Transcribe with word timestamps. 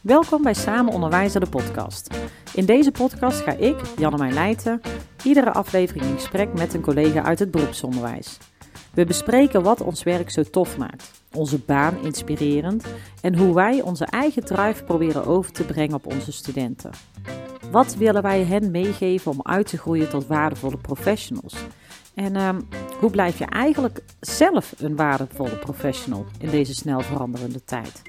Welkom 0.00 0.42
bij 0.42 0.54
Samen 0.54 0.92
Onderwijzen 0.92 1.40
de 1.40 1.48
podcast. 1.48 2.14
In 2.54 2.64
deze 2.64 2.90
podcast 2.90 3.40
ga 3.40 3.52
ik, 3.52 3.76
Janne 3.98 4.32
Leijten, 4.32 4.80
iedere 5.22 5.52
aflevering 5.52 6.04
in 6.04 6.14
gesprek 6.14 6.52
met 6.52 6.74
een 6.74 6.80
collega 6.80 7.22
uit 7.22 7.38
het 7.38 7.50
beroepsonderwijs. 7.50 8.38
We 8.94 9.04
bespreken 9.04 9.62
wat 9.62 9.80
ons 9.80 10.02
werk 10.02 10.30
zo 10.30 10.42
tof 10.42 10.78
maakt, 10.78 11.22
onze 11.34 11.58
baan 11.58 12.02
inspirerend 12.02 12.84
en 13.20 13.38
hoe 13.38 13.54
wij 13.54 13.82
onze 13.82 14.04
eigen 14.04 14.44
drive 14.44 14.84
proberen 14.84 15.26
over 15.26 15.52
te 15.52 15.64
brengen 15.64 15.94
op 15.94 16.06
onze 16.06 16.32
studenten. 16.32 16.90
Wat 17.70 17.94
willen 17.94 18.22
wij 18.22 18.44
hen 18.44 18.70
meegeven 18.70 19.30
om 19.30 19.40
uit 19.42 19.66
te 19.66 19.78
groeien 19.78 20.08
tot 20.08 20.26
waardevolle 20.26 20.78
professionals? 20.78 21.54
En 22.14 22.36
ehm, 22.36 22.60
hoe 23.00 23.10
blijf 23.10 23.38
je 23.38 23.46
eigenlijk 23.46 24.02
zelf 24.20 24.74
een 24.78 24.96
waardevolle 24.96 25.56
professional 25.56 26.26
in 26.38 26.50
deze 26.50 26.74
snel 26.74 27.00
veranderende 27.00 27.64
tijd? 27.64 28.02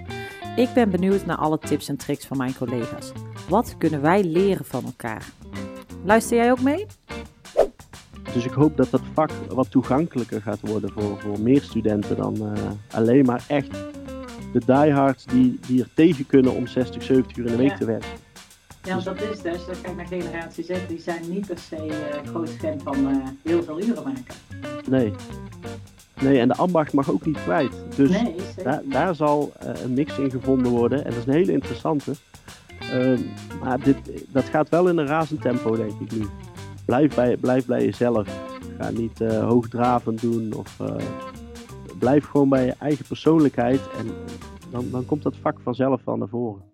Ik 0.55 0.73
ben 0.73 0.89
benieuwd 0.89 1.25
naar 1.25 1.37
alle 1.37 1.59
tips 1.59 1.87
en 1.87 1.97
tricks 1.97 2.25
van 2.25 2.37
mijn 2.37 2.55
collega's. 2.55 3.11
Wat 3.49 3.75
kunnen 3.77 4.01
wij 4.01 4.23
leren 4.23 4.65
van 4.65 4.85
elkaar? 4.85 5.25
Luister 6.03 6.37
jij 6.37 6.51
ook 6.51 6.61
mee? 6.61 6.85
Dus 8.33 8.45
ik 8.45 8.51
hoop 8.51 8.77
dat 8.77 8.89
dat 8.89 9.01
vak 9.13 9.31
wat 9.31 9.71
toegankelijker 9.71 10.41
gaat 10.41 10.59
worden 10.61 10.91
voor, 10.91 11.19
voor 11.19 11.39
meer 11.39 11.61
studenten 11.61 12.15
dan 12.15 12.35
uh, 12.41 12.51
alleen 12.91 13.25
maar 13.25 13.45
echt 13.47 13.71
de 14.53 14.61
diehards 14.65 15.25
die, 15.25 15.59
die 15.67 15.81
er 15.81 15.89
tegen 15.93 16.25
kunnen 16.27 16.55
om 16.55 16.67
60, 16.67 17.03
70 17.03 17.37
uur 17.37 17.45
in 17.45 17.51
de 17.51 17.57
week 17.57 17.75
te 17.75 17.85
werken. 17.85 18.09
Ja, 18.83 18.99
dat 18.99 19.21
is 19.21 19.41
dus, 19.41 19.65
je 19.65 19.81
kijkt 19.81 19.97
naar 19.97 20.07
generatie 20.07 20.63
Z, 20.63 20.87
die 20.87 20.99
zijn 20.99 21.29
niet 21.29 21.47
per 21.47 21.57
se 21.57 21.87
uh, 21.87 22.29
groot 22.29 22.49
fan 22.49 22.79
van 22.83 23.07
uh, 23.07 23.27
heel 23.43 23.63
veel 23.63 23.81
uren 23.81 24.03
maken. 24.03 24.35
Nee. 24.89 25.13
Nee, 26.19 26.39
en 26.39 26.47
de 26.47 26.55
ambacht 26.55 26.93
mag 26.93 27.11
ook 27.11 27.25
niet 27.25 27.43
kwijt. 27.43 27.71
Dus 27.95 28.09
nee, 28.09 28.35
daar, 28.63 28.81
daar 28.85 29.15
zal 29.15 29.51
uh, 29.63 29.81
een 29.83 29.93
mix 29.93 30.17
in 30.17 30.31
gevonden 30.31 30.71
worden. 30.71 31.05
En 31.05 31.09
dat 31.09 31.19
is 31.19 31.25
een 31.25 31.33
hele 31.33 31.51
interessante. 31.51 32.13
Uh, 32.93 33.19
maar 33.61 33.79
dit, 33.79 33.97
dat 34.29 34.43
gaat 34.43 34.69
wel 34.69 34.89
in 34.89 34.97
een 34.97 35.07
razend 35.07 35.41
tempo, 35.41 35.75
denk 35.75 35.99
ik 35.99 36.11
nu. 36.11 36.25
Blijf 36.85 37.15
bij, 37.15 37.37
blijf 37.37 37.65
bij 37.65 37.85
jezelf. 37.85 38.27
Ga 38.77 38.89
niet 38.89 39.21
uh, 39.21 39.47
hoogdravend 39.47 40.21
doen. 40.21 40.53
Of 40.53 40.77
blijf 41.99 42.25
gewoon 42.25 42.49
bij 42.49 42.65
je 42.65 42.75
eigen 42.79 43.05
persoonlijkheid. 43.05 43.81
En 43.97 44.11
dan, 44.71 44.85
dan 44.91 45.05
komt 45.05 45.23
dat 45.23 45.35
vak 45.41 45.57
vanzelf 45.63 46.01
wel 46.05 46.17
naar 46.17 46.27
voren. 46.27 46.70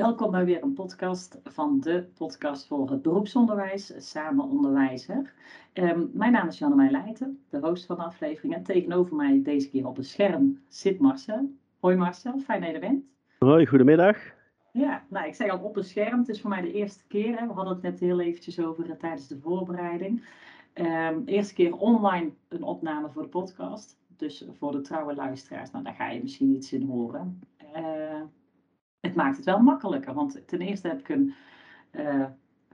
Welkom 0.00 0.30
bij 0.30 0.44
weer 0.44 0.62
een 0.62 0.72
podcast 0.72 1.40
van 1.44 1.80
de 1.80 2.08
podcast 2.18 2.66
voor 2.66 2.90
het 2.90 3.02
beroepsonderwijs, 3.02 4.10
Samen 4.10 4.44
Onderwijzer. 4.44 5.32
Um, 5.74 6.10
mijn 6.12 6.32
naam 6.32 6.48
is 6.48 6.58
Janne 6.58 6.90
Leijten, 6.90 7.42
de 7.48 7.58
host 7.58 7.86
van 7.86 7.96
de 7.96 8.02
aflevering. 8.02 8.54
En 8.54 8.62
tegenover 8.62 9.16
mij 9.16 9.42
deze 9.42 9.70
keer 9.70 9.86
op 9.86 9.96
het 9.96 10.06
scherm 10.06 10.60
zit 10.68 10.98
Marcel. 10.98 11.50
Hoi 11.80 11.96
Marcel, 11.96 12.38
fijn 12.38 12.60
dat 12.60 12.68
je 12.68 12.74
er 12.74 12.80
bent. 12.80 13.04
Hoi, 13.38 13.66
goedemiddag. 13.66 14.16
Ja, 14.72 15.04
nou 15.08 15.26
ik 15.26 15.34
zeg 15.34 15.50
al 15.50 15.58
op 15.58 15.74
het 15.74 15.86
scherm. 15.86 16.18
Het 16.18 16.28
is 16.28 16.40
voor 16.40 16.50
mij 16.50 16.60
de 16.60 16.72
eerste 16.72 17.06
keer. 17.06 17.38
Hè. 17.38 17.46
We 17.46 17.52
hadden 17.52 17.74
het 17.74 17.82
net 17.82 18.00
heel 18.00 18.20
eventjes 18.20 18.60
over 18.60 18.86
uh, 18.86 18.92
tijdens 18.92 19.28
de 19.28 19.38
voorbereiding. 19.38 20.24
Um, 20.74 21.22
eerste 21.24 21.54
keer 21.54 21.76
online 21.76 22.30
een 22.48 22.62
opname 22.62 23.10
voor 23.10 23.22
de 23.22 23.28
podcast. 23.28 23.98
Dus 24.16 24.44
voor 24.58 24.72
de 24.72 24.80
trouwe 24.80 25.14
luisteraars, 25.14 25.70
nou 25.70 25.84
daar 25.84 25.94
ga 25.94 26.10
je 26.10 26.22
misschien 26.22 26.54
iets 26.54 26.72
in 26.72 26.86
horen. 26.86 27.40
Uh, 27.76 28.22
het 29.00 29.14
maakt 29.14 29.36
het 29.36 29.44
wel 29.44 29.58
makkelijker. 29.58 30.14
Want 30.14 30.48
ten 30.48 30.60
eerste 30.60 30.88
heb 30.88 30.98
ik 30.98 31.08
een 31.08 31.34
uh, 31.92 32.24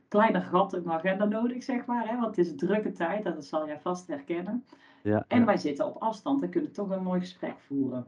kleiner 0.09 0.43
gat 0.43 0.75
in 0.75 0.83
mijn 0.85 0.99
agenda 0.99 1.25
nodig, 1.25 1.63
zeg 1.63 1.87
maar. 1.87 2.09
Hè? 2.09 2.15
Want 2.15 2.37
het 2.37 2.39
is 2.39 2.51
een 2.51 2.57
drukke 2.57 2.93
tijd, 2.93 3.25
dat 3.25 3.45
zal 3.45 3.67
jij 3.67 3.81
vast 3.81 4.07
herkennen. 4.07 4.65
Ja, 5.03 5.25
en 5.29 5.45
wij 5.45 5.57
zitten 5.57 5.87
op 5.87 5.97
afstand 6.03 6.43
en 6.43 6.51
kunnen 6.51 6.73
toch 6.73 6.91
een 6.91 7.03
mooi 7.03 7.21
gesprek 7.21 7.55
voeren. 7.59 8.07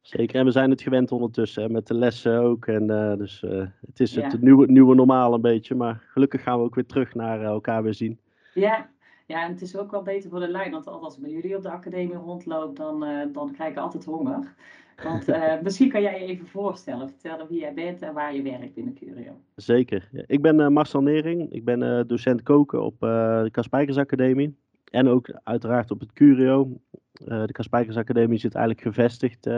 Zeker, 0.00 0.38
en 0.38 0.44
we 0.44 0.50
zijn 0.50 0.70
het 0.70 0.82
gewend 0.82 1.12
ondertussen, 1.12 1.62
hè, 1.62 1.68
met 1.68 1.86
de 1.86 1.94
lessen 1.94 2.40
ook. 2.40 2.66
En, 2.66 2.90
uh, 2.90 3.16
dus 3.16 3.42
uh, 3.42 3.66
het 3.86 4.00
is 4.00 4.14
het 4.14 4.40
nieuwe, 4.40 4.66
nieuwe 4.66 4.94
normaal 4.94 5.34
een 5.34 5.40
beetje. 5.40 5.74
Maar 5.74 6.04
gelukkig 6.06 6.42
gaan 6.42 6.58
we 6.58 6.64
ook 6.64 6.74
weer 6.74 6.86
terug 6.86 7.14
naar 7.14 7.42
elkaar 7.42 7.82
weer 7.82 7.94
zien. 7.94 8.20
Ja, 8.54 8.88
ja, 9.26 9.44
en 9.44 9.52
het 9.52 9.62
is 9.62 9.76
ook 9.76 9.90
wel 9.90 10.02
beter 10.02 10.30
voor 10.30 10.40
de 10.40 10.48
lijn. 10.48 10.70
Want 10.70 10.86
als 10.86 11.16
ik 11.16 11.22
bij 11.22 11.30
jullie 11.30 11.56
op 11.56 11.62
de 11.62 11.70
academie 11.70 12.16
rondloop, 12.16 12.76
dan, 12.76 13.00
dan 13.32 13.52
krijg 13.52 13.70
ik 13.70 13.78
altijd 13.78 14.04
honger. 14.04 14.54
Want 15.02 15.28
uh, 15.28 15.60
misschien 15.62 15.88
kan 15.88 16.02
jij 16.02 16.20
je 16.20 16.26
even 16.26 16.46
voorstellen, 16.46 17.08
vertellen 17.08 17.48
wie 17.48 17.60
jij 17.60 17.74
bent 17.74 18.02
en 18.02 18.14
waar 18.14 18.34
je 18.34 18.42
werkt 18.42 18.74
binnen 18.74 18.94
Curio. 18.94 19.32
Zeker. 19.56 20.08
Ik 20.26 20.42
ben 20.42 20.60
uh, 20.60 20.68
Marcel 20.68 21.02
Nering. 21.02 21.52
Ik 21.52 21.64
ben 21.64 22.06
docent 22.06 22.42
koken 22.42 22.82
op 22.82 23.00
de 23.00 23.48
Kaspijkers 23.50 23.96
Academie. 23.96 24.56
En 24.90 25.08
ook 25.08 25.30
uiteraard 25.42 25.90
op 25.90 26.00
het 26.00 26.12
Curio. 26.12 26.80
de 27.12 27.52
Kaspijkers 27.52 27.96
Academie 27.96 28.38
zit 28.38 28.54
eigenlijk 28.54 28.86
gevestigd 28.86 29.48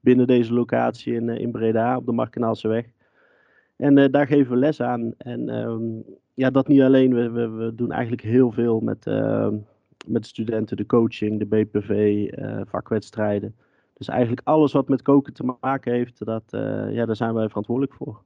binnen 0.00 0.26
deze 0.26 0.54
locatie 0.54 1.14
in, 1.14 1.28
in 1.28 1.50
Breda 1.50 1.96
op 1.96 2.06
de 2.06 2.12
Markenaalse 2.12 2.68
weg. 2.68 2.86
En 3.76 4.10
daar 4.10 4.26
geven 4.26 4.52
we 4.52 4.58
les 4.58 4.80
aan. 4.80 5.14
En 5.18 5.48
um, 5.48 6.04
ja, 6.36 6.50
dat 6.50 6.68
niet 6.68 6.80
alleen. 6.80 7.14
We, 7.14 7.48
we, 7.48 7.74
doen 7.74 7.92
eigenlijk 7.92 8.22
heel 8.22 8.52
veel 8.52 8.80
met, 8.80 9.06
ehm, 9.06 9.56
met 10.06 10.26
studenten. 10.26 10.76
De 10.76 10.86
coaching, 10.86 11.38
de 11.38 11.46
BPV, 11.46 12.28
vakwedstrijden. 12.68 13.54
Dus 13.96 14.08
eigenlijk 14.08 14.40
alles 14.44 14.72
wat 14.72 14.88
met 14.88 15.02
koken 15.02 15.32
te 15.32 15.56
maken 15.60 15.92
heeft, 15.92 16.24
dat, 16.24 16.42
uh, 16.50 16.92
ja, 16.92 17.06
daar 17.06 17.16
zijn 17.16 17.34
wij 17.34 17.48
verantwoordelijk 17.48 17.94
voor. 17.94 18.22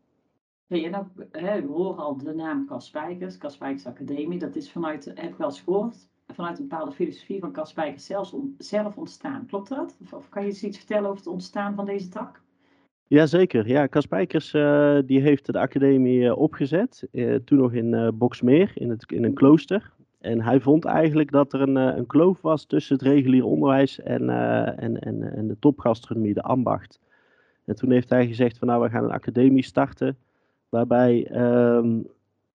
En 0.69 0.93
dan, 0.93 1.11
hè, 1.31 1.61
we 1.61 1.73
horen 1.73 2.05
al 2.05 2.17
de 2.17 2.35
naam 2.35 2.67
Kaspijkers, 2.67 3.39
Kaspijkers 3.39 3.87
Academie. 3.87 4.39
Dat 4.39 4.57
is 4.57 4.73
vanuit, 4.73 5.05
heb 5.05 5.31
ik 5.31 5.37
wel 5.37 5.49
eens 5.49 5.61
gehoord, 5.61 6.09
vanuit 6.27 6.59
een 6.59 6.69
bepaalde 6.69 6.93
filosofie 6.93 7.41
van 7.41 7.53
Kaspijkers 7.53 8.07
zelfs 8.07 8.33
om, 8.33 8.55
zelf 8.59 8.97
ontstaan. 8.97 9.47
Klopt 9.47 9.69
dat? 9.69 9.99
Of, 10.11 10.29
kan 10.29 10.43
je 10.45 10.49
iets 10.49 10.79
vertellen 10.79 11.05
over 11.05 11.17
het 11.17 11.33
ontstaan 11.33 11.75
van 11.75 11.85
deze 11.85 12.09
tak? 12.09 12.43
Jazeker, 13.11 13.69
ja. 13.69 13.87
Kaspijkers 13.87 14.55
uh, 14.55 14.99
die 15.07 15.21
heeft 15.21 15.47
de 15.47 15.59
academie 15.59 16.21
uh, 16.21 16.39
opgezet, 16.39 17.09
toen 17.45 17.59
nog 17.59 17.73
in 17.73 18.13
Boksmeer, 18.15 18.73
in, 18.75 18.91
het, 18.91 19.13
in 19.13 19.25
een 19.25 19.35
klooster. 19.35 19.93
En 20.21 20.43
hij 20.43 20.61
vond 20.61 20.85
eigenlijk 20.85 21.31
dat 21.31 21.53
er 21.53 21.61
een, 21.61 21.77
eh, 21.77 21.97
een 21.97 22.07
kloof 22.07 22.41
was 22.41 22.65
tussen 22.65 22.97
het 22.97 23.05
reguliere 23.05 23.47
onderwijs 23.47 24.01
en, 24.01 24.31
en, 24.79 25.01
en, 25.01 25.37
en 25.37 25.49
de 25.49 25.57
topgastronomie, 25.59 26.35
de 26.35 26.43
ambacht. 26.43 27.01
En 27.65 27.77
toen 27.77 27.91
heeft 27.91 28.11
hij 28.11 28.27
gezegd 28.27 28.59
van 28.59 28.69
nou, 28.69 28.83
we 28.83 28.91
gaan 28.91 29.05
een 29.05 29.11
academie 29.11 29.65
starten, 29.65 30.17
waarbij 30.69 31.31
um, 31.77 32.07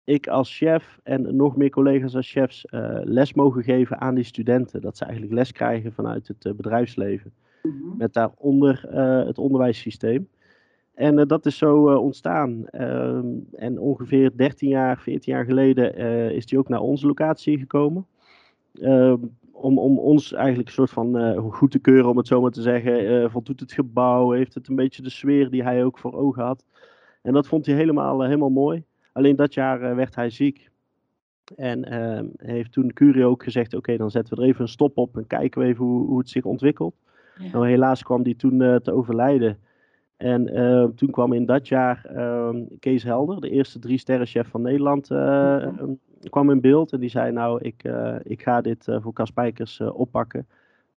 ik 0.04 0.28
als 0.28 0.58
chef 0.58 1.00
en 1.04 1.36
nog 1.36 1.56
meer 1.56 1.70
collega's 1.70 2.16
als 2.16 2.32
chefs 2.32 2.66
les 3.04 3.34
mogen 3.34 3.64
geven 3.64 4.02
aan 4.02 4.16
die 4.16 4.24
studenten. 4.24 4.82
Dat 4.82 4.98
ze 4.98 5.04
eigenlijk 5.04 5.34
les 5.34 5.52
krijgen 5.52 5.94
vanuit 5.94 6.28
het 6.28 6.58
bedrijfsleven. 6.58 7.34
Mm 7.62 7.72
-hmm. 7.72 7.98
Met 7.98 8.14
daaronder 8.14 8.82
het 9.28 9.38
onderwijssysteem. 9.38 10.28
En 10.96 11.18
uh, 11.18 11.26
dat 11.26 11.46
is 11.46 11.58
zo 11.58 11.92
uh, 11.92 12.02
ontstaan. 12.02 12.66
Uh, 12.72 13.20
en 13.54 13.80
ongeveer 13.80 14.32
13 14.36 14.70
jaar, 14.70 15.00
14 15.00 15.34
jaar 15.34 15.46
geleden 15.46 15.96
is 16.34 16.46
die 16.46 16.60
ook 16.60 16.70
naar 16.70 16.80
onze 16.80 17.08
locatie 17.08 17.58
gekomen. 17.58 18.06
Ehm, 18.82 19.18
om, 19.52 19.80
om 19.80 20.00
ons 20.00 20.34
eigenlijk 20.34 20.68
een 20.68 20.74
soort 20.74 20.90
van 20.90 21.36
goed 21.52 21.72
te 21.72 21.80
keuren, 21.80 22.10
om 22.10 22.18
het 22.18 22.28
zo 22.28 22.42
maar 22.42 22.52
te 22.52 22.62
zeggen. 22.62 23.32
voldoet 23.32 23.60
het 23.60 23.72
gebouw, 23.72 24.32
heeft 24.32 24.54
het 24.54 24.68
een 24.68 24.76
beetje 24.76 25.02
de 25.02 25.10
sfeer 25.10 25.50
die 25.50 25.64
hij 25.64 25.84
ook 25.84 25.98
voor 25.98 26.14
ogen 26.14 26.44
had. 26.44 26.66
En 27.22 27.34
dat 27.34 27.48
vond 27.48 27.66
hij 27.66 27.76
helemaal, 27.76 28.22
helemaal 28.22 28.50
mooi. 28.50 28.84
Alleen 29.12 29.36
dat 29.36 29.54
jaar 29.54 29.96
werd 29.96 30.16
hij 30.16 30.30
ziek. 30.30 30.70
En 31.56 31.86
ehm, 31.86 32.26
heeft 32.38 32.72
toen 32.72 32.94
Curio 32.94 33.30
ook 33.30 33.44
gezegd: 33.44 33.76
Oké, 33.76 33.98
dan 33.98 34.12
zetten 34.12 34.36
we 34.36 34.42
er 34.42 34.48
even 34.48 34.62
een 34.62 34.68
stop 34.68 34.98
op 34.98 35.18
en 35.18 35.28
kijken 35.28 35.62
we 35.62 35.68
even 35.68 35.86
hoe, 35.86 36.08
hoe 36.08 36.18
het 36.18 36.30
zich 36.30 36.44
ontwikkelt. 36.44 36.96
Ja. 37.40 37.52
Nou, 37.52 37.68
helaas 37.68 38.04
kwam 38.04 38.24
hij 38.24 38.34
toen 38.34 38.58
te 38.58 38.92
overlijden. 38.92 39.58
En 40.18 40.58
uh, 40.58 40.84
toen 40.84 41.12
kwam 41.12 41.34
in 41.34 41.46
dat 41.46 41.68
jaar 41.68 42.06
uh, 42.16 42.50
Kees 42.80 43.04
Helder, 43.04 43.42
de 43.42 43.50
eerste 43.50 43.80
drie 43.80 43.98
sterrenchef 43.98 44.48
van 44.48 44.62
Nederland, 44.62 45.12
uh, 45.12 45.68
kwam 46.30 46.50
in 46.50 46.62
beeld. 46.62 46.92
En 46.92 47.00
die 47.00 47.10
zei 47.10 47.32
nou, 47.32 47.60
ik, 47.62 47.84
eh, 47.84 48.16
ik 48.24 48.42
ga 48.42 48.62
dit 48.62 48.88
voor 49.02 49.14
Kaspijkers 49.14 49.82
oppakken. 49.82 50.48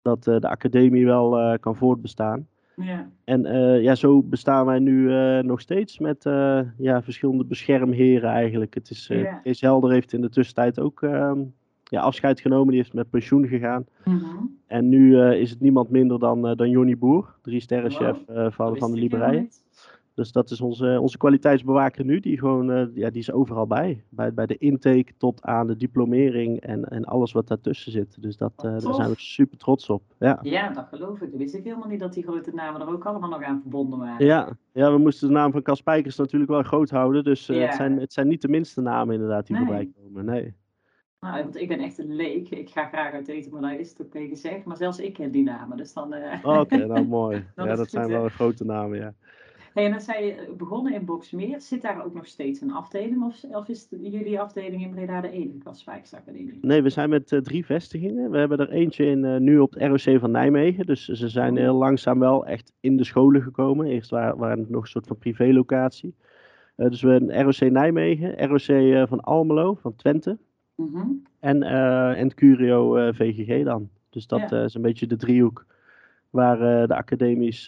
Dat 0.02 0.24
de 0.24 0.50
academie 0.50 1.06
wel 1.06 1.58
kan 1.60 1.76
voortbestaan. 1.76 2.48
Ja. 2.76 3.10
En 3.24 3.42
ja, 3.82 3.96
zo 3.96 4.24
bestaan 4.24 4.66
wij 4.66 4.80
nu 4.80 5.12
nog 5.42 5.62
steeds 5.62 6.00
met 6.00 6.24
ja, 6.78 7.02
verschillende 7.02 7.46
beschermheren 7.46 8.30
eigenlijk. 8.30 8.74
Het 8.74 8.90
is, 8.90 9.08
ja. 9.08 9.34
Kees 9.34 9.62
Helder 9.62 9.92
heeft 9.92 10.14
in 10.14 10.22
de 10.22 10.30
tussentijd 10.30 10.80
ook 10.80 11.02
ehm, 11.02 11.40
ja, 11.90 12.02
afscheid 12.02 12.40
genomen. 12.40 12.74
Die 12.74 12.82
is 12.82 12.92
met 12.92 13.10
pensioen 13.10 13.48
gegaan. 13.48 13.86
Mm 14.04 14.18
-hmm. 14.18 14.58
En 14.68 14.90
nu 14.90 15.10
uh, 15.10 15.40
is 15.40 15.50
het 15.50 15.60
niemand 15.60 15.90
minder 15.90 16.20
dan, 16.20 16.50
uh, 16.50 16.56
dan 16.56 16.70
Jonny 16.70 16.98
Boer, 16.98 17.36
drie 17.42 17.60
sterrenchef 17.60 18.18
uh, 18.30 18.52
van, 18.52 18.78
van 18.78 18.92
de 18.92 19.00
Liberij. 19.00 19.50
Dus 20.14 20.32
dat 20.32 20.52
is 20.52 20.62
onze, 20.62 20.98
onze 21.02 21.18
kwaliteitsbewaker 21.18 22.06
nu, 22.06 22.20
die, 22.20 22.38
gewoon, 22.38 22.92
ja, 22.94 23.10
die 23.10 23.22
is 23.22 23.32
overal 23.32 23.68
bij. 23.68 24.04
bij. 24.10 24.34
Bij 24.34 24.46
de 24.46 24.58
intake 24.58 25.14
tot 25.18 25.44
aan 25.44 25.68
de 25.68 25.78
diplomering 25.78 26.60
en, 26.60 26.86
en 26.86 27.06
alles 27.06 27.32
wat 27.32 27.48
daartussen 27.48 27.92
zit. 27.92 28.22
Dus 28.22 28.38
dat, 28.38 28.52
daar 28.56 28.82
zijn 28.82 29.10
we 29.10 29.14
super 29.18 29.58
trots 29.58 29.90
op. 29.90 30.04
Ja. 30.20 30.40
ja, 30.42 30.70
dat 30.70 30.88
geloof 30.92 31.22
ik. 31.22 31.32
Dat 31.32 31.40
wist 31.40 31.56
ik 31.56 31.64
helemaal 31.64 31.88
niet 31.88 32.00
dat 32.00 32.14
die 32.14 32.24
grote 32.24 32.52
namen 32.54 32.82
er 32.82 32.90
ook 32.90 33.06
allemaal 33.06 33.30
nog 33.30 33.44
aan 33.44 33.62
verbonden 33.62 34.00
waren. 34.00 34.26
Ja, 34.26 34.58
ja 34.72 34.92
we 34.92 34.98
moesten 34.98 35.28
de 35.28 35.34
naam 35.34 35.52
van 35.52 35.62
Cas 35.62 35.78
Spijkers 35.78 36.18
natuurlijk 36.18 36.52
wel 36.52 36.64
groot 36.64 36.90
houden. 36.90 37.24
Dus 37.24 37.46
ja. 37.46 37.56
het, 37.56 37.74
zijn, 37.74 38.00
het 38.00 38.14
zijn 38.14 38.28
niet 38.28 38.42
de 38.42 38.50
minste 38.50 38.82
namen 38.82 39.14
inderdaad 39.14 39.48
die 39.48 39.56
nee. 39.56 39.66
voorbij 39.66 39.90
komen. 40.02 40.26
Nee. 40.26 40.56
Nou, 41.20 41.44
want 41.44 41.56
ik 41.56 41.68
ben 41.68 41.80
echt 41.80 41.98
een 41.98 42.16
leek. 42.16 42.50
Ik 42.50 42.70
ga 42.70 42.86
graag 42.86 43.14
uit 43.14 43.28
eten, 43.28 43.52
maar 43.52 43.62
daar 43.62 43.80
is 43.80 43.90
het 43.90 44.02
ook 44.02 44.12
tegen 44.12 44.30
gezegd. 44.30 44.66
Maar 44.66 44.78
zelfs 44.78 45.00
ik 45.00 45.14
ken 45.14 45.32
die 45.32 45.44
namen, 45.44 45.78
dus 45.78 45.94
dan... 45.94 46.14
Uh... 46.14 46.34
Oké, 46.44 46.60
okay, 46.60 46.80
nou 46.80 47.06
mooi. 47.20 47.46
ja, 47.56 47.76
dat 47.76 47.90
zijn 47.90 48.10
wel 48.10 48.30
grote 48.30 48.66
namen, 48.66 48.98
ja. 48.98 49.14
Hey, 49.74 49.86
en 49.86 49.92
dan 49.92 50.02
zei 50.02 50.26
je 50.26 50.54
begonnen 50.58 50.94
in 50.94 51.06
Boksmeer. 51.06 51.62
Zit 51.62 51.82
daar 51.82 52.06
ook 52.06 52.14
nog 52.14 52.26
steeds 52.26 52.62
een 52.62 52.72
afdeling? 52.72 53.24
Of, 53.24 53.44
of 53.44 53.68
is 53.68 53.88
jullie 53.90 54.40
afdeling 54.40 54.82
in 54.82 54.92
Breda 54.92 55.22
de 55.22 55.30
enige 55.30 55.58
Kaswijksacademie? 55.58 56.58
Nee, 56.62 56.82
we 56.82 56.90
zijn 56.90 57.10
met 57.10 57.32
uh, 57.32 57.40
drie 57.40 57.66
vestigingen. 57.66 58.32
We 58.32 58.38
hebben 58.38 58.58
er 58.58 58.70
eentje 58.70 59.06
in, 59.06 59.24
uh, 59.24 59.38
nu 59.38 59.60
op 59.60 59.74
het 59.74 60.06
ROC 60.06 60.20
van 60.20 60.32
Nijmegen. 60.32 60.86
Dus 60.86 61.06
ze 61.06 61.30
zijn 61.30 61.52
Oh. 61.52 61.58
heel 61.58 61.76
langzaam 61.76 62.20
wel 62.20 62.46
echt 62.46 62.74
in 62.80 62.98
de 62.98 63.04
scholen 63.04 63.42
gekomen. 63.42 63.88
Eerst 63.88 64.10
waren, 64.10 64.38
waren 64.38 64.60
het 64.60 64.70
nog 64.70 64.82
een 64.82 64.88
soort 64.88 65.08
van 65.08 65.18
privélocatie. 65.18 66.16
Uh, 66.78 66.90
dus 66.90 67.02
we 67.02 67.10
hebben 67.10 67.42
ROC 67.44 67.72
Nijmegen, 67.72 68.48
ROC 68.48 69.08
van 69.08 69.20
Almelo, 69.22 69.76
van 69.76 69.96
Twente. 69.96 70.38
Mhm. 70.78 71.08
En, 71.40 71.64
uh, 71.64 72.20
en 72.20 72.24
het 72.24 72.34
Curio 72.34 72.98
uh, 72.98 73.14
VGG 73.14 73.64
dan. 73.64 73.90
Dus 74.10 74.28
dat 74.28 74.50
Ja. 74.50 74.58
uh, 74.58 74.64
is 74.64 74.74
een 74.74 74.82
beetje 74.82 75.08
de 75.08 75.16
driehoek 75.16 75.66
waar 76.30 76.88
de 76.88 76.96
academies 76.96 77.66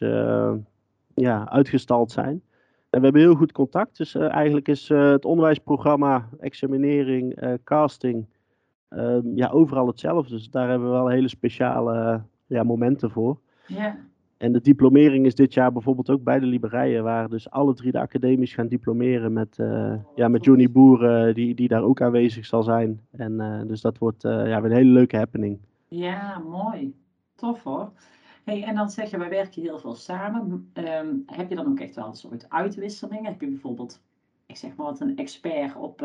ja, 1.13 1.49
uitgestald 1.49 2.11
zijn. 2.11 2.41
En 2.89 2.99
we 2.99 3.03
hebben 3.03 3.21
heel 3.21 3.35
goed 3.35 3.51
contact. 3.51 3.97
Dus 3.97 4.15
uh, 4.15 4.31
eigenlijk 4.33 4.67
is 4.67 4.89
uh, 4.89 5.11
het 5.11 5.25
onderwijsprogramma, 5.25 6.29
examinering, 6.39 7.43
uh, 7.43 7.53
casting, 7.63 8.25
um, 8.89 9.35
ja, 9.35 9.49
overal 9.49 9.87
hetzelfde. 9.87 10.35
Dus 10.35 10.49
daar 10.49 10.69
hebben 10.69 10.87
we 10.87 10.93
wel 10.93 11.07
hele 11.07 11.27
speciale 11.27 12.21
ja, 12.45 12.63
momenten 12.63 13.11
voor. 13.11 13.39
Ja. 13.67 13.97
En 14.39 14.51
de 14.51 14.61
diplomering 14.61 15.25
is 15.25 15.35
dit 15.35 15.53
jaar 15.53 15.71
bijvoorbeeld 15.71 16.09
ook 16.09 16.23
bij 16.23 16.39
de 16.39 16.45
Liberijen, 16.45 17.03
waar 17.03 17.29
dus 17.29 17.49
alle 17.49 17.73
drie 17.73 17.91
de 17.91 17.99
academies 17.99 18.53
gaan 18.53 18.67
diplomeren 18.67 19.33
met, 19.33 19.57
uh, 19.57 19.93
ja, 20.15 20.27
met 20.27 20.43
Johnny 20.43 20.71
Boer, 20.71 21.27
uh, 21.27 21.33
die, 21.33 21.55
die 21.55 21.67
daar 21.67 21.83
ook 21.83 22.01
aanwezig 22.01 22.45
zal 22.45 22.63
zijn. 22.63 23.01
En 23.11 23.31
uh, 23.31 23.61
dus 23.67 23.81
dat 23.81 23.97
wordt 23.97 24.21
ja, 24.21 24.63
een 24.63 24.71
hele 24.71 24.91
leuke 24.91 25.17
happening. 25.17 25.59
Ja, 25.87 26.39
mooi. 26.39 26.93
Tof 27.35 27.63
hoor. 27.63 27.91
Hey, 28.43 28.63
en 28.63 28.75
dan 28.75 28.89
zeg 28.89 29.09
je, 29.09 29.17
wij 29.17 29.29
werken 29.29 29.61
heel 29.61 29.79
veel 29.79 29.95
samen. 29.95 30.71
Um, 30.73 31.23
heb 31.25 31.49
je 31.49 31.55
dan 31.55 31.67
ook 31.67 31.79
echt 31.79 31.95
wel 31.95 32.07
een 32.07 32.13
soort 32.13 32.45
uitwisselingen? 32.49 33.25
Heb 33.25 33.41
je 33.41 33.47
bijvoorbeeld, 33.47 34.01
ik 34.45 34.57
zeg 34.57 34.75
maar 34.75 34.85
wat, 34.85 34.99
een 34.99 35.17
expert 35.17 35.75
op... 35.75 36.01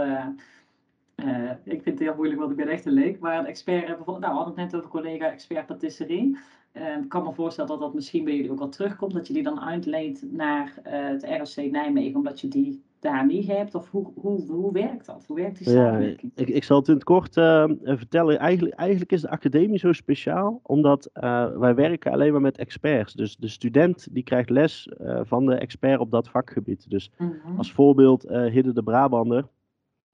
Ik 1.65 1.83
vind 1.83 1.99
het 1.99 1.99
heel 1.99 2.15
moeilijk, 2.15 2.39
want 2.39 2.51
ik 2.51 2.57
ben 2.57 2.69
echt 2.69 2.87
een 2.87 2.93
leek. 2.93 3.19
Maar 3.19 3.39
een 3.39 3.47
expert, 3.47 3.87
bijvoorbeeld, 3.87 4.21
nou, 4.21 4.33
we 4.33 4.39
hadden 4.39 4.55
het 4.55 4.73
net 4.73 4.81
over 4.81 4.91
collega 4.91 5.31
expert 5.31 5.67
patisserie. 5.67 6.39
Uh, 6.77 6.97
ik 7.03 7.09
kan 7.09 7.25
me 7.25 7.33
voorstellen 7.33 7.71
dat 7.71 7.81
dat 7.81 7.95
misschien 7.95 8.25
bij 8.25 8.35
jullie 8.35 8.51
ook 8.51 8.59
wel 8.59 8.69
terugkomt. 8.69 9.13
Dat 9.13 9.27
je 9.27 9.33
die 9.33 9.43
dan 9.43 9.61
uitleent 9.61 10.33
naar 10.33 10.75
uh, 10.87 10.93
het 10.93 11.25
ROC 11.25 11.71
Nijmegen, 11.71 12.17
omdat 12.17 12.41
je 12.41 12.49
die 12.49 12.83
daar 12.99 13.27
niet 13.27 13.47
hebt. 13.47 13.75
Of 13.75 13.91
hoe, 13.91 14.13
hoe, 14.15 14.47
hoe 14.47 14.73
werkt 14.73 15.07
dat? 15.07 15.25
Hoe 15.27 15.37
werkt 15.37 15.59
die 15.59 15.69
samenwerking? 15.69 16.33
Ja, 16.35 16.43
ik, 16.43 16.49
ik 16.49 16.65
zal 16.65 16.79
het 16.79 16.89
in 16.89 16.95
het 16.95 17.05
kort 17.05 17.37
uh, 17.37 17.65
vertellen. 17.85 18.39
Eigenlijk, 18.39 18.75
eigenlijk 18.75 19.13
is 19.13 19.21
de 19.21 19.31
academie 19.31 19.79
zo 19.79 19.93
speciaal, 19.93 20.61
omdat 20.63 21.11
uh, 21.15 21.57
wij 21.57 21.75
werken 21.75 22.13
alleen 22.13 22.33
maar 22.33 22.41
met 22.41 22.59
experts. 22.59 23.13
Dus 23.13 23.37
de 23.37 23.49
student 23.49 24.09
die 24.11 24.23
krijgt 24.23 24.51
les 24.51 24.89
uh, 25.01 25.21
van 25.23 25.47
de 25.47 25.55
expert 25.55 26.01
op 26.01 26.11
dat 26.11 26.29
vakgebied. 26.29 26.91
Dus 26.91 27.11
Mhm. 27.19 27.57
als 27.57 27.73
voorbeeld 27.73 28.23
Hidde 28.29 28.73
de 28.73 28.83
Brabander, 28.83 29.47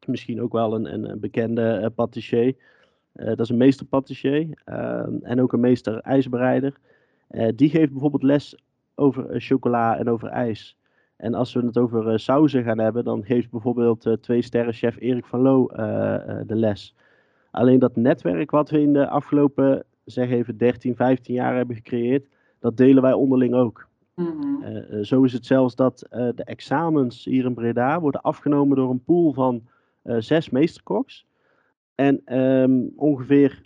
misschien 0.06 0.42
ook 0.42 0.52
wel 0.52 0.74
een, 0.74 0.92
een, 0.94 1.20
bekende 1.20 1.92
patissier. 1.94 2.54
Uh, 3.16 3.26
dat 3.26 3.40
is 3.40 3.48
een 3.48 3.56
meester 3.56 3.86
patissier 3.86 4.48
uh, 4.66 5.06
en 5.22 5.40
ook 5.40 5.52
een 5.52 5.60
meester 5.60 6.00
ijsbereider. 6.00 6.76
Uh, 7.30 7.48
die 7.54 7.70
geeft 7.70 7.90
bijvoorbeeld 7.90 8.22
les 8.22 8.56
over 8.94 9.34
uh, 9.34 9.40
chocola 9.40 9.98
en 9.98 10.08
over 10.08 10.28
ijs. 10.28 10.76
En 11.16 11.34
als 11.34 11.52
we 11.52 11.60
het 11.60 11.78
over 11.78 12.12
uh, 12.12 12.16
sauzen 12.16 12.64
gaan 12.64 12.78
hebben, 12.78 13.04
dan 13.04 13.24
geeft 13.24 13.50
bijvoorbeeld 13.50 14.06
uh, 14.06 14.12
twee 14.12 14.42
sterren 14.42 14.72
chef 14.72 14.96
Erik 15.00 15.26
van 15.26 15.40
Loo 15.40 15.68
uh, 15.72 15.76
de 16.46 16.54
les. 16.54 16.94
Alleen 17.50 17.78
dat 17.78 17.96
netwerk 17.96 18.50
wat 18.50 18.70
we 18.70 18.80
in 18.80 18.92
de 18.92 19.08
afgelopen, 19.08 19.84
zeg 20.04 20.30
even 20.30 20.56
13, 20.56 20.96
15 20.96 21.34
jaar 21.34 21.56
hebben 21.56 21.76
gecreëerd, 21.76 22.26
dat 22.58 22.76
delen 22.76 23.02
wij 23.02 23.12
onderling 23.12 23.54
ook. 23.54 23.88
Mhm. 24.14 25.02
Zo 25.02 25.22
is 25.22 25.32
het 25.32 25.46
zelfs 25.46 25.74
dat 25.74 26.06
de 26.10 26.44
examens 26.44 27.24
hier 27.24 27.44
in 27.44 27.54
Breda 27.54 28.00
worden 28.00 28.20
afgenomen 28.20 28.76
door 28.76 28.90
een 28.90 29.04
pool 29.04 29.32
van 29.32 29.62
zes 30.02 30.50
meesterkoks. 30.50 31.26
En 32.00 32.38
um, 32.38 32.92
ongeveer 32.96 33.60
80% 33.60 33.62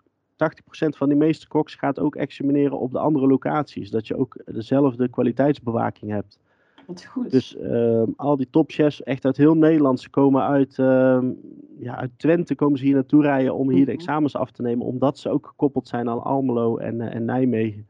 van 0.89 1.09
die 1.09 1.19
meesterkoks 1.19 1.75
gaat 1.75 1.99
ook 1.99 2.17
examineren 2.17 2.79
op 2.79 2.93
de 2.93 2.99
andere 2.99 3.27
locaties. 3.27 3.91
Dat 3.91 4.07
je 4.07 4.17
ook 4.17 4.37
dezelfde 4.45 5.09
kwaliteitsbewaking 5.09 6.11
hebt. 6.11 6.39
Wat 6.87 7.05
goed. 7.05 7.31
Dus 7.31 7.57
um, 7.61 8.15
al 8.17 8.37
die 8.37 8.51
topchefs, 8.51 9.03
echt 9.03 9.25
uit 9.25 9.37
heel 9.37 9.55
Nederland, 9.55 10.01
ze 10.01 10.11
komen 10.11 10.43
uit, 10.43 10.79
um, 10.79 11.39
ja, 11.79 11.97
uit 11.97 12.11
Twente 12.17 12.55
komen 12.55 12.79
ze 12.79 12.85
hier 12.85 12.95
naartoe 12.95 13.23
rijden 13.23 13.55
om 13.55 13.71
hier 13.71 13.87
de 13.87 13.93
examens 13.93 14.37
af 14.37 14.51
te 14.51 14.63
nemen. 14.63 14.87
Omdat 14.87 15.19
ze 15.19 15.29
ook 15.29 15.47
gekoppeld 15.47 15.89
zijn 15.89 16.09
aan 16.09 16.23
Almelo 16.23 16.77
en, 16.77 16.95
uh, 16.95 17.15
en 17.15 17.25
Nijmegen. 17.25 17.87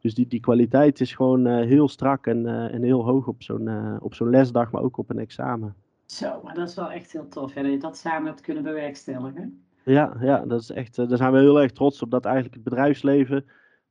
Dus 0.00 0.14
die, 0.14 0.26
die 0.26 0.40
kwaliteit 0.40 1.00
is 1.00 1.14
gewoon 1.14 1.46
uh, 1.46 1.66
heel 1.66 1.88
strak 1.88 2.26
en, 2.26 2.44
uh, 2.44 2.74
en 2.74 2.82
heel 2.82 3.04
hoog 3.04 3.26
op 3.26 3.42
zo'n 3.42 3.98
op 4.00 4.14
zo'n 4.14 4.30
lesdag, 4.30 4.70
maar 4.70 4.82
ook 4.82 4.96
op 4.96 5.10
een 5.10 5.18
examen. 5.18 5.74
Zo, 6.06 6.40
maar 6.44 6.54
dat 6.54 6.68
is 6.68 6.74
wel 6.74 6.90
echt 6.90 7.12
heel 7.12 7.28
tof, 7.28 7.54
hè, 7.54 7.62
dat 7.62 7.72
je 7.72 7.78
dat 7.78 7.96
samen 7.96 8.26
hebt 8.26 8.40
kunnen 8.40 8.62
bewerkstelligen. 8.62 9.62
Ja, 9.84 10.16
ja, 10.20 10.44
dat 10.46 10.60
is 10.60 10.70
echt, 10.70 10.96
daar 10.96 11.16
zijn 11.16 11.32
we 11.32 11.38
heel 11.38 11.60
erg 11.60 11.72
trots 11.72 12.02
op 12.02 12.10
dat 12.10 12.24
eigenlijk 12.24 12.54
het 12.54 12.64
bedrijfsleven 12.64 13.44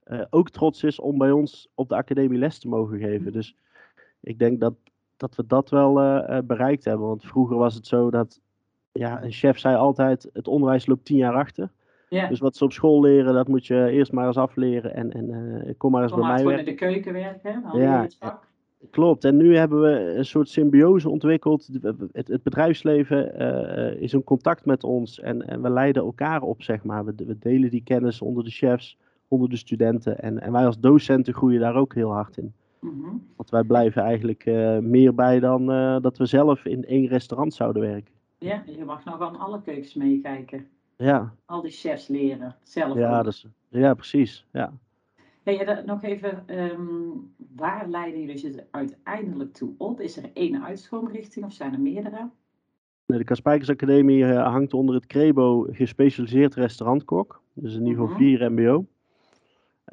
uh, 0.10 0.22
ook 0.30 0.50
trots 0.50 0.84
is 0.84 1.00
om 1.00 1.18
bij 1.18 1.32
ons 1.32 1.70
op 1.76 1.90
de 1.90 1.96
academie 1.96 2.40
les 2.40 2.60
te 2.60 2.68
mogen 2.68 3.00
geven. 3.00 3.32
Dus 3.32 3.56
ik 4.20 4.40
denk 4.40 4.60
dat, 4.60 4.74
dat 5.18 5.36
we 5.36 5.46
dat 5.48 5.70
wel 5.70 6.02
uh, 6.02 6.38
bereikt 6.44 6.86
hebben. 6.86 7.08
Want 7.08 7.26
vroeger 7.26 7.58
was 7.58 7.76
het 7.76 7.88
zo 7.88 8.10
dat 8.12 8.40
ja, 8.92 9.24
een 9.24 9.32
chef 9.32 9.60
zei 9.60 9.76
altijd: 9.76 10.30
het 10.34 10.48
onderwijs 10.48 10.86
loopt 10.86 11.06
tien 11.06 11.18
jaar 11.18 11.36
achter. 11.36 11.72
Ja. 12.10 12.28
Dus 12.28 12.40
wat 12.40 12.56
ze 12.56 12.64
op 12.64 12.72
school 12.72 13.02
leren, 13.02 13.34
dat 13.34 13.48
moet 13.48 13.68
je 13.68 13.90
eerst 13.90 14.12
maar 14.12 14.28
eens 14.28 14.38
afleren. 14.38 14.94
En, 14.94 15.14
en 15.14 15.30
uh, 15.30 15.74
kom 15.78 15.92
maar 15.92 16.02
eens 16.02 16.12
Kom 16.12 16.22
bij 16.22 16.30
maar 16.30 16.44
mij 16.44 16.52
gewoon 16.52 16.66
in 16.66 16.72
de 16.72 16.76
keuken 16.76 17.14
werken, 17.14 17.62
dan 17.62 17.82
Ja, 17.82 17.94
ja. 17.94 18.02
het 18.02 18.16
vak. 18.20 18.48
Klopt, 18.90 19.26
en 19.26 19.38
nu 19.38 19.56
hebben 19.56 19.82
we 19.82 20.16
een 20.18 20.26
soort 20.26 20.50
symbiose 20.50 21.10
ontwikkeld. 21.10 21.70
Het, 22.12 22.28
het 22.28 22.44
bedrijfsleven 22.44 23.42
uh, 23.42 24.02
is 24.02 24.14
in 24.14 24.24
contact 24.24 24.66
met 24.66 24.84
ons 24.84 25.20
en, 25.20 25.48
en, 25.48 25.62
we 25.62 25.70
leiden 25.70 26.04
elkaar 26.04 26.42
op, 26.42 26.62
zeg 26.64 26.84
maar. 26.84 27.06
We, 27.06 27.14
we, 27.16 27.38
delen 27.40 27.70
die 27.70 27.84
kennis 27.84 28.22
onder 28.22 28.44
de 28.44 28.50
chefs, 28.50 28.98
onder 29.28 29.50
de 29.50 29.58
studenten. 29.58 30.20
En, 30.20 30.40
en 30.40 30.52
wij 30.52 30.66
als 30.66 30.80
docenten 30.80 31.34
groeien 31.34 31.60
daar 31.60 31.76
ook 31.76 31.94
heel 31.94 32.12
hard 32.12 32.38
in. 32.38 32.54
Mm 32.80 33.04
-hmm. 33.04 33.28
Want 33.36 33.50
wij 33.50 33.64
blijven 33.64 34.02
eigenlijk 34.02 34.46
uh, 34.46 34.78
meer 34.78 35.16
bij 35.16 35.40
dan 35.40 35.72
uh, 35.72 36.02
dat 36.02 36.18
we 36.18 36.26
zelf 36.26 36.66
in 36.66 36.86
één 36.86 37.08
restaurant 37.08 37.54
zouden 37.54 37.82
werken. 37.82 38.14
Ja, 38.38 38.64
je 38.66 38.86
mag 38.86 39.06
nog 39.06 39.22
aan 39.22 39.40
alle 39.40 39.62
keukens 39.62 39.94
meekijken. 39.94 40.68
Ja. 40.96 41.34
Al 41.46 41.62
die 41.62 41.72
chefs 41.72 42.08
leren, 42.08 42.56
zelf 42.64 42.98
Ja, 42.98 43.18
ook. 43.18 43.24
dat 43.24 43.34
is, 43.34 43.46
ja 43.70 43.94
precies. 43.94 44.46
Ja. 44.52 44.74
Hey, 45.44 45.84
nog 45.86 46.04
even, 46.04 46.44
um, 46.48 47.34
waar 47.56 47.88
leiden 47.90 48.20
jullie 48.20 48.38
zich 48.38 48.56
uiteindelijk 48.72 49.54
toe 49.54 49.74
op? 49.78 50.02
Is 50.02 50.18
er 50.18 50.30
één 50.34 50.64
uitstroomrichting 50.64 51.46
of 51.46 51.54
zijn 51.54 51.74
er 51.74 51.80
meerdere? 51.80 52.30
De 53.06 53.24
Kaspijkers 53.24 53.70
Academie 53.70 54.24
uh, 54.24 54.48
hangt 54.48 54.74
onder 54.74 54.96
het 54.96 55.06
CREBO 55.06 55.68
gespecialiseerd 55.72 56.56
restaurantkok. 56.56 57.42
Dus 57.54 57.74
een 57.74 57.84
niveau 57.84 58.10
Mhm. 58.10 58.18
4 58.18 58.52
MBO. 58.52 58.86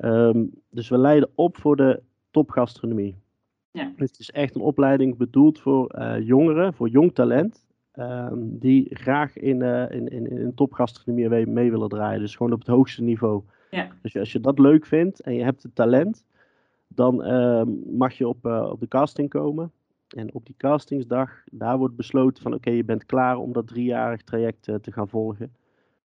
Um, 0.01 0.51
dus 0.71 0.89
we 0.89 0.99
leiden 0.99 1.31
op 1.35 1.57
voor 1.57 1.77
de 1.77 2.03
topgastronomie. 2.31 3.17
Ja. 3.71 3.93
Het 3.97 4.19
is 4.19 4.31
echt 4.31 4.55
een 4.55 4.61
opleiding 4.61 5.17
bedoeld 5.17 5.61
voor 5.61 5.95
uh, 5.99 6.21
jongeren, 6.21 6.75
voor 6.75 6.89
jong 6.89 7.15
talent. 7.15 7.65
Um, 7.95 8.59
die 8.59 8.87
graag 8.91 9.37
in, 9.37 9.61
uh, 9.61 9.91
in, 9.91 10.09
in, 10.09 10.31
in 10.31 10.55
topgastronomie 10.55 11.47
mee 11.47 11.71
willen 11.71 11.89
draaien. 11.89 12.21
Dus 12.21 12.37
gewoon 12.37 12.53
op 12.53 12.59
het 12.59 12.69
hoogste 12.69 13.03
niveau. 13.03 13.43
Ja. 13.71 13.89
Dus 14.03 14.17
als 14.17 14.33
je 14.33 14.41
dat 14.41 14.59
leuk 14.59 14.87
vindt 14.87 15.21
en 15.21 15.35
je 15.35 15.45
hebt 15.45 15.63
het 15.63 15.75
talent, 15.75 16.25
dan 16.89 17.33
uh, 17.33 17.63
mag 17.87 18.15
je 18.15 18.29
op, 18.29 18.47
uh, 18.47 18.69
op 18.71 18.81
de 18.81 18.89
casting 18.89 19.29
komen. 19.29 19.73
En 20.09 20.35
op 20.35 20.47
die 20.47 20.55
castingsdag, 20.59 21.31
daar 21.51 21.79
wordt 21.79 21.97
besloten 21.97 22.43
van 22.43 22.53
oké, 22.53 22.61
okay, 22.61 22.77
je 22.77 22.85
bent 22.85 23.07
klaar 23.07 23.37
om 23.37 23.53
dat 23.53 23.67
driejarig 23.67 24.23
traject 24.23 24.69
uh, 24.69 24.75
te 24.75 24.93
gaan 24.93 25.09
volgen. 25.09 25.55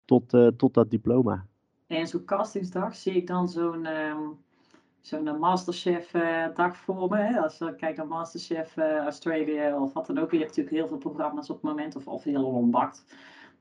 Tot, 0.05 0.33
uh, 0.33 0.47
tot 0.47 0.73
dat 0.73 0.89
diploma. 0.89 1.45
En 1.87 2.07
zo'n 2.07 2.25
castingsdag 2.25 2.95
zie 2.95 3.13
ik 3.13 3.27
dan 3.27 3.49
zo'n 3.49 3.85
um, 3.85 4.37
zo'n 5.01 5.39
Masterchef 5.39 6.11
dag 6.53 6.77
voor 6.77 7.09
me. 7.09 7.17
Hè? 7.17 7.39
Als 7.39 7.61
ik 7.61 7.77
kijk 7.77 7.97
naar 7.97 8.07
Masterchef 8.07 8.77
Australië 8.77 9.73
of 9.73 9.93
wat 9.93 10.05
dan 10.05 10.17
ook. 10.17 10.31
Je 10.31 10.37
hebt 10.37 10.49
natuurlijk 10.49 10.75
heel 10.75 10.87
veel 10.87 10.97
programma's 10.97 11.49
op 11.49 11.55
het 11.55 11.65
moment 11.65 11.95
of, 11.95 12.07
of 12.07 12.23
heel 12.23 12.51
lombakt. 12.51 13.05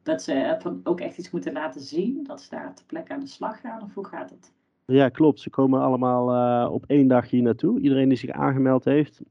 Dat 0.09 0.23
ze 0.23 0.79
ook 0.85 1.01
echt 1.01 1.19
iets 1.19 1.31
moeten 1.31 1.53
laten 1.53 1.81
zien. 1.81 2.25
Dat 2.25 2.41
ze 2.41 2.51
daar 2.51 2.75
ter 2.75 2.85
plekke 2.85 3.13
aan 3.13 3.21
de 3.21 3.27
slag 3.27 3.61
gaan. 3.61 3.83
Of 3.83 3.95
hoe 3.95 4.07
gaat 4.07 4.31
het? 4.31 4.53
Ja, 4.85 5.09
klopt. 5.09 5.41
Ze 5.41 5.51
komen 5.51 5.81
allemaal 5.81 6.35
uh, 6.35 6.73
op 6.73 6.85
één 6.87 7.09
dag 7.09 7.31
hier 7.31 7.43
naartoe. 7.43 7.81
Iedereen 7.81 8.09
die 8.09 8.19
zich 8.19 8.31
aangemeld 8.31 8.85
heeft. 8.85 9.23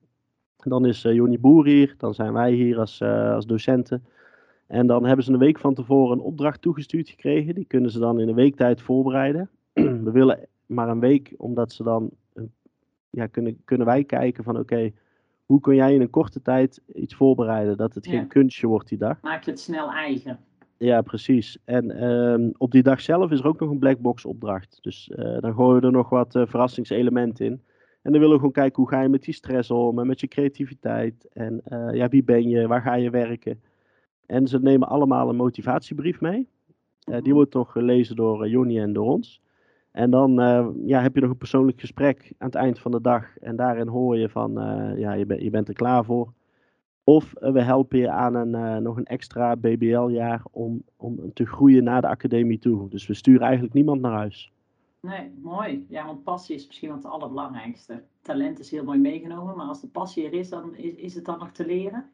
Dan 0.58 0.86
is 0.86 1.06
uh, 1.06 1.14
Jonny 1.14 1.40
Boer 1.40 1.66
hier. 1.66 1.96
Dan 1.98 2.14
zijn 2.14 2.34
wij 2.34 2.52
hier 2.52 2.80
als, 2.80 3.00
uh, 3.02 3.34
als 3.34 3.46
docenten. 3.46 4.06
En 4.68 4.88
dan 4.88 5.06
hebben 5.06 5.26
ze 5.26 5.32
een 5.32 5.40
week 5.40 5.60
van 5.60 5.74
tevoren 5.74 6.18
een 6.18 6.24
opdracht 6.24 6.62
toegestuurd 6.62 7.10
gekregen. 7.10 7.56
Die 7.56 7.66
kunnen 7.66 7.92
ze 7.92 8.00
dan 8.00 8.20
in 8.20 8.28
een 8.28 8.36
week 8.36 8.56
tijd 8.56 8.82
voorbereiden. 8.82 9.50
We 10.08 10.12
willen 10.12 10.48
maar 10.66 10.90
een 10.90 11.00
week, 11.00 11.34
omdat 11.38 11.72
ze 11.72 11.84
dan 11.84 12.10
ja, 13.10 13.28
kunnen, 13.28 13.62
kunnen 13.66 13.88
wij 13.88 14.04
kijken 14.04 14.44
van 14.44 14.54
oké, 14.54 14.74
okay, 14.74 14.94
hoe 15.46 15.60
kun 15.60 15.76
jij 15.76 15.94
in 15.94 16.02
een 16.02 16.10
korte 16.10 16.42
tijd 16.42 16.82
iets 16.94 17.16
voorbereiden? 17.16 17.78
Dat 17.78 17.94
het 17.94 18.06
Ja. 18.06 18.12
geen 18.12 18.28
kunstje 18.28 18.68
wordt 18.68 18.90
die 18.90 18.98
dag. 18.98 19.22
Maak 19.22 19.44
je 19.44 19.52
het 19.52 19.60
snel 19.60 19.92
eigen. 19.92 20.40
Ja, 20.78 21.02
precies. 21.02 21.58
En 21.66 21.92
ehm, 21.92 22.50
op 22.58 22.72
die 22.72 22.84
dag 22.84 23.02
zelf 23.02 23.32
is 23.32 23.40
er 23.40 23.48
ook 23.48 23.60
nog 23.60 23.70
een 23.70 23.80
blackbox 23.80 24.26
opdracht. 24.26 24.78
Dus 24.82 25.10
eh, 25.10 25.38
dan 25.40 25.54
gooien 25.54 25.80
we 25.82 25.86
er 25.86 25.92
nog 25.92 26.10
wat 26.10 26.36
eh, 26.36 26.46
verrassingselementen 26.46 27.46
in. 27.46 27.62
En 28.02 28.12
dan 28.12 28.22
willen 28.22 28.30
we 28.30 28.36
gewoon 28.36 28.52
kijken 28.52 28.84
hoe 28.84 28.92
ga 28.92 29.02
je 29.02 29.10
met 29.10 29.24
die 29.24 29.34
stress 29.34 29.72
om 29.72 30.00
en 30.00 30.08
met 30.08 30.20
je 30.20 30.28
creativiteit. 30.28 31.28
En 31.34 31.62
eh, 31.64 31.94
ja, 31.94 32.08
wie 32.08 32.24
ben 32.24 32.50
je, 32.50 32.68
waar 32.68 32.82
ga 32.82 32.94
je 32.94 33.10
werken. 33.10 33.62
En 34.26 34.48
ze 34.48 34.60
nemen 34.60 34.88
allemaal 34.88 35.30
een 35.30 35.36
motivatiebrief 35.36 36.22
mee. 36.22 36.48
Die 37.22 37.34
wordt 37.34 37.52
toch 37.52 37.72
gelezen 37.72 38.16
door 38.16 38.50
Jonny 38.50 38.80
en 38.80 38.94
door 38.94 39.12
ons. 39.12 39.42
En 39.92 40.10
dan 40.10 40.34
ja, 40.86 41.02
heb 41.02 41.16
je 41.16 41.22
nog 41.22 41.30
een 41.30 41.38
persoonlijk 41.38 41.80
gesprek 41.80 42.34
aan 42.38 42.48
het 42.48 42.56
eind 42.56 42.80
van 42.80 42.92
de 42.92 43.02
dag. 43.02 43.38
En 43.38 43.56
daarin 43.56 43.88
hoor 43.88 44.18
je 44.18 44.30
van, 44.30 44.52
ja, 44.98 45.14
je, 45.14 45.26
ben, 45.26 45.44
je 45.44 45.50
bent 45.50 45.68
er 45.68 45.74
klaar 45.74 46.06
voor. 46.06 46.34
Of 47.10 47.34
we 47.40 47.62
helpen 47.62 48.00
je 48.00 48.10
aan 48.10 48.36
een, 48.36 48.84
nog 48.84 48.98
een 48.98 49.06
extra 49.06 49.56
BBL-jaar 49.56 50.42
om, 50.52 50.84
om 50.96 51.34
te 51.34 51.46
groeien 51.46 51.84
naar 51.84 52.02
de 52.02 52.08
academie 52.08 52.60
toe. 52.60 52.90
Dus 52.90 53.08
we 53.08 53.14
sturen 53.14 53.42
eigenlijk 53.42 53.74
niemand 53.74 54.02
naar 54.02 54.12
huis. 54.12 54.52
Nee, 55.00 55.32
mooi. 55.42 55.86
Ja, 55.90 56.06
want 56.06 56.24
passie 56.24 56.56
is 56.56 56.68
misschien 56.68 56.88
wel 56.88 56.98
het 56.98 57.06
allerbelangrijkste. 57.06 58.04
Talent 58.22 58.60
is 58.60 58.72
heel 58.72 58.84
mooi 58.84 59.00
meegenomen, 59.00 59.58
maar 59.58 59.66
als 59.66 59.82
de 59.82 59.88
passie 59.88 60.26
er 60.26 60.34
is, 60.34 60.50
dan 60.50 60.76
is, 60.76 60.94
is 60.94 61.16
het 61.16 61.26
dan 61.26 61.40
nog 61.40 61.52
te 61.52 61.66
leren? 61.66 62.10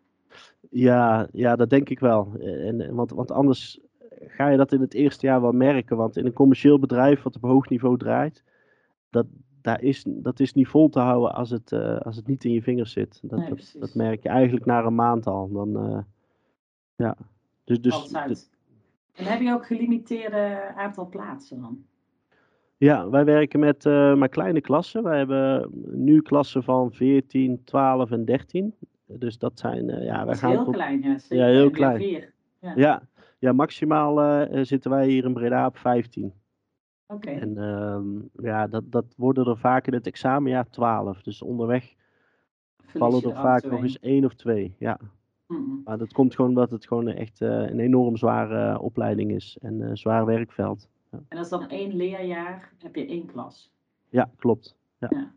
Ja, 0.69 1.27
ja 1.31 1.55
dat 1.55 1.69
denk 1.69 1.89
ik 1.89 1.99
wel. 1.99 2.33
En, 2.39 2.95
want, 2.95 3.11
want 3.11 3.31
anders 3.31 3.79
ga 4.19 4.47
je 4.47 4.57
dat 4.57 4.71
in 4.71 4.81
het 4.81 4.93
eerste 4.93 5.25
jaar 5.25 5.41
wel 5.41 5.51
merken. 5.51 5.97
Want 5.97 6.17
in 6.17 6.25
een 6.25 6.33
commercieel 6.33 6.79
bedrijf 6.79 7.21
wat 7.21 7.35
op 7.35 7.41
hoog 7.41 7.69
niveau 7.69 7.97
draait, 7.97 8.43
dat, 9.09 9.25
daar 9.63 9.81
is, 9.81 10.03
dat 10.07 10.39
is 10.39 10.53
niet 10.53 10.67
vol 10.67 10.89
te 10.89 10.99
houden 10.99 11.33
als 11.33 11.49
het, 11.49 11.71
uh, 11.71 11.97
als 11.97 12.15
het 12.15 12.27
niet 12.27 12.43
in 12.43 12.51
je 12.51 12.61
vingers 12.61 12.91
zit. 12.91 13.19
Dat, 13.21 13.39
nee, 13.39 13.49
dat, 13.49 13.75
dat, 13.79 13.95
merk 13.95 14.23
je 14.23 14.29
eigenlijk 14.29 14.65
na 14.65 14.83
een 14.83 14.95
maand 14.95 15.27
al. 15.27 15.51
Dan, 15.51 15.89
uh, 15.89 15.99
ja. 16.95 17.15
Dus, 17.63 17.81
dus, 17.81 18.11
en 19.13 19.25
heb 19.25 19.41
je 19.41 19.53
ook 19.53 19.65
gelimiteerde 19.65 20.73
aantal 20.75 21.07
plaatsen 21.07 21.61
dan? 21.61 21.85
Ja, 22.77 23.09
wij 23.09 23.25
werken 23.25 23.59
met 23.59 23.85
uh, 23.85 24.15
maar 24.15 24.29
kleine 24.29 24.61
klassen. 24.61 25.03
Wij 25.03 25.17
hebben 25.17 25.69
nu 25.91 26.21
klassen 26.21 26.63
van 26.63 26.91
14, 26.91 27.63
12 27.63 28.11
en 28.11 28.25
13. 28.25 28.75
Dus 29.05 29.37
dat 29.37 29.59
zijn, 29.59 29.85
ja, 30.03 30.25
wij 30.25 30.35
gaan 30.35 30.51
heel 30.51 30.63
tot... 30.63 30.73
klein, 30.73 31.01
ja. 31.01 31.17
ja, 31.29 31.45
heel 31.45 31.69
klein. 31.69 32.01
Ja. 32.59 32.73
ja. 32.75 33.01
Ja, 33.39 33.53
maximaal 33.53 34.45
zitten 34.65 34.91
wij 34.91 35.07
hier 35.07 35.25
in 35.25 35.33
Breda 35.33 35.65
op 35.65 35.77
15. 35.77 36.33
Okay. 37.13 37.39
En 37.39 37.57
uh, 37.57 38.43
ja, 38.45 38.67
dat, 38.67 38.91
dat 38.91 39.05
worden 39.17 39.45
er 39.45 39.57
vaak 39.57 39.87
in 39.87 39.93
het 39.93 40.07
examenjaar 40.07 40.69
12. 40.69 41.21
Dus 41.21 41.41
onderweg 41.41 41.93
vallen 42.85 43.23
er 43.23 43.35
vaak 43.35 43.63
nog 43.63 43.81
eens 43.81 43.99
één 43.99 44.25
of 44.25 44.33
twee. 44.33 44.75
Ja. 44.79 44.99
Maar 45.85 45.97
dat 45.97 46.13
komt 46.13 46.35
gewoon 46.35 46.49
omdat 46.49 46.71
het 46.71 46.87
gewoon 46.87 47.07
echt 47.07 47.41
een 47.41 47.79
enorm 47.79 48.17
zware 48.17 48.79
opleiding 48.79 49.31
is 49.31 49.57
en 49.61 49.81
een 49.81 49.97
zwaar 49.97 50.25
werkveld. 50.25 50.87
En 51.27 51.37
als 51.37 51.49
dan 51.49 51.69
één 51.69 51.95
leerjaar, 51.95 52.73
heb 52.77 52.95
je 52.95 53.05
één 53.05 53.25
klas. 53.25 53.71
Ja, 54.09 54.29
klopt. 54.37 54.77
Ja. 54.97 55.07
ja. 55.11 55.31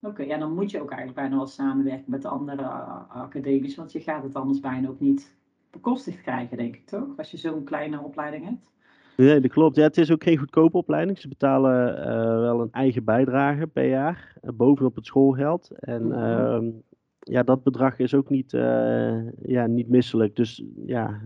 Oké, 0.00 0.22
ja, 0.22 0.38
dan 0.38 0.54
moet 0.54 0.70
je 0.70 0.80
ook 0.80 0.90
eigenlijk 0.90 1.20
bijna 1.20 1.36
wel 1.36 1.46
samenwerken 1.46 2.10
met 2.10 2.22
de 2.22 2.28
andere 2.28 2.62
academies, 3.08 3.76
want 3.76 3.92
je 3.92 4.00
gaat 4.00 4.22
het 4.22 4.34
anders 4.34 4.60
bijna 4.60 4.88
ook 4.88 5.00
niet 5.00 5.36
bekostigd 5.70 6.20
krijgen, 6.20 6.56
denk 6.56 6.74
ik 6.74 6.86
toch? 6.86 7.16
Als 7.16 7.30
je 7.30 7.36
zo'n 7.36 7.64
kleine 7.64 8.00
opleiding 8.00 8.44
hebt. 8.44 8.70
Nee, 9.16 9.40
dat 9.40 9.50
klopt. 9.50 9.76
Ja, 9.76 9.82
het 9.82 9.98
is 9.98 10.10
ook 10.10 10.22
geen 10.22 10.38
goedkope 10.38 10.76
opleiding. 10.76 11.18
Ze 11.18 11.28
betalen 11.28 11.98
uh, 11.98 12.40
wel 12.40 12.60
een 12.60 12.72
eigen 12.72 13.04
bijdrage 13.04 13.66
per 13.66 13.88
jaar, 13.88 14.36
uh, 14.42 14.50
bovenop 14.54 14.94
het 14.94 15.06
schoolgeld. 15.06 15.70
En 15.70 16.06
uh, 16.06 16.58
ja, 17.18 17.42
dat 17.42 17.62
bedrag 17.62 17.98
is 17.98 18.14
ook 18.14 18.30
niet, 18.30 18.52
uh, 18.52 19.30
ja, 19.42 19.66
niet 19.66 19.88
misselijk. 19.88 20.36
Dus 20.36 20.64
ja, 20.86 21.20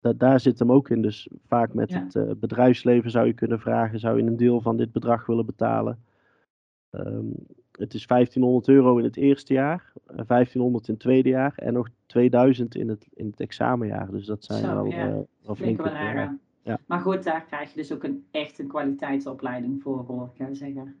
da 0.00 0.12
daar 0.12 0.40
zit 0.40 0.58
hem 0.58 0.72
ook 0.72 0.90
in. 0.90 1.02
Dus 1.02 1.28
vaak 1.46 1.74
met 1.74 1.90
ja. 1.90 2.06
het 2.12 2.40
bedrijfsleven 2.40 3.10
zou 3.10 3.26
je 3.26 3.32
kunnen 3.32 3.60
vragen: 3.60 3.98
zou 3.98 4.16
je 4.16 4.28
een 4.28 4.36
deel 4.36 4.60
van 4.60 4.76
dit 4.76 4.92
bedrag 4.92 5.26
willen 5.26 5.46
betalen? 5.46 5.98
Um, 6.90 7.34
het 7.72 7.94
is 7.94 8.06
1500 8.06 8.68
euro 8.68 8.98
in 8.98 9.04
het 9.04 9.16
eerste 9.16 9.52
jaar, 9.52 9.92
1500 10.06 10.88
in 10.88 10.94
het 10.94 11.02
tweede 11.02 11.28
jaar 11.28 11.52
en 11.56 11.72
nog 11.72 11.88
2000 12.06 12.74
in 12.74 12.88
het, 12.88 13.08
in 13.14 13.26
het 13.26 13.40
examenjaar. 13.40 14.10
Dus 14.10 14.26
dat 14.26 14.44
zijn 14.44 14.64
Zo, 14.64 14.74
wel, 14.74 14.84
ja. 14.84 15.24
wel 15.42 15.54
flinke 15.54 16.38
ja. 16.62 16.78
Maar 16.86 17.00
goed, 17.00 17.24
daar 17.24 17.44
krijg 17.44 17.70
je 17.70 17.76
dus 17.76 17.92
ook 17.92 18.04
een 18.04 18.24
echt 18.30 18.58
een 18.58 18.68
kwaliteitsopleiding 18.68 19.82
voor, 19.82 20.04
hoor 20.06 20.30
ik 20.36 20.56
zeggen. 20.56 20.96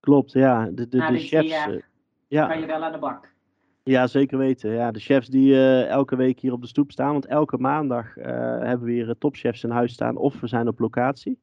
Klopt, 0.00 0.32
ja. 0.32 0.70
De, 0.70 0.88
de, 0.88 0.96
Na 0.96 1.10
de 1.10 1.18
chefs. 1.18 1.48
Jaar 1.48 1.88
ja. 2.28 2.46
kan 2.46 2.60
je 2.60 2.66
wel 2.66 2.84
aan 2.84 2.92
de 2.92 2.98
bak. 2.98 3.36
Ja, 3.82 4.06
zeker 4.06 4.38
weten. 4.38 4.70
Ja, 4.70 4.90
de 4.90 4.98
chefs 4.98 5.28
die 5.28 5.52
uh, 5.52 5.86
elke 5.86 6.16
week 6.16 6.40
hier 6.40 6.52
op 6.52 6.60
de 6.60 6.68
stoep 6.68 6.90
staan. 6.90 7.12
Want 7.12 7.26
elke 7.26 7.58
maandag 7.58 8.16
uh, 8.16 8.24
hebben 8.58 8.86
we 8.86 8.92
hier 8.92 9.14
topchefs 9.18 9.64
in 9.64 9.70
huis 9.70 9.92
staan 9.92 10.16
of 10.16 10.40
we 10.40 10.46
zijn 10.46 10.68
op 10.68 10.78
locatie. 10.78 11.38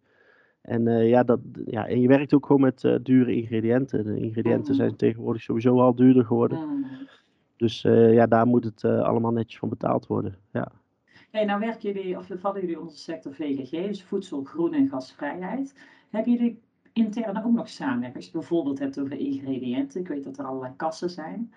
En, 0.62 0.88
uh, 0.88 1.10
ja, 1.10 1.24
dat, 1.24 1.40
ja, 1.66 1.88
en 1.88 2.02
je 2.02 2.08
werkt 2.08 2.34
ook 2.34 2.46
gewoon 2.46 2.62
met 2.62 3.00
dure 3.04 3.36
ingrediënten. 3.36 4.04
De 4.04 4.20
ingrediënten 4.20 4.72
mm. 4.72 4.78
zijn 4.78 4.96
tegenwoordig 4.96 5.42
sowieso 5.42 5.80
al 5.82 5.96
duurder 5.96 6.26
geworden. 6.26 6.60
Mm. 6.60 6.86
Dus 7.58 7.82
ja, 7.82 8.28
daar 8.28 8.48
moet 8.48 8.64
het 8.64 8.84
allemaal 8.84 9.32
netjes 9.32 9.60
van 9.60 9.70
betaald 9.70 10.08
worden. 10.08 10.36
Ja. 10.52 10.72
Hey, 11.36 11.46
nou 11.46 11.60
werken 11.60 11.92
jullie, 11.92 12.18
of 12.18 12.28
vallen 12.40 12.62
jullie 12.62 12.80
onder 12.80 12.94
de 12.94 13.00
sector 13.00 13.34
VGG, 13.34 13.70
dus 13.70 14.04
voedsel, 14.04 14.44
groen 14.44 14.74
en 14.74 14.90
gasvrijheid. 14.90 15.76
Hebben 16.10 16.34
jullie 16.34 16.60
intern 16.94 17.46
ook 17.46 17.54
nog 17.54 17.70
samenwerken? 17.70 18.16
Als 18.16 18.26
je 18.26 18.32
bijvoorbeeld 18.32 18.80
hebt 18.80 19.00
over 19.00 19.18
ingrediënten, 19.18 20.02
ik 20.02 20.08
weet 20.08 20.24
dat 20.24 20.38
er 20.38 20.46
allerlei 20.46 20.74
kassen 20.76 21.10
zijn. 21.10 21.54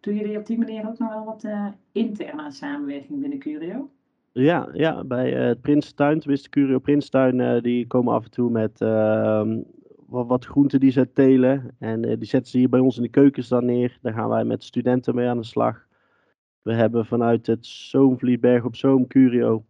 Doen 0.00 0.14
jullie 0.14 0.38
op 0.38 0.46
die 0.46 0.58
manier 0.58 0.88
ook 0.88 0.98
nog 0.98 1.08
wel 1.08 1.24
wat 1.24 1.44
uh, 1.44 1.66
interne 1.92 2.50
samenwerking 2.50 3.20
binnen 3.20 3.38
Curio? 3.38 3.90
Ja, 4.32 4.68
ja 4.72 5.04
bij 5.04 5.36
uh, 5.36 5.46
het 5.46 5.60
Prinstuin, 5.60 6.20
tenminste 6.20 6.48
Curio 6.48 6.78
Prinstuin, 6.78 7.38
uh, 7.38 7.60
die 7.62 7.86
komen 7.86 8.14
af 8.14 8.24
en 8.24 8.30
toe 8.30 8.50
met 8.50 8.80
uh, 8.80 9.56
wat, 10.06 10.26
wat, 10.26 10.44
groenten 10.44 10.80
die 10.80 10.90
ze 10.90 11.12
telen. 11.12 11.76
En 11.78 12.00
die 12.00 12.28
zetten 12.28 12.50
ze 12.50 12.58
hier 12.58 12.68
bij 12.68 12.80
ons 12.80 12.96
in 12.96 13.02
de 13.02 13.08
keukens 13.08 13.48
dan 13.48 13.64
neer. 13.64 13.98
Daar 14.02 14.12
gaan 14.12 14.28
wij 14.28 14.44
met 14.44 14.64
studenten 14.64 15.14
mee 15.14 15.28
aan 15.28 15.38
de 15.38 15.44
slag. 15.44 15.88
We 16.62 16.72
hebben 16.72 17.06
vanuit 17.06 17.46
het 17.46 17.66
Zoomvlietberg 17.66 18.64
op 18.64 18.76
Zoom 18.76 19.06
Curio 19.06 19.64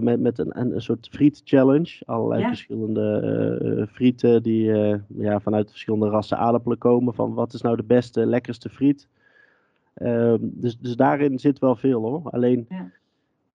met, 0.00 0.20
met 0.20 0.38
een, 0.38 0.60
een, 0.60 0.82
soort 0.82 1.08
friet 1.10 1.40
challenge. 1.44 2.02
Allerlei 2.06 2.40
ja. 2.40 2.48
verschillende 2.48 3.88
frieten 3.92 4.42
die 4.42 4.64
ja, 5.18 5.40
vanuit 5.40 5.70
verschillende 5.70 6.08
rassen 6.08 6.38
aardappelen 6.38 6.78
komen. 6.78 7.14
Van 7.14 7.34
wat 7.34 7.52
is 7.52 7.60
nou 7.60 7.76
de 7.76 7.84
beste, 7.84 8.26
lekkerste 8.26 8.68
friet. 8.68 9.08
Um, 10.02 10.38
dus, 10.40 10.78
dus 10.78 10.96
daarin 10.96 11.38
zit 11.38 11.58
wel 11.58 11.76
veel 11.76 12.02
hoor. 12.02 12.30
Alleen 12.30 12.66
ja. 12.68 12.90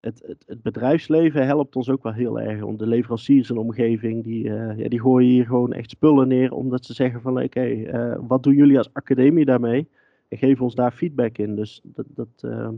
het, 0.00 0.22
het, 0.26 0.44
het, 0.46 0.62
bedrijfsleven 0.62 1.46
helpt 1.46 1.76
ons 1.76 1.90
ook 1.90 2.02
wel 2.02 2.12
heel 2.12 2.40
erg. 2.40 2.62
Om 2.62 2.76
de 2.76 2.86
leveranciers 2.86 3.50
en 3.50 3.56
omgeving, 3.56 4.24
die, 4.24 4.44
ja, 4.76 4.88
die 4.88 5.00
gooien 5.00 5.30
hier 5.30 5.46
gewoon 5.46 5.72
echt 5.72 5.90
spullen 5.90 6.28
neer. 6.28 6.52
Omdat 6.52 6.84
ze 6.84 6.94
zeggen 6.94 7.20
van 7.20 7.32
oké, 7.32 7.44
okay, 7.44 8.16
wat 8.20 8.42
doen 8.42 8.54
jullie 8.54 8.78
als 8.78 8.90
academie 8.92 9.44
daarmee? 9.44 9.88
Geven 10.36 10.64
ons 10.64 10.74
daar 10.74 10.92
feedback 10.92 11.38
in. 11.38 11.56
Dus 11.56 11.80
dat, 11.84 12.06
dat, 12.08 12.42
uh, 12.44 12.68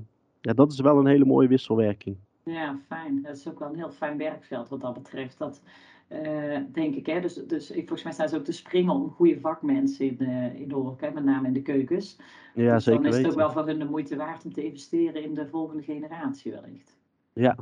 ja, 0.41 0.53
dat 0.53 0.73
is 0.73 0.81
wel 0.81 0.99
een 0.99 1.07
hele 1.07 1.25
mooie 1.25 1.49
wisselwerking. 1.49 2.17
Ja, 2.45 2.79
fijn. 2.87 3.23
Dat 3.23 3.37
is 3.37 3.49
ook 3.49 3.59
wel 3.59 3.69
een 3.69 3.77
heel 3.77 3.91
fijn 3.91 4.19
werkveld 4.19 4.69
wat 4.69 4.81
dat 4.81 4.95
betreft. 4.95 5.39
Dat, 5.39 5.63
uh, 6.09 6.59
denk 6.73 6.95
ik. 6.95 7.07
Hè? 7.07 7.21
Dus, 7.21 7.35
dus 7.35 7.73
volgens 7.75 8.03
mij 8.03 8.13
staan 8.13 8.29
ze 8.29 8.37
ook 8.37 8.45
te 8.45 8.53
springen 8.53 8.95
om 8.95 9.11
goede 9.11 9.41
vakmensen 9.41 10.07
in, 10.07 10.17
uh, 10.19 10.61
in 10.61 10.69
de 10.69 10.93
hè? 10.97 11.11
met 11.11 11.25
name 11.25 11.47
in 11.47 11.53
de 11.53 11.63
keukens. 11.63 12.19
Ja, 12.55 12.75
dus 12.75 12.85
zeker 12.85 13.03
dan 13.03 13.11
is 13.11 13.17
het 13.17 13.27
weten. 13.27 13.41
ook 13.41 13.47
wel 13.47 13.63
voor 13.63 13.71
hun 13.71 13.79
de 13.79 13.91
moeite 13.91 14.17
waard 14.17 14.45
om 14.45 14.53
te 14.53 14.65
investeren 14.65 15.23
in 15.23 15.35
de 15.35 15.47
volgende 15.47 15.83
generatie 15.83 16.53
wellicht. 16.53 16.97
Ja. 17.33 17.57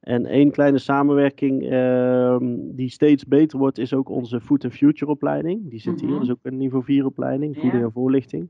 En 0.00 0.26
één 0.26 0.50
kleine 0.50 0.78
samenwerking 0.78 1.72
uh, 1.72 2.36
die 2.76 2.88
steeds 2.88 3.26
beter 3.26 3.58
wordt, 3.58 3.78
is 3.78 3.94
ook 3.94 4.08
onze 4.08 4.40
Food 4.40 4.64
and 4.64 4.72
Future 4.72 5.10
opleiding. 5.10 5.70
Die 5.70 5.80
zit 5.80 5.92
mm 5.92 5.98
-hmm. 5.98 6.06
hier, 6.08 6.16
dat 6.16 6.26
is 6.26 6.32
ook 6.32 6.38
een 6.42 6.56
niveau 6.56 6.84
4 6.84 7.04
opleiding, 7.04 7.54
voeding 7.54 7.78
ja. 7.78 7.82
en 7.82 7.92
voorlichting. 7.92 8.48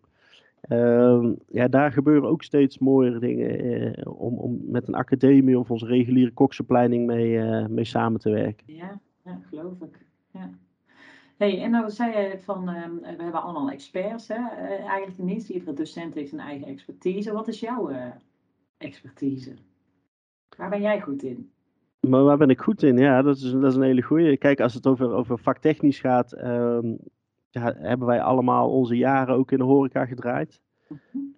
Uh, 0.69 1.33
ja, 1.49 1.69
daar 1.69 1.93
gebeuren 1.93 2.29
ook 2.29 2.43
steeds 2.43 2.79
mooiere 2.79 3.19
dingen 3.19 3.59
eh, 3.95 4.21
om, 4.21 4.39
om 4.39 4.61
met 4.63 4.89
een 4.89 4.95
academie 4.95 5.59
of 5.59 5.71
onze 5.71 5.87
reguliere 5.87 6.33
koksopleiding 6.33 7.07
mee, 7.07 7.31
uh, 7.31 7.67
mee 7.67 7.85
samen 7.85 8.21
te 8.21 8.31
werken. 8.31 8.75
Ja, 8.75 9.01
ja 9.25 9.41
geloof 9.49 9.81
ik. 9.81 10.07
Ja. 10.31 10.51
Hey, 11.37 11.63
en 11.63 11.71
nou 11.71 11.91
zei 11.91 12.19
je 12.19 12.39
van, 12.39 12.69
uh, 12.69 12.87
we 13.01 13.23
hebben 13.23 13.43
allemaal 13.43 13.71
experts. 13.71 14.29
Hè? 14.29 14.35
Uh, 14.35 14.87
eigenlijk 14.87 15.19
niet 15.19 15.49
iedere 15.49 15.73
docent 15.73 16.15
heeft 16.15 16.33
een 16.33 16.41
eigen 16.41 16.67
expertise. 16.67 17.33
Wat 17.33 17.49
is 17.49 17.61
jouw 17.61 17.91
expertise? 18.77 19.55
Waar 20.57 20.71
ben 20.71 20.81
jij 20.81 21.01
goed 21.01 21.23
in? 21.23 21.51
Maar 22.01 22.23
waar 22.23 22.37
ben 22.37 22.51
ik 22.51 22.61
goed 22.61 22.83
in? 22.83 22.97
Ja, 22.97 23.23
dat 23.23 23.37
is, 23.37 23.51
dat 23.53 23.65
is 23.65 23.75
een 23.75 23.83
hele 23.83 24.03
goede. 24.03 24.37
Kijk, 24.37 24.61
als 24.61 24.75
het 24.75 24.87
over, 24.87 25.13
over 25.13 25.39
vaktechnisch 25.39 26.01
gaat, 26.01 26.45
um, 26.45 26.99
ja, 27.55 27.75
hebben 27.77 28.07
wij 28.07 28.23
allemaal 28.23 28.71
onze 28.71 28.97
jaren 28.97 29.35
ook 29.35 29.53
in 29.53 29.59
de 29.59 29.65
horeca 29.65 30.07
gedraaid. 30.07 30.61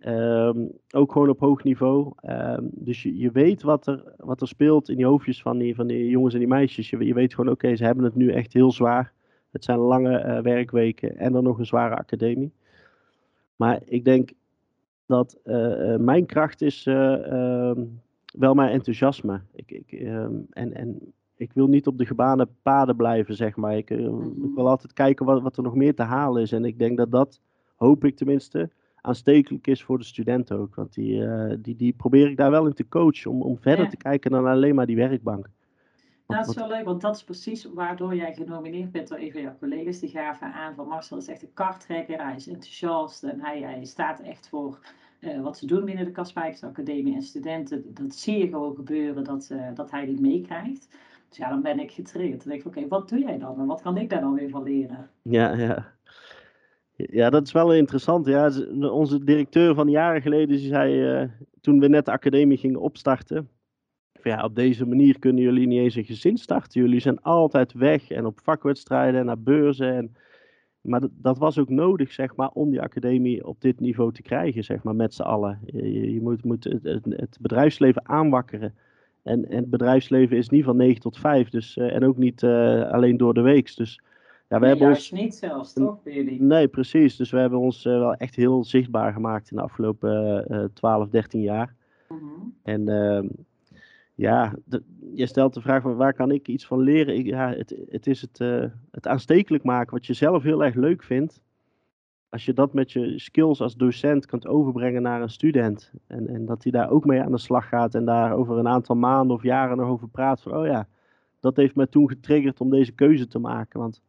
Um, 0.00 0.73
ook 0.90 1.12
gewoon 1.12 1.28
op 1.28 1.40
hoog 1.40 1.64
niveau. 1.64 2.12
Um, 2.23 2.70
dus 2.73 3.02
je, 3.02 3.16
je 3.16 3.30
weet 3.30 3.62
wat 3.62 3.87
er, 3.87 4.14
wat 4.16 4.40
er 4.40 4.49
speelt 4.49 4.88
in 4.88 4.96
die 4.96 5.06
hoofdjes 5.06 5.42
van 5.42 5.58
die, 5.58 5.75
van 5.75 5.87
die 5.87 6.08
jongens 6.08 6.35
en 6.35 6.38
die 6.38 6.49
meisjes. 6.49 6.90
Je, 6.90 7.04
je 7.04 7.14
weet 7.14 7.35
gewoon, 7.35 7.52
oké, 7.52 7.64
okay, 7.64 7.76
ze 7.76 7.85
hebben 7.85 8.04
het 8.04 8.14
nu 8.14 8.30
echt 8.30 8.52
heel 8.52 8.73
zwaar. 8.73 9.12
Het 9.50 9.64
zijn 9.64 9.78
lange 9.78 10.25
uh, 10.25 10.38
werkweken 10.38 11.16
en 11.16 11.32
dan 11.32 11.42
nog 11.42 11.58
een 11.58 11.66
zware 11.66 11.96
academie. 11.96 12.52
Maar 13.56 13.80
ik 13.85 14.04
denk 14.04 14.30
dat 15.06 15.38
uh, 15.44 15.92
uh, 15.92 15.96
mijn 15.96 16.26
kracht 16.26 16.62
is 16.62 16.87
um, 16.87 18.00
wel 18.38 18.54
mijn 18.54 18.70
enthousiasme. 18.70 19.40
Ik, 19.52 19.70
ik, 19.70 19.92
en, 20.50 20.75
en 20.75 21.12
ik 21.37 21.52
wil 21.52 21.66
niet 21.69 21.87
op 21.87 21.99
de 21.99 22.07
gebaande 22.07 22.49
paden 22.62 22.97
blijven, 22.97 23.35
zeg 23.35 23.57
maar. 23.57 23.76
Ik, 23.76 23.90
uh, 23.90 24.09
Mhm. 24.09 24.45
ik 24.45 24.55
wil 24.55 24.69
altijd 24.69 24.93
kijken 24.93 25.26
wat, 25.26 25.43
wat 25.43 25.57
er 25.57 25.62
nog 25.62 25.75
meer 25.75 25.95
te 25.95 26.02
halen 26.02 26.43
is. 26.43 26.52
En 26.52 26.64
ik 26.64 26.78
denk 26.78 26.97
dat 26.97 27.11
dat, 27.11 27.40
hoop 27.76 28.05
ik 28.05 28.16
tenminste, 28.16 28.71
aanstekelijk 29.00 29.66
is 29.66 29.83
voor 29.83 29.99
de 29.99 30.05
studenten 30.05 30.59
ook. 30.59 30.75
Want 30.75 30.95
die, 30.95 31.25
eh, 31.26 31.57
die, 31.59 31.76
die 31.76 31.93
probeer 31.93 32.31
ik 32.31 32.37
daar 32.37 32.50
wel 32.50 32.66
in 32.66 32.73
te 32.73 32.88
coachen, 32.88 33.31
om, 33.31 33.43
om 33.43 33.59
verder 33.59 33.85
Ja. 33.85 33.90
te 33.90 33.97
kijken 33.97 34.31
dan 34.31 34.47
alleen 34.47 34.75
maar 34.75 34.87
die 34.87 34.97
werkbank. 34.97 35.49
Want- 36.26 36.40
dat 36.40 36.49
is 36.49 36.55
wel 36.61 36.69
leuk, 36.69 36.85
want 36.85 37.00
dat 37.00 37.16
is 37.16 37.25
precies 37.25 37.64
waardoor 37.75 38.14
jij 38.14 38.35
genomineerd 38.35 38.93
bent 38.93 39.09
door 39.09 39.19
een 39.19 39.33
van 39.33 39.40
jouw 39.40 39.57
collega's. 39.59 39.99
Die 39.99 40.09
gaven 40.11 40.52
aan 40.52 40.75
van 40.75 40.87
Marcel 40.88 41.16
is 41.16 41.28
echt 41.28 41.43
een 41.43 41.52
karttrekker, 41.55 42.25
hij 42.25 42.35
is 42.37 42.47
enthousiast 42.49 43.23
en 43.25 43.40
hij, 43.40 43.61
hij 43.61 43.85
staat 43.85 44.21
echt 44.21 44.49
voor 44.49 44.78
eh, 45.21 45.43
wat 45.43 45.59
ze 45.59 45.66
doen 45.66 45.85
binnen 45.85 46.05
de 46.05 46.11
Kaspijkers 46.11 46.62
Academie 46.62 47.14
en 47.14 47.23
studenten. 47.23 47.85
Dat 47.95 48.14
zie 48.14 48.38
je 48.38 48.49
gewoon 48.49 48.75
gebeuren, 48.75 49.25
dat, 49.25 49.49
eh, 49.50 49.69
dat 49.75 49.90
hij 49.90 50.07
die 50.07 50.21
meekrijgt. 50.21 50.88
Dus 51.28 51.37
ja, 51.37 51.49
dan 51.49 51.62
ben 51.62 51.80
ik 51.80 51.90
getriggerd. 51.90 52.45
Dan 52.45 52.49
denk 52.49 52.61
ik, 52.61 52.66
oké, 52.66 52.88
wat 52.88 53.09
doe 53.09 53.18
jij 53.18 53.38
dan 53.38 53.61
en 53.61 53.66
wat 53.66 53.83
kan 53.83 53.97
ik 53.97 54.11
daar 54.11 54.21
dan 54.21 54.35
weer 54.35 54.50
van 54.50 54.62
leren? 54.62 55.11
Ja, 55.23 55.56
ja. 55.56 55.95
Ja, 56.97 57.30
dat 57.30 57.47
is 57.47 57.52
wel 57.52 57.75
interessant. 57.75 58.26
Ja, 58.26 58.50
onze 58.90 59.25
directeur 59.25 59.75
van 59.75 59.88
jaren 59.88 60.23
geleden 60.23 60.49
die 60.49 60.59
zei, 60.59 61.14
eh, 61.14 61.28
toen 61.61 61.80
we 61.80 61.88
net 61.88 62.04
de 62.04 62.11
academie 62.11 62.56
gingen 62.56 62.80
opstarten, 62.80 63.49
van 64.12 64.30
ja, 64.30 64.45
op 64.45 64.54
deze 64.54 64.87
manier 64.87 65.18
kunnen 65.18 65.42
jullie 65.42 65.66
niet 65.66 65.80
eens 65.80 65.95
een 65.95 66.04
gezin 66.04 66.37
starten. 66.37 66.80
Jullie 66.80 67.00
zijn 67.00 67.23
altijd 67.23 67.73
weg 67.73 68.11
en 68.11 68.26
op 68.26 68.40
vakwedstrijden 68.42 69.21
en 69.21 69.26
naar 69.26 69.40
beurzen. 69.40 69.95
En, 69.95 70.16
maar 70.80 71.00
dat, 71.12 71.38
was 71.38 71.59
ook 71.59 71.68
nodig, 71.68 72.12
zeg 72.12 72.37
maar, 72.37 72.50
om 72.50 72.71
die 72.71 72.80
academie 72.80 73.47
op 73.47 73.61
dit 73.61 73.80
niveau 73.80 74.12
te 74.12 74.23
krijgen, 74.23 74.64
zeg 74.64 74.83
maar, 74.83 74.97
met 74.97 75.14
z'n 75.14 75.23
allen. 75.23 75.61
Je, 76.12 76.18
moet, 76.23 76.45
moet 76.45 76.64
het, 76.64 77.04
het 77.04 77.38
bedrijfsleven 77.40 78.09
aanwakkeren. 78.09 78.75
En, 79.26 79.49
en 79.50 79.56
het 79.56 79.71
bedrijfsleven 79.71 80.37
is 80.37 80.49
niet 80.49 80.64
van 80.64 80.76
9 80.76 81.00
tot 81.00 81.18
5, 81.18 81.49
dus, 81.49 81.76
eh, 81.76 81.95
en 81.95 82.04
ook 82.04 82.16
niet 82.16 82.42
eh, 82.42 82.90
alleen 82.90 83.16
door 83.16 83.35
de 83.35 83.40
week. 83.40 83.76
Dus 83.76 84.00
ja, 84.49 84.59
we 84.59 84.66
Nee, 84.66 84.68
hebben 84.68 84.88
ons... 84.88 85.11
niet 85.11 85.35
zelfs, 85.35 85.73
toch, 85.73 86.02
bij 86.02 86.14
jullie? 86.14 86.42
Nee, 86.42 86.68
precies. 86.68 87.16
Dus 87.16 87.30
we 87.30 87.38
hebben 87.38 87.59
ons 87.59 87.85
eh, 87.85 87.92
wel 87.99 88.14
echt 88.14 88.35
heel 88.35 88.64
zichtbaar 88.64 89.12
gemaakt 89.12 89.50
in 89.50 89.56
de 89.56 89.62
afgelopen 89.62 90.47
eh, 90.49 90.64
12, 90.75 91.09
13 91.09 91.40
jaar. 91.40 91.75
Mhm. 92.09 92.21
En 92.62 92.88
ehm, 92.88 93.26
ja, 94.14 94.54
de- 94.64 94.83
je 95.14 95.26
stelt 95.26 95.54
de 95.54 95.61
vraag 95.61 95.83
van 95.83 95.97
waar 95.97 96.14
kan 96.14 96.30
ik 96.30 96.49
iets 96.49 96.66
van 96.66 96.80
leren? 96.80 97.16
Ik, 97.16 97.26
ja, 97.26 97.52
het, 97.52 97.76
het 97.90 98.06
is 98.06 98.21
het, 98.21 98.38
het 98.90 99.06
aanstekelijk 99.06 99.64
maken 99.64 99.92
wat 99.92 100.06
je 100.06 100.12
zelf 100.12 100.42
heel 100.42 100.64
erg 100.64 100.75
leuk 100.75 101.02
vindt. 101.02 101.40
Als 102.28 102.45
je 102.45 102.52
dat 102.52 102.75
met 102.75 102.92
je 102.92 103.18
skills 103.18 103.61
als 103.61 103.75
docent 103.76 104.26
kunt 104.26 104.47
overbrengen 104.47 105.02
naar 105.02 105.23
een 105.23 105.30
student. 105.30 105.92
En, 106.06 106.28
en 106.28 106.47
dat 106.47 106.62
hij 106.62 106.73
daar 106.73 106.90
ook 106.90 107.04
mee 107.04 107.23
aan 107.23 107.30
de 107.33 107.38
slag 107.38 107.68
gaat 107.68 107.95
en 107.95 108.04
daar 108.04 108.33
over 108.33 108.59
een 108.59 108.68
aantal 108.68 108.97
maanden 108.97 109.37
of 109.37 109.42
jaren 109.42 109.76
nog 109.76 109.88
over 109.88 110.09
praat. 110.09 110.42
Van 110.42 110.56
oh 110.56 110.66
ja, 110.66 110.88
dat 111.40 111.56
heeft 111.56 111.75
mij 111.75 111.87
toen 111.87 112.09
getriggerd 112.09 112.61
om 112.61 112.71
deze 112.71 112.92
keuze 112.92 113.26
te 113.26 113.38
maken. 113.38 113.80
Want 113.80 114.02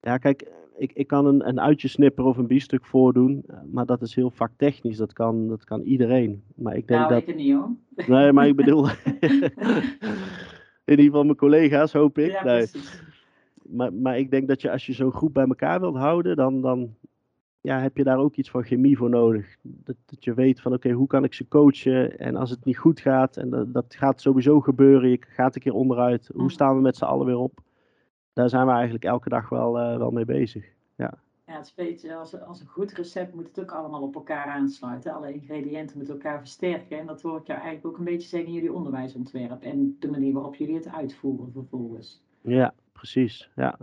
ja, 0.00 0.18
kijk, 0.18 0.50
ik, 0.76 0.92
ik 0.92 1.06
kan 1.06 1.26
een, 1.26 1.48
een 1.48 1.60
uitjesnipper 1.60 2.24
of 2.24 2.36
een 2.36 2.46
biefstuk 2.46 2.84
voordoen. 2.86 3.42
eh, 3.46 3.56
Maar 3.72 3.86
dat 3.86 4.02
is 4.02 4.14
heel 4.14 4.30
vaktechnisch. 4.30 4.96
Dat 4.96 5.12
kan, 5.12 5.48
dat 5.48 5.64
kan 5.64 5.80
iedereen. 5.80 6.42
Maar 6.54 6.76
ik 6.76 6.86
denk 6.86 7.00
Nou, 7.00 7.12
dat. 7.12 7.20
ik 7.22 7.26
het 7.26 7.36
niet 7.36 7.52
hoor. 7.54 7.70
Nee, 8.06 8.32
maar 8.32 8.46
ik 8.46 8.56
bedoel. 8.56 8.86
in 10.84 10.96
ieder 10.96 11.04
geval 11.04 11.24
mijn 11.24 11.36
collega's, 11.36 11.92
hoop 11.92 12.18
ik. 12.18 12.30
Ja, 12.30 12.44
Nee. 12.44 12.66
Maar, 13.62 13.92
maar 13.92 14.18
ik 14.18 14.30
denk 14.30 14.48
dat 14.48 14.60
je 14.60 14.70
als 14.70 14.86
je 14.86 14.92
zo'n 14.92 15.12
groep 15.12 15.34
bij 15.34 15.46
elkaar 15.46 15.80
wilt 15.80 15.96
houden, 15.96 16.36
dan, 16.36 16.60
dan 16.60 16.94
ja, 17.60 17.80
heb 17.80 17.96
je 17.96 18.04
daar 18.04 18.18
ook 18.18 18.34
iets 18.36 18.50
van 18.50 18.62
chemie 18.62 18.96
voor 18.96 19.10
nodig. 19.10 19.56
Dat, 19.62 19.96
dat 20.04 20.24
je 20.24 20.34
weet 20.34 20.60
van 20.60 20.72
oké, 20.72 20.90
hoe 20.90 21.06
kan 21.06 21.24
ik 21.24 21.34
ze 21.34 21.48
coachen? 21.48 22.18
En 22.18 22.36
als 22.36 22.50
het 22.50 22.64
niet 22.64 22.78
goed 22.78 23.00
gaat, 23.00 23.36
en 23.36 23.50
dat, 23.50 23.72
dat 23.72 23.94
gaat 23.94 24.20
sowieso 24.20 24.60
gebeuren, 24.60 25.10
je 25.10 25.18
gaat 25.28 25.54
een 25.54 25.60
keer 25.60 25.74
onderuit. 25.74 26.26
Hoe 26.32 26.42
Mhm. 26.42 26.50
staan 26.50 26.74
we 26.76 26.80
met 26.82 26.96
z'n 26.96 27.04
allen 27.04 27.26
weer 27.26 27.36
op? 27.38 27.58
Daar 28.32 28.48
zijn 28.48 28.66
we 28.66 28.72
eigenlijk 28.72 29.04
elke 29.04 29.28
dag 29.28 29.48
wel, 29.48 29.78
eh, 29.78 29.96
wel 29.96 30.10
mee 30.10 30.24
bezig. 30.24 30.64
Ja, 30.96 31.14
het 31.44 31.64
is 31.66 31.72
een 31.76 31.84
beetje 31.86 32.14
als, 32.14 32.40
als 32.40 32.60
een 32.60 32.66
goed 32.66 32.92
recept 32.92 33.34
moet 33.34 33.46
het 33.46 33.60
ook 33.60 33.70
allemaal 33.72 34.02
op 34.02 34.14
elkaar 34.14 34.46
aansluiten. 34.46 35.12
Alle 35.12 35.32
ingrediënten 35.32 35.96
moeten 35.96 36.14
elkaar 36.14 36.38
versterken. 36.38 36.98
En 36.98 37.06
dat 37.06 37.22
hoor 37.22 37.38
ik 37.38 37.46
jou 37.46 37.58
eigenlijk 37.60 37.86
ook 37.86 37.98
een 37.98 38.04
beetje 38.12 38.28
zeggen 38.28 38.48
in 38.48 38.54
jullie 38.54 38.72
onderwijsontwerp. 38.72 39.62
En 39.62 39.96
de 39.98 40.10
manier 40.10 40.32
waarop 40.32 40.54
jullie 40.54 40.74
het 40.74 40.88
uitvoeren 40.88 41.52
vervolgens. 41.52 42.22
Ja, 42.40 42.74
precies. 42.92 43.50
Ja. 43.56 43.78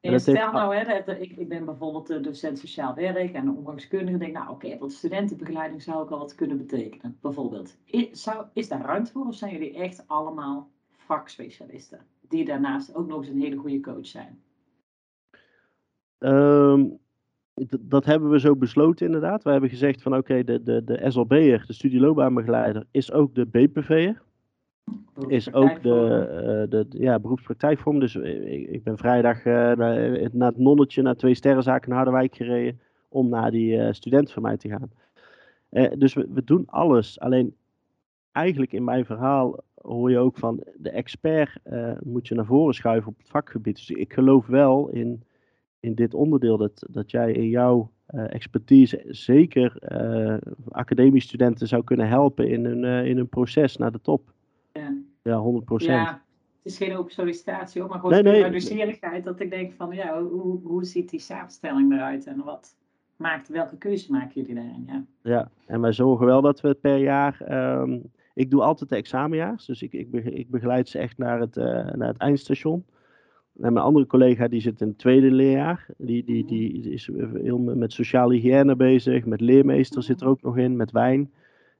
Heeft 0.00 0.22
stel 0.22 0.52
nou, 0.52 0.76
hè, 0.76 1.02
dat, 1.04 1.20
ik, 1.20 1.36
ik 1.36 1.48
ben 1.48 1.64
bijvoorbeeld 1.64 2.06
de 2.06 2.20
docent 2.20 2.58
sociaal 2.58 2.94
werk 2.94 3.32
en 3.32 3.56
omgangskundige. 3.56 4.18
denk 4.18 4.32
nou 4.32 4.50
oké, 4.50 4.78
wat 4.78 4.92
studentenbegeleiding 4.92 5.82
zou 5.82 5.98
ook 5.98 6.10
al 6.10 6.18
wat 6.18 6.34
kunnen 6.34 6.56
betekenen. 6.56 7.18
Bijvoorbeeld. 7.20 7.76
Is, 7.84 8.22
zou, 8.22 8.46
is 8.52 8.68
daar 8.68 8.80
ruimte 8.80 9.12
voor 9.12 9.26
of 9.26 9.34
zijn 9.34 9.52
jullie 9.52 9.74
echt 9.74 10.04
allemaal 10.06 10.70
vakspecialisten? 10.88 12.06
Die 12.28 12.44
daarnaast 12.44 12.94
ook 12.94 13.06
nog 13.06 13.18
eens 13.18 13.28
een 13.28 13.40
hele 13.40 13.56
goede 13.56 13.80
coach 13.80 14.06
zijn. 14.06 14.42
Ehm, 16.18 16.86
dat 17.80 18.04
hebben 18.04 18.30
we 18.30 18.40
zo 18.40 18.56
besloten 18.56 19.06
inderdaad. 19.06 19.42
We 19.42 19.50
hebben 19.50 19.70
gezegd 19.70 20.02
van 20.02 20.16
oké, 20.16 20.44
de, 20.44 20.62
de, 20.62 20.84
de 20.84 21.10
SLB'er, 21.10 21.66
de 21.66 21.72
studieloopbaanbegeleider, 21.72 22.86
is 22.90 23.12
ook 23.12 23.34
de 23.34 23.46
BPV'er. 23.46 24.22
Is 25.28 25.52
ook 25.52 25.82
de, 25.82 26.26
eh, 26.30 26.70
de, 26.70 26.86
de- 26.88 26.98
ja, 26.98 27.18
beroepspraktijkvorm. 27.18 28.00
Dus 28.00 28.16
eh, 28.16 28.52
ik, 28.52 28.68
ik 28.68 28.82
ben 28.82 28.98
vrijdag 28.98 29.44
eh, 29.44 29.52
naar, 29.52 30.28
naar 30.32 30.48
het 30.48 30.58
nonnetje, 30.58 31.02
naar 31.02 31.14
twee 31.16 31.34
sterrenzaken 31.34 31.88
in 31.88 31.94
Harderwijk 31.94 32.34
gereden. 32.34 32.80
Om 33.08 33.28
naar 33.28 33.50
die 33.50 33.92
student 33.92 34.32
van 34.32 34.42
mij 34.42 34.56
te 34.56 34.68
gaan. 34.68 34.90
Dus 35.98 36.14
we, 36.14 36.26
we 36.32 36.44
doen 36.44 36.66
alles. 36.66 37.20
Alleen 37.20 37.54
eigenlijk 38.32 38.72
in 38.72 38.84
mijn 38.84 39.04
verhaal 39.04 39.56
hoor 39.74 40.10
je 40.10 40.18
ook 40.18 40.36
van 40.38 40.62
de 40.76 40.90
expert 40.90 41.58
moet 42.04 42.28
je 42.28 42.34
naar 42.34 42.44
voren 42.44 42.74
schuiven 42.74 43.10
op 43.10 43.18
het 43.18 43.28
vakgebied. 43.28 43.76
Dus 43.76 43.90
ik 43.90 44.12
geloof 44.12 44.46
wel 44.46 44.88
in, 44.88 45.22
in 45.80 45.94
dit 45.94 46.14
onderdeel 46.14 46.56
dat, 46.56 46.86
dat 46.90 47.10
jij 47.10 47.32
in 47.32 47.48
jouw 47.48 47.90
expertise 48.06 49.04
zeker 49.08 49.76
academische 50.68 51.28
studenten 51.28 51.68
zou 51.68 51.84
kunnen 51.84 52.08
helpen 52.08 52.48
in 52.48 52.64
hun, 52.64 52.84
in 53.06 53.16
hun 53.16 53.28
proces 53.28 53.76
naar 53.76 53.92
de 53.92 54.00
top. 54.00 54.32
Ja. 54.72 54.94
Ja, 55.22 55.36
100 55.36 55.64
procent. 55.64 55.90
Ja, 55.90 56.22
het 56.62 56.72
is 56.72 56.76
geen 56.76 56.96
open 56.96 57.12
sollicitatie 57.12 57.80
hoor, 57.80 57.90
maar 57.90 58.00
gewoon 58.00 58.22
Nee, 58.22 58.42
nee, 58.42 58.50
nieuwsgierigheid. 58.50 59.24
Dat 59.24 59.40
ik 59.40 59.50
denk 59.50 59.72
van, 59.72 59.94
ja, 59.94 60.22
hoe, 60.22 60.60
hoe 60.62 60.84
ziet 60.84 61.10
die 61.10 61.20
samenstelling 61.20 61.92
eruit 61.92 62.26
en 62.26 62.44
wat 62.44 62.76
maakt, 63.16 63.48
welke 63.48 63.76
keuze 63.76 64.12
maken 64.12 64.40
jullie 64.40 64.54
daarin? 64.54 64.84
Ja. 64.86 65.04
Ja, 65.22 65.50
en 65.66 65.80
wij 65.80 65.92
zorgen 65.92 66.26
wel 66.26 66.40
dat 66.40 66.60
we 66.60 66.74
per 66.74 66.96
jaar. 66.96 67.40
ehm, 67.40 67.98
ik 68.34 68.50
doe 68.50 68.62
altijd 68.62 68.90
de 68.90 68.96
examenjaars, 68.96 69.66
dus 69.66 69.82
ik, 69.82 69.92
ik, 69.92 70.12
ik 70.12 70.50
begeleid 70.50 70.88
ze 70.88 70.98
echt 70.98 71.18
naar 71.18 71.40
het, 71.40 71.56
eh, 71.56 71.64
naar 71.92 72.08
het 72.08 72.18
eindstation. 72.18 72.84
En 73.60 73.72
mijn 73.72 73.84
andere 73.84 74.06
collega 74.06 74.48
die 74.48 74.60
zit 74.60 74.80
in 74.80 74.88
het 74.88 74.98
tweede 74.98 75.30
leerjaar. 75.30 75.86
Die, 75.96 76.24
die, 76.24 76.44
die 76.44 76.92
is 76.92 77.10
heel 77.42 77.58
met 77.58 77.92
sociale 77.92 78.34
hygiëne 78.34 78.76
bezig, 78.76 79.24
met 79.24 79.40
leermeester 79.40 80.02
zit 80.02 80.20
er 80.20 80.28
ook 80.28 80.42
nog 80.42 80.56
in, 80.56 80.76
met 80.76 80.90
wijn. 80.90 81.32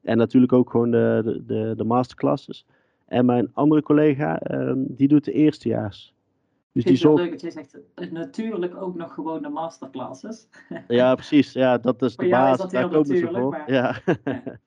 En 0.02 0.16
natuurlijk 0.16 0.52
ook 0.52 0.70
gewoon 0.70 0.90
de, 0.90 1.20
de, 1.24 1.44
de, 1.46 1.74
de 1.76 1.84
masterclasses. 1.84 2.66
En 3.10 3.24
mijn 3.26 3.50
andere 3.52 3.82
collega, 3.82 4.38
ehm, 4.38 4.78
die 4.88 5.08
doet 5.08 5.24
de 5.24 5.32
eerstejaars. 5.32 6.14
Dus 6.72 6.84
die 6.84 6.92
wel 6.92 7.00
zorgt. 7.02 7.22
leuk 7.22 7.30
dat 7.30 7.40
jij 7.40 7.50
zegt, 7.50 8.10
natuurlijk 8.12 8.76
ook 8.76 8.94
nog 8.94 9.14
gewoon 9.14 9.42
de 9.42 9.48
masterclasses. 9.48 10.48
Ja, 10.88 11.14
precies. 11.14 11.52
Ja, 11.52 11.78
dat 11.78 12.02
is 12.02 12.16
de 12.16 12.24
is 12.24 12.30
dat 12.30 12.70
Daar 12.70 12.88
komen 12.88 13.06
ze 13.06 13.28
voor. 13.32 13.48
maar- 13.48 13.72
Ja. 13.72 13.96
Ja. 14.24 14.42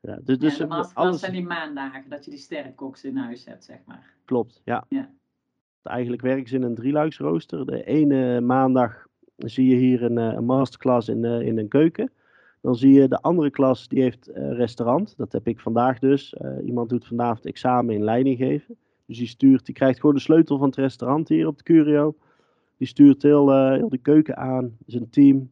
ja, 0.00 0.18
dus 0.24 0.38
dus 0.38 0.56
ja, 0.56 0.58
de 0.62 0.66
masterclass 0.66 0.94
alles 0.94 1.20
zijn 1.20 1.32
die 1.32 1.46
maandagen 1.46 2.04
dat 2.08 2.24
je 2.24 2.30
die 2.30 2.40
sterrenkoks 2.40 3.04
in 3.04 3.16
huis 3.16 3.44
hebt, 3.44 3.64
zeg 3.64 3.78
maar. 3.86 4.14
klopt. 4.24 4.60
Ja. 4.64 4.84
Ja. 4.88 5.10
Eigenlijk 5.82 6.22
werken 6.22 6.48
ze 6.48 6.54
in 6.56 6.62
een 6.62 6.74
drieluiksrooster. 6.74 7.66
De 7.66 7.84
ene 7.84 8.40
maandag 8.40 9.06
zie 9.36 9.68
je 9.68 9.76
hier 9.76 10.02
een, 10.02 10.18
eh, 10.18 10.32
een 10.32 10.44
masterclass 10.44 11.08
in, 11.08 11.24
eh, 11.24 11.40
in 11.40 11.58
een 11.58 11.68
keuken. 11.68 12.10
Dan 12.68 12.76
zie 12.76 12.92
je 12.92 13.08
de 13.08 13.20
andere 13.20 13.50
klas, 13.50 13.88
die 13.88 14.02
heeft 14.02 14.26
eh 14.26 14.52
restaurant. 14.52 15.16
Dat 15.16 15.32
heb 15.32 15.46
ik 15.46 15.60
vandaag 15.60 15.98
dus. 15.98 16.34
Eh, 16.34 16.66
iemand 16.66 16.88
doet 16.88 17.06
vanavond 17.06 17.46
examen 17.46 17.94
in 17.94 18.04
leiding 18.04 18.38
geven. 18.38 18.76
Dus 19.06 19.18
die 19.18 19.26
stuurt, 19.26 19.66
die 19.66 19.74
krijgt 19.74 20.00
gewoon 20.00 20.14
de 20.14 20.20
sleutel 20.20 20.58
van 20.58 20.66
het 20.66 20.76
restaurant 20.76 21.28
hier 21.28 21.46
op 21.46 21.56
de 21.56 21.62
Curio. 21.62 22.14
Die 22.76 22.86
stuurt 22.86 23.22
heel, 23.22 23.52
eh, 23.52 23.72
heel 23.72 23.88
de 23.88 23.98
keuken 23.98 24.36
aan, 24.36 24.76
zijn 24.86 25.10
team. 25.10 25.50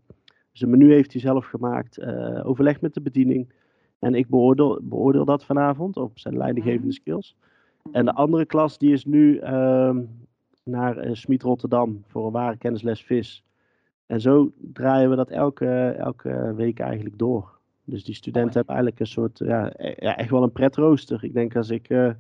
Zijn 0.53 0.71
menu 0.71 0.93
heeft 0.93 1.13
hij 1.13 1.21
zelf 1.21 1.47
gemaakt. 1.47 1.99
eh 1.99 2.49
overleg 2.49 2.81
met 2.81 2.95
de 2.95 3.01
bediening. 3.01 3.53
En 3.99 4.15
ik 4.15 4.29
beoordeel, 4.29 4.81
beoordeel 4.83 5.25
dat 5.25 5.45
vanavond 5.45 5.97
op 5.97 6.19
zijn 6.19 6.37
leidinggevende 6.37 6.93
skills. 6.93 7.37
En 7.93 8.05
de 8.05 8.13
andere 8.13 8.47
klas 8.47 8.79
die 8.79 8.93
is 8.93 9.05
nu 9.05 9.39
ehm, 9.39 10.03
naar 10.65 11.17
Smit 11.17 11.43
Rotterdam 11.43 12.03
voor 12.07 12.27
een 12.27 12.33
ware 12.33 12.57
kennisles 12.57 13.03
vis. 13.03 13.46
En 14.07 14.21
zo 14.21 14.53
draaien 14.59 15.11
we 15.11 15.17
dat 15.17 15.31
elke, 15.31 15.89
elke 15.99 16.53
week 16.57 16.79
eigenlijk 16.81 17.19
door. 17.19 17.59
Dus 17.85 18.05
die 18.05 18.15
studenten 18.15 18.53
hebben 18.55 18.75
eigenlijk 18.75 19.01
een 19.01 19.07
soort, 19.13 19.39
ja, 19.39 19.73
e- 19.77 19.95
ja, 19.99 20.17
echt 20.17 20.31
wel 20.31 20.43
een 20.43 20.53
pretrooster. 20.53 21.25
Ik 21.25 21.33
denk 21.33 21.57
als 21.57 21.71
ik 21.71 21.89
eh, 21.89 22.11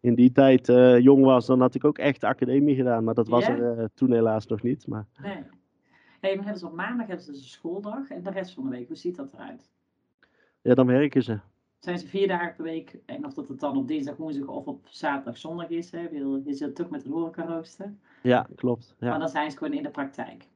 in 0.00 0.14
die 0.14 0.32
tijd 0.32 0.68
eh, 0.68 0.98
jong 0.98 1.24
was, 1.24 1.46
dan 1.46 1.60
had 1.60 1.74
ik 1.74 1.84
ook 1.84 1.98
echt 1.98 2.24
academie 2.24 2.74
gedaan. 2.74 3.04
Maar 3.04 3.14
dat 3.14 3.28
was 3.28 3.46
Ja? 3.46 3.56
er 3.56 3.78
eh, 3.78 3.84
toen 3.94 4.12
helaas 4.12 4.46
nog 4.46 4.62
niet. 4.62 4.86
Maar 4.86 5.06
Nee. 5.22 5.42
Maar 6.20 6.30
hebben 6.30 6.58
ze 6.58 6.66
op 6.66 6.74
maandag 6.74 7.06
hebben 7.06 7.24
ze 7.24 7.30
dus 7.30 7.40
een 7.40 7.46
schooldag 7.48 8.10
en 8.10 8.22
de 8.22 8.30
rest 8.30 8.54
van 8.54 8.64
de 8.64 8.70
week, 8.70 8.86
hoe 8.88 8.96
ziet 8.96 9.16
dat 9.16 9.32
eruit? 9.32 9.70
ja, 10.62 10.74
dan 10.74 10.86
werken 10.86 11.22
ze. 11.22 11.38
zijn 11.78 11.98
ze 11.98 12.06
vier 12.06 12.28
dagen 12.28 12.54
per 12.54 12.64
week. 12.64 12.98
En 13.06 13.24
of 13.24 13.34
dat 13.34 13.48
het 13.48 13.60
dan 13.60 13.76
op 13.76 13.88
dinsdag, 13.88 14.16
woensdag 14.16 14.46
of 14.48 14.66
op 14.66 14.86
zaterdag, 14.88 15.36
zondag 15.38 15.68
is. 15.68 15.90
Hè. 15.90 16.08
Je 16.08 16.42
zit 16.54 16.82
ook 16.82 16.90
met 16.90 17.06
horeca 17.06 17.44
rooster. 17.46 17.94
Ja, 18.22 18.46
klopt. 18.54 18.94
Ja. 18.98 19.08
Maar 19.10 19.18
dan 19.18 19.28
zijn 19.28 19.50
ze 19.50 19.56
gewoon 19.56 19.72
in 19.72 19.82
de 19.82 19.90
praktijk. 19.90 20.48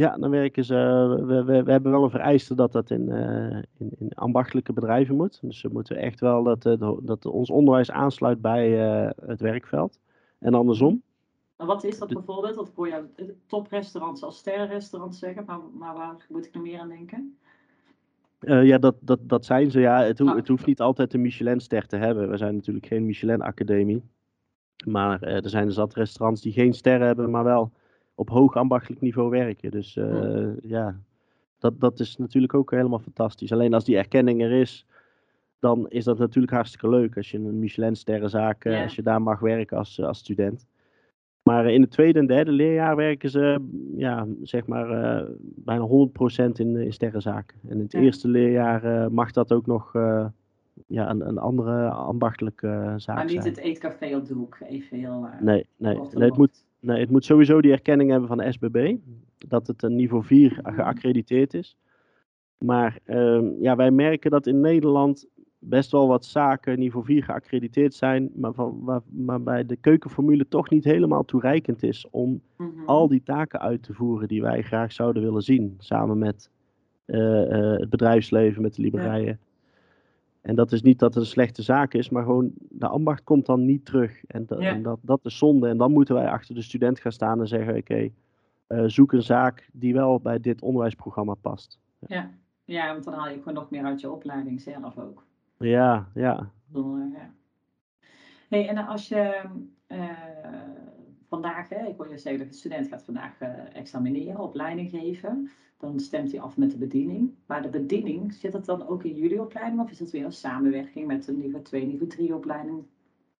Ja, 0.00 0.16
dan 0.16 0.30
werken 0.30 0.64
ze. 0.64 0.74
We, 1.26 1.44
we, 1.44 1.62
we 1.62 1.70
hebben 1.70 1.92
wel 1.92 2.04
een 2.04 2.10
vereiste 2.10 2.54
dat 2.54 2.72
dat 2.72 2.90
in, 2.90 3.08
uh, 3.08 3.62
in, 3.78 3.90
in, 3.98 4.12
ambachtelijke 4.14 4.72
bedrijven 4.72 5.16
moet. 5.16 5.38
Dus 5.42 5.62
we 5.62 5.68
moeten 5.72 5.96
echt 5.96 6.20
wel 6.20 6.42
dat, 6.42 6.66
uh, 6.66 6.92
dat 7.02 7.26
ons 7.26 7.50
onderwijs 7.50 7.90
aansluit 7.90 8.40
bij 8.40 8.70
uh, 9.04 9.10
het 9.26 9.40
werkveld. 9.40 9.98
En 10.38 10.54
andersom. 10.54 11.02
Maar 11.56 11.66
wat 11.66 11.84
is 11.84 11.98
dat 11.98 12.08
bijvoorbeeld? 12.08 12.54
Dat 12.54 12.70
hoor 12.74 12.88
je 12.88 13.04
toprestaurants 13.46 14.22
als 14.22 14.38
sterrenrestaurants 14.38 15.18
zeggen, 15.18 15.44
maar, 15.46 15.60
maar 15.78 15.94
waar 15.94 16.26
moet 16.28 16.46
ik 16.46 16.54
nog 16.54 16.62
meer 16.62 16.80
aan 16.80 16.88
denken? 16.88 17.38
Uh, 18.40 18.66
ja, 18.66 18.78
dat, 18.78 18.94
dat, 19.00 19.18
dat 19.22 19.44
zijn 19.44 19.70
ze. 19.70 19.80
Ja, 19.80 20.02
het, 20.02 20.18
ho 20.18 20.24
oh. 20.24 20.34
het 20.34 20.48
hoeft 20.48 20.66
niet 20.66 20.80
altijd 20.80 21.14
een 21.14 21.22
Michelin-ster 21.22 21.86
te 21.86 21.96
hebben. 21.96 22.30
We 22.30 22.36
zijn 22.36 22.54
natuurlijk 22.54 22.86
geen 22.86 23.06
Michelin-academie. 23.06 24.02
Maar 24.86 25.22
er 25.22 25.48
zijn 25.48 25.72
zat 25.72 25.94
restaurants 25.94 26.42
die 26.42 26.52
geen 26.52 26.74
sterren 26.74 27.06
hebben, 27.06 27.30
maar 27.30 27.44
wel 27.44 27.72
op 28.18 28.30
hoog 28.30 28.56
ambachtelijk 28.56 29.00
niveau 29.00 29.30
werken. 29.30 29.70
Dus 29.70 29.96
uh, 29.96 30.04
oh. 30.04 30.56
ja, 30.62 31.00
dat, 31.58 31.80
dat 31.80 32.00
is 32.00 32.16
natuurlijk 32.16 32.54
ook 32.54 32.70
helemaal 32.70 32.98
fantastisch. 32.98 33.52
Alleen 33.52 33.74
als 33.74 33.84
die 33.84 33.96
erkenning 33.96 34.42
er 34.42 34.52
is, 34.52 34.86
dan 35.58 35.88
is 35.88 36.04
dat 36.04 36.18
natuurlijk 36.18 36.52
hartstikke 36.52 36.88
leuk. 36.88 37.16
Als 37.16 37.30
je 37.30 37.38
een 37.38 37.58
Michelin-sterrenzaak, 37.58 38.64
yeah. 38.64 38.82
als 38.82 38.94
je 38.94 39.02
daar 39.02 39.22
mag 39.22 39.40
werken 39.40 39.76
als, 39.76 40.00
als 40.00 40.18
student. 40.18 40.66
Maar 41.42 41.70
in 41.70 41.80
het 41.80 41.90
tweede 41.90 42.18
en 42.18 42.26
derde 42.26 42.52
leerjaar 42.52 42.96
werken 42.96 43.30
ze 43.30 43.68
ja, 43.96 44.26
zeg 44.42 44.66
maar, 44.66 44.90
uh, 44.90 45.30
bijna 45.40 45.88
100% 45.88 46.52
in, 46.52 46.76
in 46.76 46.92
sterrenzaken. 46.92 47.58
En 47.68 47.76
in 47.76 47.82
het 47.82 47.92
ja. 47.92 48.00
eerste 48.00 48.28
leerjaar 48.28 48.84
uh, 48.84 49.06
mag 49.06 49.30
dat 49.30 49.52
ook 49.52 49.66
nog 49.66 49.94
uh, 49.94 50.26
ja, 50.86 51.10
een, 51.10 51.28
een 51.28 51.38
andere 51.38 51.88
ambachtelijke 51.88 52.94
zaak 52.96 53.16
Maar 53.16 53.24
niet 53.24 53.42
zijn. 53.42 53.54
het 53.54 53.58
eetcafé 53.58 54.16
op 54.16 54.26
de 54.26 54.34
hoek, 54.34 54.58
even 54.68 54.98
heel... 54.98 55.28
nee, 55.40 55.66
nee, 55.76 55.94
nee, 55.94 56.24
het 56.28 56.36
moet, 56.36 56.64
nee, 56.88 57.00
het 57.00 57.10
moet 57.10 57.24
sowieso 57.24 57.60
die 57.60 57.72
erkenning 57.72 58.10
hebben 58.10 58.28
van 58.28 58.38
de 58.38 58.52
SBB. 58.52 58.96
Dat 59.38 59.66
het 59.66 59.82
een 59.82 59.96
niveau 59.96 60.24
4 60.24 60.60
geaccrediteerd 60.62 61.54
is. 61.54 61.76
Maar 62.58 62.98
ehm, 63.04 63.46
ja, 63.60 63.76
wij 63.76 63.90
merken 63.90 64.30
dat 64.30 64.46
in 64.46 64.60
Nederland 64.60 65.26
best 65.58 65.90
wel 65.90 66.08
wat 66.08 66.24
zaken 66.24 66.78
niveau 66.78 67.04
4 67.04 67.24
geaccrediteerd 67.24 67.94
zijn, 67.94 68.30
maar 68.34 68.52
van, 68.52 68.78
waar, 68.80 69.00
waarbij 69.10 69.66
de 69.66 69.76
keukenformule 69.76 70.48
toch 70.48 70.70
niet 70.70 70.84
helemaal 70.84 71.24
toereikend 71.24 71.82
is 71.82 72.06
om 72.10 72.30
mm 72.30 72.40
-hmm. 72.56 72.86
al 72.86 73.08
die 73.08 73.22
taken 73.22 73.60
uit 73.60 73.82
te 73.82 73.94
voeren 73.94 74.28
die 74.28 74.42
wij 74.42 74.62
graag 74.62 74.92
zouden 74.92 75.22
willen 75.22 75.42
zien, 75.42 75.74
samen 75.78 76.18
met 76.18 76.50
uh, 77.06 77.18
uh, 77.18 77.78
het 77.78 77.90
bedrijfsleven, 77.90 78.62
met 78.62 78.74
de 78.74 78.82
liberijen. 78.82 79.40
En 80.40 80.54
dat 80.54 80.72
is 80.72 80.82
niet 80.82 80.98
dat 80.98 81.14
het 81.14 81.22
een 81.22 81.28
slechte 81.28 81.62
zaak 81.62 81.94
is, 81.94 82.08
maar 82.08 82.22
gewoon 82.22 82.52
de 82.68 82.88
ambacht 82.88 83.24
komt 83.24 83.46
dan 83.46 83.64
niet 83.64 83.84
terug. 83.84 84.24
En, 84.24 84.46
dat, 84.46 84.60
ja. 84.60 84.70
en 84.70 84.82
dat, 84.82 84.98
dat 85.02 85.24
is 85.24 85.38
zonde. 85.38 85.68
En 85.68 85.76
dan 85.76 85.92
moeten 85.92 86.14
wij 86.14 86.28
achter 86.28 86.54
de 86.54 86.62
student 86.62 87.00
gaan 87.00 87.12
staan 87.12 87.40
en 87.40 87.48
zeggen: 87.48 87.68
Oké, 87.68 87.78
okay, 87.78 88.12
uh, 88.68 88.84
zoek 88.86 89.12
een 89.12 89.22
zaak 89.22 89.68
die 89.72 89.94
wel 89.94 90.20
bij 90.20 90.40
dit 90.40 90.62
onderwijsprogramma 90.62 91.34
past. 91.34 91.78
Ja. 92.06 92.30
ja, 92.64 92.92
want 92.92 93.04
dan 93.04 93.14
haal 93.14 93.28
je 93.28 93.38
gewoon 93.38 93.54
nog 93.54 93.70
meer 93.70 93.84
uit 93.84 94.00
je 94.00 94.10
opleiding 94.10 94.60
zelf 94.60 94.98
ook. 94.98 95.24
Ja, 95.58 96.08
ja. 96.14 96.50
ja. 96.72 97.30
Hey, 98.48 98.68
en 98.68 98.86
als 98.86 99.08
je 99.08 99.42
uh, 99.88 100.10
vandaag, 101.28 101.68
hè, 101.68 101.86
ik 101.86 101.96
hoor 101.96 102.10
je 102.10 102.18
zeggen 102.18 102.40
dat 102.40 102.52
de 102.52 102.58
student 102.58 102.88
gaat 102.88 103.04
vandaag 103.04 103.40
uh, 103.40 103.48
examineren, 103.72 104.40
opleiding 104.40 104.90
geven, 104.90 105.50
dan 105.78 106.00
stemt 106.00 106.30
hij 106.32 106.40
af 106.40 106.56
met 106.56 106.70
de 106.70 106.78
bediening. 106.78 107.30
Maar 107.46 107.62
de 107.62 107.68
bediening, 107.68 108.32
zit 108.32 108.52
dat 108.52 108.64
dan 108.64 108.86
ook 108.88 109.04
in 109.04 109.14
jullie 109.14 109.40
opleiding 109.40 109.80
of 109.80 109.90
is 109.90 109.98
dat 109.98 110.10
weer 110.10 110.24
een 110.24 110.32
samenwerking 110.32 111.06
met 111.06 111.28
een 111.28 111.38
niveau 111.38 111.64
2, 111.64 111.86
niveau 111.86 112.06
3 112.06 112.34
opleiding? 112.34 112.82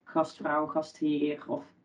Gastvrouw, 0.05 0.67
gastheer 0.67 1.45
of... 1.47 1.77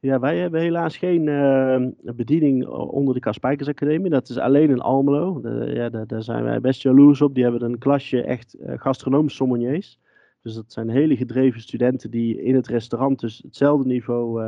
Ja, 0.00 0.20
wij 0.20 0.38
hebben 0.38 0.60
helaas 0.60 0.96
geen 0.96 1.26
uh, 1.26 2.14
bediening 2.14 2.66
onder 2.68 3.14
de 3.14 3.20
Kaspijkers 3.20 3.68
Academie. 3.68 4.10
Dat 4.10 4.28
is 4.28 4.38
alleen 4.38 4.70
in 4.70 4.80
Almelo. 4.80 5.40
Ja, 5.66 5.88
daar, 5.88 6.22
zijn 6.22 6.44
wij 6.44 6.60
best 6.60 6.82
jaloers 6.82 7.20
op. 7.20 7.34
Die 7.34 7.42
hebben 7.42 7.62
een 7.62 7.78
klasje 7.78 8.22
echt 8.22 8.56
uh, 8.60 8.72
gastronoom 8.76 9.28
sommeliers. 9.28 9.98
Dus 10.42 10.54
dat 10.54 10.72
zijn 10.72 10.88
hele 10.88 11.16
gedreven 11.16 11.60
studenten 11.60 12.10
die 12.10 12.42
in 12.42 12.54
het 12.54 12.66
restaurant 12.66 13.20
dus 13.20 13.42
hetzelfde 13.44 13.86
niveau 13.86 14.42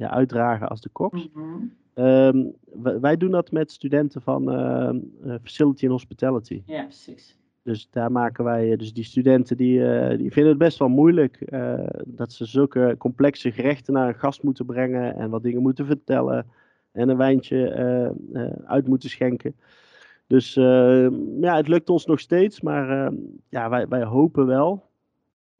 ja, 0.00 0.10
uitdragen 0.10 0.68
als 0.68 0.80
de 0.80 0.88
koks. 0.88 1.28
Mm 1.32 1.42
-hmm. 1.42 2.04
um, 2.04 2.52
wij, 3.00 3.16
doen 3.16 3.30
dat 3.30 3.52
met 3.52 3.72
studenten 3.72 4.22
van 4.22 4.44
Facility 5.42 5.84
and 5.84 5.92
Hospitality. 5.92 6.62
Ja, 6.66 6.82
precies. 6.82 7.38
Dus 7.62 7.88
daar 7.90 8.12
maken 8.12 8.44
wij, 8.44 8.76
dus 8.76 8.92
die 8.92 9.04
studenten 9.04 9.56
die, 9.56 9.78
uh, 9.78 10.18
die 10.18 10.32
vinden 10.32 10.52
het 10.52 10.58
best 10.58 10.78
wel 10.78 10.88
moeilijk 10.88 11.42
uh, 11.50 11.86
dat 12.06 12.32
ze 12.32 12.44
zulke 12.44 12.94
complexe 12.98 13.52
gerechten 13.52 13.94
naar 13.94 14.08
een 14.08 14.18
gast 14.18 14.42
moeten 14.42 14.66
brengen 14.66 15.14
en 15.14 15.30
wat 15.30 15.42
dingen 15.42 15.62
moeten 15.62 15.86
vertellen 15.86 16.46
en 16.92 17.08
een 17.08 17.16
wijntje 17.16 18.14
uit 18.64 18.86
moeten 18.88 19.10
schenken. 19.10 19.54
Dus 20.26 20.54
ja, 21.40 21.56
het 21.56 21.68
lukt 21.68 21.90
ons 21.90 22.06
nog 22.06 22.20
steeds, 22.20 22.60
maar 22.60 23.12
ja, 23.48 23.68
wij, 23.68 23.88
wij 23.88 24.04
hopen 24.04 24.46
wel 24.46 24.89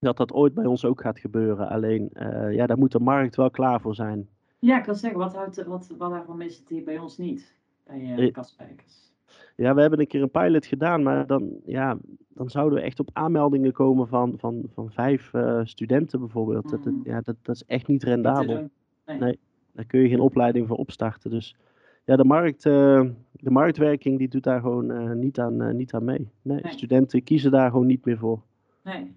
dat 0.00 0.16
dat 0.16 0.32
ooit 0.32 0.54
bij 0.54 0.66
ons 0.66 0.84
ook 0.84 1.00
gaat 1.00 1.18
gebeuren. 1.18 1.68
Alleen, 1.68 2.10
ja, 2.50 2.66
daar 2.66 2.78
moet 2.78 2.92
de 2.92 3.00
markt 3.00 3.36
wel 3.36 3.50
klaar 3.50 3.80
voor 3.80 3.94
zijn. 3.94 4.28
Ja, 4.60 4.78
ik 4.78 4.84
kan 4.84 4.94
zeggen, 4.94 5.18
wat, 5.18 5.34
houdt, 5.34 5.64
wat, 5.64 5.94
wat 5.98 6.10
daarvan 6.10 6.40
het 6.40 6.64
hier 6.68 6.84
bij 6.84 6.98
ons 6.98 7.18
niet, 7.18 7.54
bij 7.86 8.18
uh, 8.18 8.32
Kaspijkers? 8.32 9.12
Ja, 9.56 9.74
we 9.74 9.80
hebben 9.80 10.00
een 10.00 10.06
keer 10.06 10.22
een 10.22 10.30
pilot 10.30 10.66
gedaan, 10.66 11.02
maar 11.02 11.26
dan, 11.26 11.50
ja, 11.64 11.98
dan 12.28 12.50
zouden 12.50 12.78
we 12.78 12.84
echt 12.84 13.00
op 13.00 13.10
aanmeldingen 13.12 13.72
komen 13.72 14.08
van, 14.08 14.34
van, 14.38 14.62
van 14.74 14.90
vijf 14.90 15.32
uh, 15.32 15.60
studenten 15.64 16.18
bijvoorbeeld. 16.18 16.64
Mm. 16.64 16.70
Dat, 16.70 16.84
dat, 16.84 16.94
ja, 17.04 17.20
dat, 17.20 17.36
dat 17.42 17.54
is 17.54 17.64
echt 17.64 17.86
niet 17.86 18.02
rendabel. 18.02 18.70
Nee. 19.06 19.18
nee. 19.18 19.38
daar 19.72 19.84
kun 19.84 20.00
je 20.00 20.08
geen 20.08 20.20
opleiding 20.20 20.66
voor 20.66 20.76
opstarten. 20.76 21.30
Dus 21.30 21.56
ja, 22.04 22.16
de, 22.16 22.24
markt, 22.24 22.64
uh, 22.64 23.02
de 23.32 23.50
marktwerking 23.50 24.18
die 24.18 24.28
doet 24.28 24.42
daar 24.42 24.60
gewoon 24.60 25.18
niet, 25.18 25.38
aan, 25.38 25.76
niet 25.76 25.94
aan 25.94 26.04
mee. 26.04 26.28
Nee, 26.42 26.60
nee, 26.60 26.72
studenten 26.72 27.22
kiezen 27.22 27.50
daar 27.50 27.70
gewoon 27.70 27.86
niet 27.86 28.04
meer 28.04 28.18
voor. 28.18 28.42
Nee. 28.84 29.14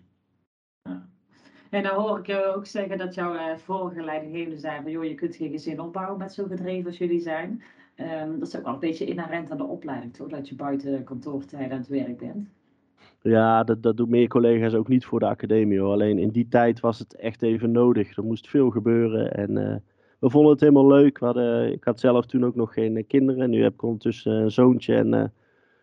En 1.69 1.84
dan 1.84 1.96
hoor 1.96 2.19
ik 2.19 2.26
je 2.26 2.54
ook 2.56 2.65
zeggen 2.65 2.98
dat 2.98 3.15
jouw 3.15 3.58
vorige 3.58 4.04
leidinggevende 4.04 4.58
zei 4.58 4.82
van 4.82 4.91
joh, 4.91 5.04
je 5.04 5.15
kunt 5.15 5.36
geen 5.36 5.52
gezin 5.52 5.80
opbouwen 5.80 6.17
met 6.17 6.34
zo 6.34 6.46
gedreven 6.46 6.86
als 6.86 6.98
jullie 6.98 7.19
zijn. 7.19 7.63
Um, 7.98 8.39
dat 8.39 8.48
is 8.48 8.58
ook 8.58 8.63
wel 8.63 8.74
een 8.74 8.80
beetje 8.80 9.06
inherent 9.06 9.52
aan 9.52 9.58
de 9.58 9.63
opleiding, 9.63 10.13
toch? 10.13 10.28
Dat 10.28 10.50
je 10.50 10.56
buiten 10.56 11.04
kantoortijden 11.04 11.72
aan 11.72 11.78
het 11.78 11.88
werk 11.88 12.17
bent. 12.17 12.48
Ja, 13.22 13.63
dat, 13.63 13.84
dat 13.84 13.98
doen 13.98 14.10
meer 14.10 14.28
collega's 14.28 14.74
ook 14.74 14.88
niet 14.88 15.06
voor 15.06 15.19
de 15.19 15.26
academie 15.28 15.80
hoor. 15.80 15.91
Alleen 15.91 16.17
in 16.17 16.30
die 16.30 16.48
tijd 16.48 16.80
was 16.80 17.00
het 17.00 17.15
echt 17.15 17.41
even 17.41 17.72
nodig. 17.72 18.17
Er 18.17 18.24
moest 18.24 18.50
veel 18.50 18.69
gebeuren 18.69 19.34
en 19.34 19.52
uh, 19.52 19.76
we 20.19 20.30
vonden 20.30 20.52
het 20.52 20.60
helemaal 20.60 20.88
leuk. 20.88 21.19
We 21.19 21.26
hadden, 21.26 21.72
ik 21.72 21.84
had 21.84 22.00
zelf 22.00 22.26
toen 22.26 22.46
ook 22.46 22.56
nog 22.56 22.74
geen 22.74 23.08
kinderen. 23.08 23.50
Nu 23.50 23.63
heb 23.63 23.74
ik 23.74 23.84
ondertussen 23.84 24.34
een 24.34 24.52
zoontje 24.52 24.96
en 24.96 25.13
uh, 25.13 25.24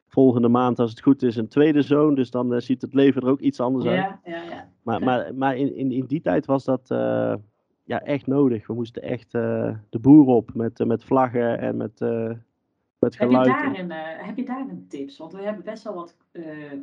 volgende 0.08 0.48
maand, 0.48 0.78
als 0.78 0.90
het 0.90 1.02
goed 1.02 1.22
is, 1.22 1.36
een 1.36 1.48
tweede 1.48 1.82
zoon. 1.82 2.14
Dus 2.14 2.30
dan 2.30 2.52
uh, 2.52 2.58
ziet 2.58 2.82
het 2.82 2.94
leven 2.94 3.22
er 3.22 3.28
ook 3.28 3.40
iets 3.40 3.60
anders 3.60 3.84
ja, 3.84 3.90
uit. 3.90 4.18
Ja, 4.24 4.42
ja. 4.42 4.69
Maar, 4.90 5.02
maar, 5.04 5.34
maar 5.34 5.56
in, 5.56 5.76
in, 5.76 5.92
in 5.92 6.04
die 6.06 6.20
tijd 6.20 6.46
was 6.46 6.64
dat 6.64 6.88
ja, 7.84 8.02
echt 8.02 8.26
nodig. 8.26 8.66
We 8.66 8.74
moesten 8.74 9.02
echt 9.02 9.34
uh, 9.34 9.74
de 9.88 9.98
boer 9.98 10.26
op 10.26 10.54
met, 10.54 10.80
uh, 10.80 10.86
met 10.86 11.04
vlaggen 11.04 11.58
en 11.58 11.76
met, 11.76 12.00
met 12.98 13.16
geluid. 13.16 13.46
Heb 13.46 13.74
je, 13.74 13.86
daar 13.86 14.18
een, 14.18 14.24
heb 14.26 14.36
je 14.36 14.44
daar 14.44 14.68
een 14.68 14.86
tips? 14.88 15.18
Want 15.18 15.32
we 15.32 15.42
hebben 15.42 15.64
best 15.64 15.82
wel 15.82 15.94
wat 15.94 16.16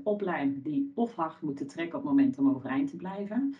opleidingen 0.04 0.62
die 0.62 0.92
of 0.96 1.16
hard 1.16 1.42
moeten 1.42 1.68
trekken 1.68 1.98
op 2.00 2.06
het 2.06 2.14
moment 2.14 2.38
om 2.38 2.50
overeind 2.50 2.90
te 2.90 2.96
blijven. 2.96 3.56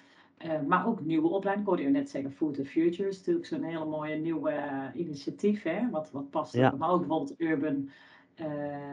maar 0.68 0.88
ook 0.88 1.06
nieuwe 1.06 1.28
opleidingen. 1.28 1.60
Ik 1.60 1.68
hoorde 1.68 1.84
je 1.84 1.90
net 1.90 2.10
zeggen, 2.10 2.32
Food 2.32 2.54
the 2.54 2.66
Future 2.66 3.10
is 3.10 3.18
natuurlijk 3.18 3.46
zo'n 3.46 3.64
hele 3.64 3.86
mooie 3.86 4.16
nieuwe 4.16 4.54
initiatief. 4.94 5.64
Hè? 5.64 5.90
Wat, 5.90 6.12
wat 6.12 6.30
past 6.30 6.54
ja. 6.54 6.74
Maar 6.78 6.90
ook 6.90 7.00
bijvoorbeeld 7.00 7.36
Urban... 7.38 7.90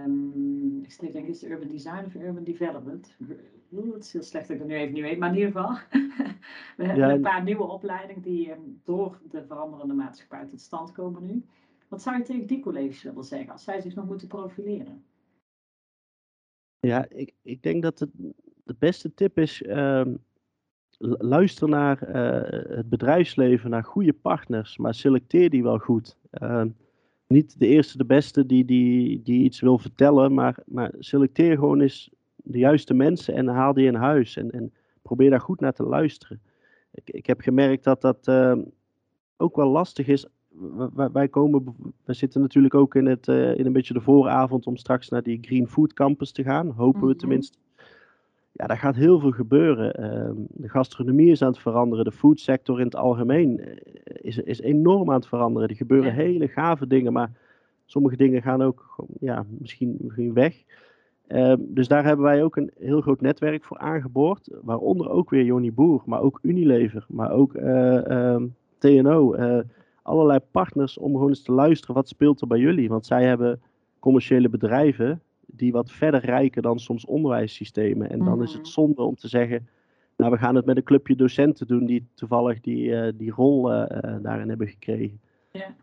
Um, 0.07 0.83
ik 1.01 1.12
denk, 1.12 1.27
is 1.27 1.40
het 1.40 1.51
Urban 1.51 1.69
Design 1.69 2.05
of 2.07 2.14
Urban 2.14 2.45
Development? 2.45 3.17
Het 3.75 4.05
is 4.05 4.13
heel 4.13 4.23
slecht 4.23 4.49
dat 4.49 4.57
ik 4.57 4.63
het 4.63 4.71
nu 4.71 4.77
even 4.77 4.95
niet 4.95 5.03
weet, 5.03 5.19
maar 5.19 5.29
in 5.29 5.37
ieder 5.37 5.53
geval. 5.53 5.71
we 6.77 6.85
hebben 6.85 7.09
ja, 7.09 7.15
een 7.15 7.21
paar 7.21 7.43
nieuwe 7.43 7.65
opleidingen 7.65 8.23
die 8.23 8.51
um, 8.51 8.81
door 8.85 9.21
de 9.31 9.45
veranderende 9.47 9.95
maatschappij 9.95 10.47
tot 10.47 10.61
stand 10.61 10.93
komen 10.93 11.27
nu. 11.27 11.45
Wat 11.89 12.03
zou 12.03 12.17
je 12.17 12.23
tegen 12.23 12.47
die 12.47 12.61
colleges 12.61 13.03
willen 13.03 13.25
zeggen 13.25 13.53
als 13.53 13.65
zij 13.65 13.81
zich 13.81 13.95
nog 13.95 14.07
moeten 14.07 14.29
profileren? 14.29 15.05
Ja, 16.81 17.07
ik, 17.09 17.35
ik 17.43 17.63
denk 17.63 17.83
dat 17.83 17.99
het, 17.99 18.11
de 18.65 18.77
beste 18.79 19.15
tip 19.15 19.39
is. 19.39 19.67
Um, 19.67 20.25
luister 21.19 21.69
naar 21.69 22.09
uh, 22.09 22.77
het 22.77 22.89
bedrijfsleven, 22.89 23.71
naar 23.71 23.85
goede 23.85 24.13
partners, 24.13 24.77
maar 24.77 24.95
selecteer 24.95 25.51
die 25.51 25.63
wel 25.63 25.79
goed. 25.79 26.17
Uh, 26.43 26.65
niet 27.27 27.59
de 27.59 27.67
eerste, 27.67 27.99
de 27.99 28.05
beste 28.05 28.47
die, 28.47 28.65
die, 28.65 29.23
die 29.23 29.45
iets 29.45 29.61
wil 29.61 29.79
vertellen, 29.79 30.35
maar, 30.35 30.59
maar 30.67 30.93
selecteer 30.99 31.55
gewoon 31.55 31.81
eens 31.81 32.11
de 32.44 32.59
juiste 32.59 32.94
mensen 32.94 33.35
en 33.35 33.46
haal 33.46 33.72
die 33.72 33.87
in 33.87 33.94
huis. 33.94 34.37
En, 34.37 34.50
en 34.50 34.72
probeer 35.02 35.30
daar 35.30 35.40
goed 35.40 35.61
naar 35.61 35.72
te 35.72 35.83
luisteren. 35.83 36.40
Ik, 36.90 37.11
ik 37.11 37.26
heb 37.26 37.40
gemerkt 37.40 37.85
dat 37.85 38.00
dat 38.00 38.26
uh, 38.28 38.57
ook 39.37 39.57
wel 39.57 39.68
lastig 39.68 40.07
is. 40.07 40.26
Wij, 40.94 41.11
wij, 41.11 41.28
komen, 41.28 41.64
we 42.04 42.12
zitten 42.14 42.40
natuurlijk 42.40 42.74
ook 42.74 42.94
in, 42.94 43.07
het, 43.07 43.26
uh, 43.28 43.59
in 43.59 43.66
een 43.66 43.72
beetje 43.72 43.94
de 43.94 44.00
vooravond 44.00 44.66
om 44.66 44.76
straks 44.76 45.09
naar 45.09 45.22
die 45.22 45.38
Green 45.40 45.68
Food 45.68 45.92
Campus 45.92 46.33
te 46.33 46.42
gaan. 46.42 46.70
Hopen 46.70 47.07
we 47.07 47.16
tenminste. 47.16 47.59
ja, 48.52 48.66
daar 48.66 48.78
gaat 48.78 48.94
heel 48.94 49.18
veel 49.20 49.30
gebeuren. 49.30 49.94
Ehm, 49.94 50.35
de 50.48 50.68
gastronomie 50.68 51.30
is 51.30 51.42
aan 51.42 51.48
het 51.50 51.59
veranderen. 51.59 52.04
De 52.04 52.12
foodsector 52.12 52.78
in 52.78 52.85
het 52.85 52.96
algemeen 52.96 53.61
eh, 53.61 53.76
is, 54.04 54.38
is 54.38 54.61
enorm 54.61 55.09
aan 55.09 55.16
het 55.16 55.26
veranderen. 55.28 55.68
Er 55.68 55.76
gebeuren 55.76 56.11
Ja. 56.11 56.16
hele 56.16 56.48
gave 56.48 56.87
dingen, 56.87 57.12
maar 57.12 57.30
sommige 57.85 58.16
dingen 58.16 58.42
gaan 58.42 58.62
ook 58.62 59.04
ja, 59.20 59.46
misschien, 59.59 59.96
misschien 60.00 60.33
weg. 60.33 60.64
Ehm, 61.27 61.57
dus 61.61 61.89
daar 61.89 62.05
hebben 62.05 62.25
wij 62.25 62.43
ook 62.43 62.57
een 62.57 62.71
heel 62.79 63.01
groot 63.01 63.21
netwerk 63.21 63.65
voor 63.65 63.79
aangeboord. 63.79 64.49
Waaronder 64.63 65.11
ook 65.11 65.31
weer 65.31 65.45
Jonny 65.45 65.73
Boer, 65.73 66.03
maar 66.07 66.21
ook 66.21 66.39
Unilever, 66.43 67.05
maar 67.09 67.31
ook 67.31 67.55
eh, 67.55 68.07
ehm, 68.11 68.47
TNO. 68.79 69.35
eh, 69.35 69.59
allerlei 70.03 70.39
partners 70.51 70.99
om 70.99 71.13
gewoon 71.13 71.29
eens 71.29 71.43
te 71.43 71.53
luisteren 71.53 71.95
wat 71.95 72.09
speelt 72.09 72.41
er 72.41 72.47
bij 72.47 72.59
jullie. 72.59 72.89
Want 72.89 73.07
zij 73.07 73.25
hebben 73.25 73.61
commerciële 73.99 74.49
bedrijven 74.49 75.21
die 75.47 75.73
wat 75.73 75.91
verder 75.91 76.21
reiken 76.25 76.63
dan 76.63 76.79
soms 76.79 77.05
onderwijssystemen. 77.05 78.11
En 78.11 78.19
dan 78.19 78.43
is 78.43 78.49
Mhm. 78.51 78.59
het 78.59 78.69
zonde 78.69 79.03
om 79.03 79.15
te 79.15 79.29
zeggen, 79.29 79.69
nou 80.17 80.31
we 80.31 80.39
gaan 80.39 80.55
het 80.55 80.65
met 80.65 80.77
een 80.77 80.83
clubje 80.83 81.17
docenten 81.17 81.67
doen 81.67 81.87
die 81.87 82.07
toevallig 82.15 82.61
die, 82.61 82.97
eh, 82.97 83.13
die 83.17 83.31
rol 83.31 83.63
daarin 84.23 84.49
hebben 84.49 84.69
gekregen. 84.69 85.21
Ja. 85.51 85.75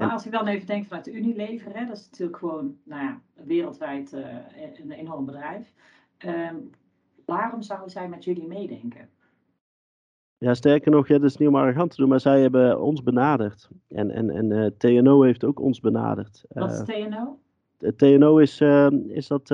En- 0.00 0.06
Maar 0.06 0.14
als 0.14 0.26
ik 0.26 0.32
dan 0.32 0.46
even 0.46 0.66
denk 0.66 0.86
vanuit 0.86 1.04
de 1.04 1.12
Unilever, 1.12 1.76
hè, 1.78 1.86
dat 1.86 1.96
is 1.96 2.08
natuurlijk 2.10 2.38
gewoon 2.38 2.76
nou 2.84 3.02
ja, 3.02 3.20
wereldwijd 3.44 4.12
eh, 4.12 4.22
een 4.82 4.90
enorm 4.92 5.24
bedrijf. 5.24 5.72
Ehm, 6.18 6.56
waarom 7.24 7.62
zouden 7.62 7.90
zij 7.90 8.08
met 8.08 8.24
jullie 8.24 8.46
meedenken? 8.46 9.08
Ja, 10.38 10.54
sterker 10.54 10.90
nog, 10.90 11.08
ja, 11.08 11.18
dat 11.18 11.30
is 11.30 11.36
niet 11.36 11.48
om 11.48 11.56
arrogant 11.56 11.90
te 11.90 11.96
doen, 11.96 12.08
maar 12.08 12.20
zij 12.20 12.40
hebben 12.40 12.80
ons 12.80 13.02
benaderd. 13.02 13.68
En, 13.88 14.10
en, 14.10 14.30
en 14.30 14.52
eh, 14.52 14.66
TNO 14.76 15.22
heeft 15.22 15.44
ook 15.44 15.60
ons 15.60 15.80
benaderd. 15.80 16.44
Wat 16.48 16.70
is 16.72 16.78
Eh, 16.80 17.06
TNO? 17.06 17.38
TNO 17.96 18.38
is, 18.38 18.60
is 19.06 19.26
dat 19.26 19.50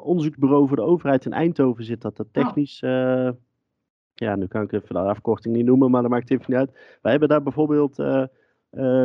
onderzoeksbureau 0.00 0.66
voor 0.68 0.76
de 0.76 0.82
overheid 0.82 1.24
in 1.24 1.32
Eindhoven 1.32 1.84
zit 1.84 2.00
dat. 2.02 2.16
Dat 2.16 2.26
technisch, 2.32 2.82
eh, 2.82 3.30
ja, 4.14 4.36
nu 4.36 4.46
kan 4.46 4.62
ik 4.62 4.72
even 4.72 4.94
de 4.94 5.00
afkorting 5.00 5.54
niet 5.56 5.64
noemen, 5.66 5.90
maar 5.90 6.02
dat 6.02 6.10
maakt 6.10 6.30
even 6.30 6.44
niet 6.48 6.58
uit. 6.58 6.98
Wij 7.02 7.10
hebben 7.10 7.28
daar 7.28 7.42
bijvoorbeeld 7.42 7.98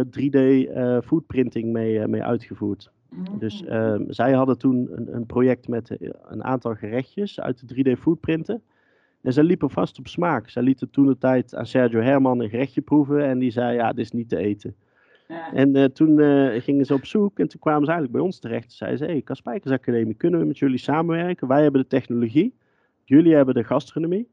3D 0.10 0.36
eh, 0.68 0.98
foodprinting 1.04 1.72
mee, 1.72 2.00
eh, 2.00 2.08
mee 2.08 2.24
uitgevoerd. 2.24 2.92
Dus 3.40 3.64
Mhm. 3.64 3.72
ehm, 3.72 4.04
zij 4.08 4.34
hadden 4.34 4.58
toen 4.58 4.88
een, 4.92 5.16
een 5.16 5.26
project 5.26 5.68
met 5.68 5.90
eh, 5.98 6.10
een 6.28 6.44
aantal 6.44 6.76
gerechtjes 6.76 7.40
uit 7.40 7.60
de 7.60 7.66
3D 7.96 8.00
foodprinten. 8.00 8.62
En 9.22 9.34
zij 9.34 9.44
liepen 9.44 9.70
vast 9.70 10.00
op 10.00 10.08
smaak. 10.08 10.50
Zij 10.50 10.64
lieten 10.64 10.90
toen 10.90 11.06
de 11.08 11.18
tijd 11.18 11.56
aan 11.56 11.66
Sergio 11.66 12.00
Herman 12.02 12.40
een 12.42 12.50
gerechtje 12.50 12.82
proeven 12.82 13.26
en 13.26 13.40
die 13.40 13.52
zei, 13.52 13.76
ja, 13.76 13.90
dit 13.94 14.06
is 14.06 14.12
niet 14.12 14.30
te 14.30 14.38
eten. 14.38 14.76
Ja. 15.28 15.54
En 15.54 15.76
eh, 15.76 15.84
toen 15.84 16.20
eh, 16.20 16.62
gingen 16.62 16.86
ze 16.86 16.94
op 16.94 17.06
zoek 17.06 17.40
en 17.40 17.48
toen 17.48 17.60
kwamen 17.60 17.86
ze 17.86 17.92
eigenlijk 17.92 18.18
bij 18.18 18.26
ons 18.26 18.40
terecht. 18.40 18.72
Zeiden 18.72 19.00
ze, 19.00 19.06
hey, 19.06 19.22
Kaspijkers 19.22 19.74
Academie, 19.74 20.14
kunnen 20.14 20.40
we 20.40 20.46
met 20.46 20.58
jullie 20.58 20.78
samenwerken? 20.78 21.48
Wij 21.48 21.62
hebben 21.62 21.82
de 21.82 21.88
technologie, 21.88 22.54
jullie 23.04 23.36
hebben 23.36 23.54
de 23.54 23.64
gastronomie, 23.64 24.28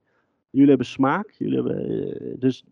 jullie 0.50 0.68
hebben 0.68 0.86
smaak, 0.86 1.30
jullie 1.30 1.54
hebben, 1.54 1.88
eh, 1.88 2.34
dus 2.38 2.64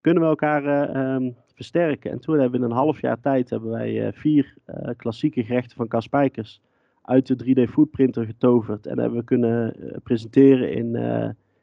kunnen 0.00 0.22
we 0.22 0.28
elkaar 0.28 0.64
eh, 0.64 1.14
ehm, 1.14 1.30
versterken? 1.56 2.10
En 2.10 2.18
toen 2.18 2.38
hebben 2.38 2.60
we 2.60 2.66
in 2.66 2.72
een 2.72 2.76
half 2.76 3.00
jaar 3.00 3.20
tijd 3.20 3.50
hebben 3.50 3.70
wij 3.70 4.06
eh, 4.06 4.12
vier 4.12 4.54
eh, 4.64 4.90
klassieke 4.96 5.44
gerechten 5.44 5.76
van 5.76 5.88
Kaspijkers 5.88 6.60
uit 7.02 7.26
de 7.26 7.66
3D 7.66 7.70
foodprinter 7.70 8.24
getoverd 8.24 8.86
en 8.86 8.98
hebben 8.98 9.18
we 9.18 9.24
kunnen 9.24 9.74
eh, 9.74 9.96
presenteren 10.02 10.72
in, 10.72 10.94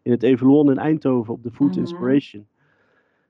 in 0.01 0.11
het 0.11 0.23
Evalon 0.23 0.71
in 0.71 0.77
Eindhoven 0.77 1.33
op 1.33 1.43
de 1.43 1.51
Food 1.51 1.69
Mhm. 1.69 1.79
Inspiration. 1.79 2.47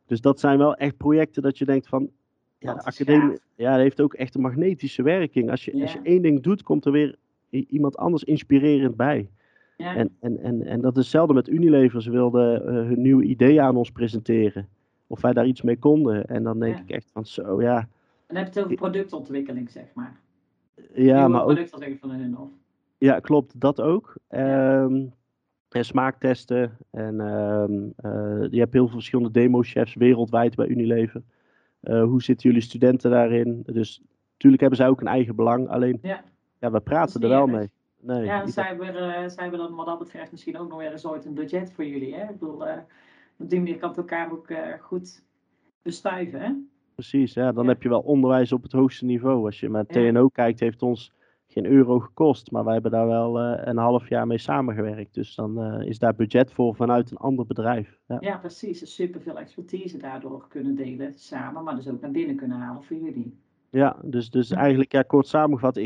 Dus 0.05 0.21
dat 0.21 0.39
zijn 0.39 0.57
wel 0.57 0.75
echt 0.75 0.97
projecten 0.97 1.41
dat 1.41 1.57
je 1.57 1.65
denkt 1.65 1.87
van, 1.87 2.09
ja, 2.57 2.73
de 2.73 2.83
academie 2.83 3.37
ja, 3.55 3.71
dat 3.71 3.81
heeft 3.81 4.01
ook 4.01 4.13
echt 4.13 4.35
een 4.35 4.41
magnetische 4.41 5.03
werking. 5.03 5.49
Als 5.49 5.65
je, 5.65 5.81
als 5.81 5.93
je 5.93 5.99
één 6.03 6.21
ding 6.21 6.41
doet, 6.41 6.63
komt 6.63 6.85
er 6.85 6.91
weer 6.91 7.15
iemand 7.49 7.97
anders 7.97 8.23
inspirerend 8.23 8.95
bij. 8.95 9.29
Ja. 9.77 9.95
En, 9.95 10.15
en, 10.19 10.39
en, 10.39 10.65
en 10.65 10.81
dat 10.81 10.97
is 10.97 11.03
hetzelfde 11.03 11.33
met 11.33 11.47
Unilever. 11.47 12.01
Ze 12.01 12.11
wilden 12.11 12.67
hun 12.87 13.01
nieuwe 13.01 13.23
idee 13.23 13.61
aan 13.61 13.75
ons 13.75 13.91
presenteren. 13.91 14.67
Of 15.13 15.21
wij 15.21 15.33
daar 15.33 15.45
iets 15.45 15.61
mee 15.61 15.77
konden. 15.77 16.25
En 16.25 16.43
dan 16.43 16.59
denk 16.59 16.75
Ja. 16.75 16.81
ik 16.83 16.89
echt 16.89 17.09
van 17.11 17.25
zo, 17.25 17.61
ja. 17.61 17.77
En 17.77 17.87
dan 18.27 18.37
heb 18.37 18.45
je 18.53 18.59
het 18.59 18.63
over 18.63 18.75
productontwikkeling, 18.75 19.69
zeg 19.69 19.85
maar. 19.93 20.19
Ja, 20.75 21.13
Nieuwe 21.13 21.27
maar 21.27 21.45
ook, 21.45 21.67
van 21.99 22.09
hun, 22.11 22.37
of? 22.37 22.49
ja, 22.97 23.19
klopt, 23.19 23.59
dat 23.59 23.81
ook. 23.81 24.15
Ja. 24.29 24.83
Ehm, 24.83 25.05
en 25.69 25.85
smaaktesten. 25.85 26.77
En 26.91 27.19
ehm, 27.19 27.73
eh, 27.95 28.47
je 28.51 28.59
hebt 28.59 28.73
heel 28.73 28.85
veel 28.85 28.95
verschillende 28.95 29.31
demo-chefs 29.31 29.93
wereldwijd 29.95 30.55
bij 30.55 30.67
Unilever. 30.67 31.21
Eh, 31.79 32.03
hoe 32.03 32.21
zitten 32.23 32.49
jullie 32.49 32.63
studenten 32.65 33.11
daarin? 33.11 33.63
Dus 33.65 34.01
natuurlijk 34.31 34.61
hebben 34.61 34.79
zij 34.79 34.87
ook 34.87 35.01
een 35.01 35.07
eigen 35.07 35.35
belang. 35.35 35.69
Alleen, 35.69 35.99
Ja. 36.01 36.23
ja, 36.59 36.71
we 36.71 36.79
praten 36.79 37.21
er 37.21 37.29
wel 37.29 37.47
mee. 37.47 37.69
Nee, 37.99 38.23
Ja, 38.25 38.43
niet 38.43 38.53
zij 38.53 38.63
hebben, 38.63 38.87
eh, 38.87 39.29
zij 39.29 39.43
hebben 39.43 39.59
dan 39.59 39.75
wat 39.75 39.85
dat 39.85 39.99
betreft 39.99 40.31
misschien 40.31 40.57
ook 40.57 40.69
nog 40.69 40.77
wel 40.77 40.91
eens 40.91 41.05
ooit 41.05 41.25
een 41.25 41.33
budget 41.33 41.71
voor 41.71 41.85
jullie. 41.85 42.15
Hè? 42.15 42.23
Ik 42.23 42.39
bedoel, 42.39 42.67
eh, 42.67 42.77
op 43.39 43.49
die 43.49 43.59
manier 43.59 43.77
kan 43.77 43.89
het 43.89 43.97
elkaar 43.97 44.31
ook 44.31 44.47
eh, 44.49 44.73
goed 44.81 45.23
bestuiven. 45.81 46.41
Hè? 46.41 46.51
Precies, 46.93 47.33
ja, 47.33 47.51
dan 47.51 47.63
Ja. 47.63 47.69
heb 47.69 47.83
je 47.83 47.89
wel 47.89 47.99
onderwijs 48.01 48.51
op 48.51 48.63
het 48.63 48.71
hoogste 48.71 49.05
niveau. 49.05 49.45
Als 49.45 49.59
je 49.59 49.69
naar. 49.69 49.85
TNO 49.85 50.27
kijkt, 50.27 50.59
heeft 50.59 50.81
ons 50.81 51.13
geen 51.47 51.65
euro 51.65 51.99
gekost, 51.99 52.51
maar 52.51 52.63
wij 52.63 52.73
hebben 52.73 52.91
daar 52.91 53.07
wel 53.07 53.39
eh, 53.39 53.61
een 53.67 53.77
half 53.77 54.09
jaar 54.09 54.27
mee 54.27 54.37
samengewerkt. 54.37 55.13
Dus 55.13 55.35
dan 55.35 55.61
eh, 55.63 55.87
is 55.87 55.99
daar 55.99 56.15
budget 56.15 56.51
voor 56.53 56.75
vanuit 56.75 57.11
een 57.11 57.17
ander 57.17 57.45
bedrijf. 57.45 57.97
Ja, 58.07 58.17
Ja, 58.19 58.37
precies. 58.37 58.79
Dus 58.79 58.95
superveel 58.95 59.39
expertise 59.39 59.97
daardoor 59.97 60.47
kunnen 60.47 60.75
delen 60.75 61.13
samen, 61.13 61.63
maar 61.63 61.75
dus 61.75 61.87
ook 61.89 62.01
naar 62.01 62.11
binnen 62.11 62.35
kunnen 62.35 62.57
halen 62.57 62.83
voor 62.83 62.97
jullie. 62.97 63.37
ja 63.69 63.97
dus, 64.03 64.29
dus 64.29 64.51
eigenlijk, 64.51 64.91
ja, 64.91 65.01
kort 65.01 65.27
samengevat, 65.27 65.79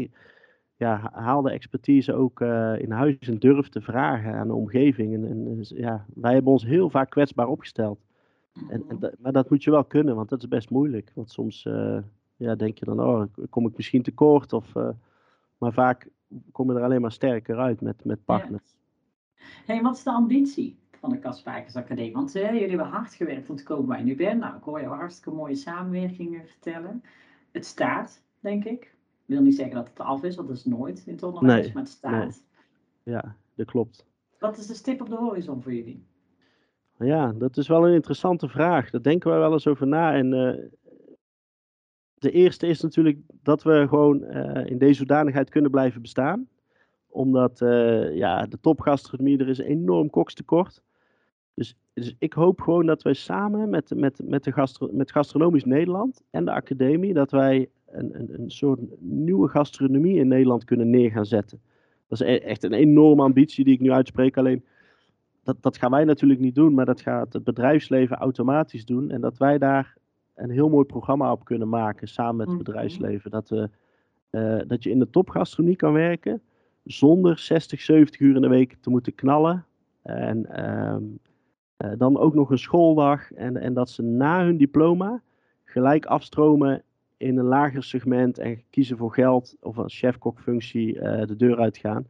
ja, 0.78 0.96
ha- 0.98 1.22
haal 1.22 1.42
de 1.42 1.52
expertise 1.52 2.14
ook 2.14 2.42
eh, 2.42 2.80
in 2.80 2.92
huis 2.92 3.18
en 3.20 3.40
durf 3.40 3.70
te 3.70 3.82
vragen 3.82 4.34
aan 4.34 4.48
de 4.48 4.54
omgeving. 4.54 5.14
En, 5.14 5.26
en 5.26 5.56
dus, 5.56 5.70
ja, 5.70 6.06
wij 6.14 6.34
hebben 6.34 6.52
ons 6.52 6.66
heel 6.66 6.90
vaak 6.90 7.10
kwetsbaar 7.10 7.48
opgesteld. 7.48 8.00
En, 8.70 8.84
en, 8.90 9.00
dat- 9.00 9.16
maar 9.20 9.32
dat 9.32 9.50
moet 9.50 9.64
je 9.64 9.72
wel 9.72 9.84
kunnen, 9.86 10.16
want 10.16 10.30
dat 10.30 10.40
is 10.42 10.48
best 10.48 10.70
moeilijk. 10.70 11.12
Want 11.16 11.32
soms 11.32 11.66
eh, 11.66 11.98
ja, 12.36 12.56
denk 12.56 12.78
je 12.78 12.86
dan, 12.86 13.00
oh, 13.02 13.24
kom 13.50 13.68
ik 13.68 13.76
misschien 13.78 14.02
tekort? 14.02 14.54
Of, 14.54 14.76
eh, 14.76 14.90
maar 15.58 15.74
vaak 15.74 16.10
kom 16.52 16.72
je 16.72 16.78
er 16.78 16.84
alleen 16.84 17.02
maar 17.02 17.12
sterker 17.12 17.58
uit 17.58 17.82
met, 17.82 18.06
met 18.06 18.26
partners. 18.26 18.76
Hey, 19.66 19.82
wat 19.82 19.96
is 19.96 20.04
de 20.04 20.12
ambitie 20.12 20.78
van 21.00 21.10
de 21.10 21.20
Kaspijkers 21.20 21.76
Academie? 21.76 22.14
Want 22.14 22.32
jullie 22.32 22.68
hebben 22.68 22.88
hard 22.88 23.14
gewerkt 23.14 23.50
om 23.50 23.56
te 23.56 23.64
komen 23.64 23.86
waar 23.88 24.00
je 24.00 24.06
nu 24.06 24.16
bent. 24.16 24.40
Nou, 24.40 24.56
ik 24.58 24.64
hoor 24.64 24.82
jou 24.82 24.96
hartstikke 24.96 25.38
mooie 25.38 25.56
samenwerkingen 25.56 26.48
vertellen. 26.48 27.04
Het 27.52 27.66
staat, 27.66 28.24
denk 28.40 28.64
ik. 28.66 28.96
Ik 29.28 29.34
wil 29.34 29.42
niet 29.42 29.56
zeggen 29.56 29.76
dat 29.76 29.88
het 29.88 30.00
af 30.00 30.24
is, 30.24 30.36
want 30.36 30.48
dat 30.48 30.58
is 30.58 30.66
nooit 30.66 31.04
in 31.06 31.14
het 31.14 31.24
onderwijs, 31.24 31.66
Nee, 31.66 31.74
maar 31.74 31.84
het 31.84 31.92
staat. 31.92 32.44
Ja, 33.04 33.36
dat 33.56 33.66
klopt. 33.66 34.06
Wat 34.40 34.58
is 34.58 34.68
de 34.68 34.74
stip 34.74 35.02
op 35.02 35.10
de 35.10 35.16
horizon 35.16 35.62
voor 35.62 35.74
jullie? 35.74 36.06
Ja, 37.00 37.34
dat 37.34 37.58
is 37.58 37.68
wel 37.68 37.88
een 37.88 37.94
interessante 37.94 38.48
vraag. 38.48 38.90
Daar 38.90 39.02
denken 39.02 39.30
wij 39.30 39.40
wel 39.40 39.52
eens 39.52 39.68
over 39.68 39.88
na. 39.88 40.14
En 40.14 40.34
eh, 40.34 40.64
de 42.14 42.32
eerste 42.32 42.68
is 42.68 42.82
natuurlijk 42.82 43.20
dat 43.42 43.64
we 43.64 43.86
gewoon 43.88 44.24
eh, 44.24 44.72
in 44.72 44.78
deze 44.78 44.98
hoedanigheid 44.98 45.50
kunnen 45.50 45.72
blijven 45.72 46.02
bestaan. 46.02 46.48
Omdat 47.08 47.62
eh, 47.62 48.16
ja, 48.16 48.46
de 48.46 48.60
topgastronomie, 48.60 49.38
er 49.38 49.50
is 49.50 49.58
een 49.58 49.66
enorm 49.66 50.10
kokstekort. 50.10 50.82
Dus, 51.54 51.78
dus 51.94 52.16
ik 52.20 52.34
hoop 52.34 52.62
gewoon 52.62 52.86
dat 52.86 53.02
wij 53.02 53.14
samen 53.14 53.70
met, 53.70 53.96
met, 53.96 54.22
met, 54.24 54.44
de 54.44 54.52
gastro 54.52 54.90
met 54.92 55.12
Gastronomisch 55.12 55.66
Nederland 55.66 56.22
en 56.30 56.46
de 56.46 56.52
academie, 56.52 57.14
dat 57.14 57.32
wij 57.32 57.70
een, 57.92 58.20
een, 58.20 58.42
een 58.42 58.52
soort 58.52 58.80
nieuwe 59.00 59.48
gastronomie 59.48 60.20
in 60.20 60.28
Nederland 60.28 60.64
kunnen 60.64 60.90
neer 60.90 61.12
gaan 61.12 61.26
zetten. 61.26 61.60
Dat 62.08 62.22
is 62.22 62.28
e- 62.28 62.36
echt 62.36 62.64
een 62.64 62.74
enorme 62.74 63.24
ambitie 63.24 63.64
die 63.64 63.74
ik 63.74 63.80
nu 63.80 63.92
uitspreek. 63.92 64.38
Alleen 64.38 64.66
dat, 65.44 65.58
dat 65.62 65.78
gaan 65.78 65.92
wij 65.92 66.04
natuurlijk 66.04 66.40
niet 66.40 66.56
doen, 66.56 66.74
maar 66.74 66.86
dat 66.86 67.02
gaat 67.02 67.34
het 67.34 67.44
bedrijfsleven 67.44 68.18
automatisch 68.18 68.86
doen. 68.86 69.12
En 69.12 69.22
dat 69.22 69.38
wij 69.38 69.58
daar 69.58 69.96
een 70.36 70.50
heel 70.50 70.70
mooi 70.70 70.86
programma 70.86 71.32
op 71.32 71.46
kunnen 71.46 71.70
maken 71.70 72.08
samen 72.08 72.36
met 72.36 72.48
het 72.48 72.56
Mhm. 72.56 72.64
bedrijfsleven. 72.66 73.32
Dat, 73.32 73.50
we, 73.50 73.70
eh, 74.30 74.60
dat 74.68 74.84
je 74.84 74.90
in 74.90 75.00
de 75.00 75.10
topgastronomie 75.10 75.78
kan 75.78 75.94
werken 75.94 76.42
zonder 76.84 77.38
60, 77.38 77.82
70 77.82 78.20
uur 78.20 78.36
in 78.36 78.42
de 78.42 78.48
week 78.48 78.76
te 78.80 78.90
moeten 78.90 79.16
knallen. 79.16 79.66
En 80.02 80.46
ehm, 80.46 81.04
eh, 81.78 81.92
dan 81.98 82.18
ook 82.18 82.34
nog 82.34 82.52
een 82.52 82.58
schooldag. 82.58 83.34
En, 83.34 83.58
en 83.58 83.74
dat 83.74 83.90
ze 83.90 84.02
na 84.04 84.44
hun 84.44 84.58
diploma 84.58 85.22
gelijk 85.64 86.06
afstromen 86.06 86.84
in 87.18 87.38
een 87.38 87.46
lager 87.46 87.84
segment 87.84 88.38
en 88.38 88.64
kiezen 88.70 88.98
voor 88.98 89.14
geld 89.14 89.56
of 89.60 89.78
een 89.78 89.90
chefkokfunctie 89.90 91.00
eh 91.00 91.28
de 91.28 91.36
deur 91.36 91.60
uitgaan. 91.60 92.08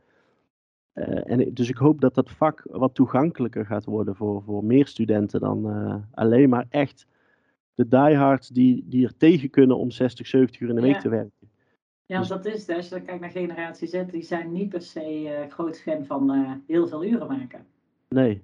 Eh, 0.98 1.32
en 1.32 1.54
dus 1.54 1.70
ik 1.70 1.78
hoop 1.78 2.02
dat 2.02 2.16
dat 2.16 2.32
vak 2.32 2.64
wat 2.70 2.96
toegankelijker 2.96 3.66
gaat 3.66 3.86
worden 3.86 4.16
voor, 4.16 4.44
voor 4.44 4.64
meer 4.64 4.88
studenten 4.88 5.40
dan 5.40 5.70
eh, 5.70 5.96
alleen 6.12 6.50
maar 6.50 6.66
echt 6.70 7.08
de 7.74 7.88
diehards 7.88 8.48
die, 8.48 8.86
die 8.88 9.06
er 9.06 9.18
tegen 9.18 9.50
kunnen 9.50 9.78
om 9.78 9.92
60, 9.92 10.28
70 10.28 10.60
uur 10.62 10.70
in 10.70 10.76
de 10.76 10.82
week 10.82 11.00
te 11.00 11.10
werken. 11.10 11.50
Ja, 12.06 12.20
Dus- 12.20 12.28
dat 12.28 12.46
is 12.46 12.68
het. 12.68 12.76
Als 12.76 12.90
je 12.90 12.96
dan 12.96 13.06
kijkt 13.06 13.22
naar 13.22 13.30
generatie 13.30 13.88
Z, 13.88 14.04
die 14.12 14.22
zijn 14.22 14.52
niet 14.52 14.70
per 14.70 14.82
se 14.82 15.46
groot 15.50 15.82
fan 15.82 16.06
van 16.06 16.62
heel 16.68 16.88
veel 16.88 17.06
uren 17.06 17.28
maken. 17.28 17.66
Nee. 18.10 18.44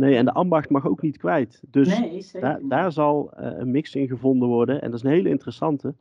Nee, 0.00 0.16
en 0.16 0.24
de 0.24 0.32
ambacht 0.32 0.70
mag 0.70 0.86
ook 0.86 1.02
niet 1.02 1.16
kwijt. 1.16 1.62
Dus 1.70 1.98
nee, 1.98 2.26
daar, 2.40 2.60
daar 2.62 2.92
zal 2.92 3.32
eh, 3.32 3.58
een 3.58 3.70
mix 3.70 3.94
in 3.94 4.08
gevonden 4.08 4.48
worden. 4.48 4.82
En 4.82 4.90
dat 4.90 4.98
is 4.98 5.04
een 5.04 5.10
hele 5.10 5.28
interessante. 5.28 5.94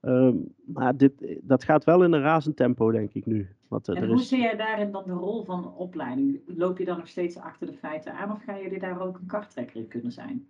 Ehm, 0.00 0.36
maar 0.64 0.96
dit, 0.96 1.12
dat 1.42 1.64
gaat 1.64 1.84
wel 1.84 2.04
in 2.04 2.12
een 2.12 2.20
razend 2.20 2.56
tempo, 2.56 2.90
denk 2.90 3.12
ik 3.12 3.26
nu. 3.26 3.48
Want, 3.68 3.88
en 3.88 4.06
hoe 4.06 4.22
zie 4.22 4.40
jij 4.40 4.56
daarin 4.56 4.92
dan 4.92 5.02
de 5.06 5.12
rol 5.12 5.44
van 5.44 5.74
opleiding? 5.74 6.40
Loop 6.46 6.78
je 6.78 6.84
dan 6.84 6.96
nog 6.96 7.08
steeds 7.08 7.36
achter 7.36 7.66
de 7.66 7.72
feiten 7.72 8.12
aan 8.12 8.32
of 8.32 8.42
gaan 8.44 8.62
jullie 8.62 8.78
daar 8.78 9.00
ook 9.00 9.18
een 9.18 9.26
karttrekker 9.26 9.76
in 9.76 9.88
kunnen 9.88 10.12
zijn? 10.12 10.46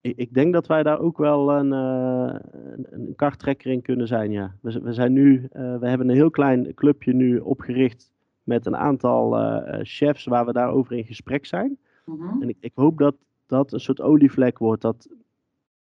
Ik, 0.00 0.16
ik 0.16 0.34
denk 0.34 0.52
dat 0.52 0.66
wij 0.66 0.82
daar 0.82 1.00
ook 1.00 1.18
wel 1.18 1.50
een, 1.50 1.72
uh, 1.72 2.36
een, 2.50 2.86
een 2.90 3.14
karttrekker 3.16 3.70
in 3.70 3.82
kunnen 3.82 4.06
zijn, 4.06 4.30
ja. 4.30 4.54
We, 4.60 4.80
we 4.80 4.92
zijn 4.92 5.12
nu, 5.12 5.48
uh, 5.52 5.78
we 5.78 5.88
hebben 5.88 6.08
een 6.08 6.14
heel 6.14 6.30
klein 6.30 6.74
clubje 6.74 7.14
nu 7.14 7.38
opgericht 7.38 8.11
met 8.42 8.66
een 8.66 8.76
aantal 8.76 9.38
uh, 9.38 9.78
chefs 9.82 10.24
waar 10.24 10.46
we 10.46 10.52
daarover 10.52 10.96
in 10.96 11.04
gesprek 11.04 11.46
zijn. 11.46 11.78
Mm 12.04 12.42
En 12.42 12.48
ik, 12.48 12.56
ik, 12.60 12.72
hoop 12.74 12.98
dat 12.98 13.14
dat 13.46 13.72
een 13.72 13.80
soort 13.80 14.00
olievlek 14.00 14.58
wordt, 14.58 14.82
dat, 14.82 15.08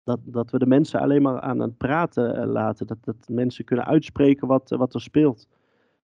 dat, 0.03 0.19
dat 0.23 0.51
we 0.51 0.59
de 0.59 0.65
mensen 0.65 0.99
alleen 0.99 1.21
maar 1.21 1.39
aan 1.39 1.59
het 1.59 1.77
praten 1.77 2.47
laten, 2.47 2.87
dat, 2.87 2.97
dat 3.01 3.27
mensen 3.29 3.65
kunnen 3.65 3.85
uitspreken 3.85 4.47
wat, 4.47 4.69
wat 4.69 4.93
er 4.93 5.01
speelt. 5.01 5.47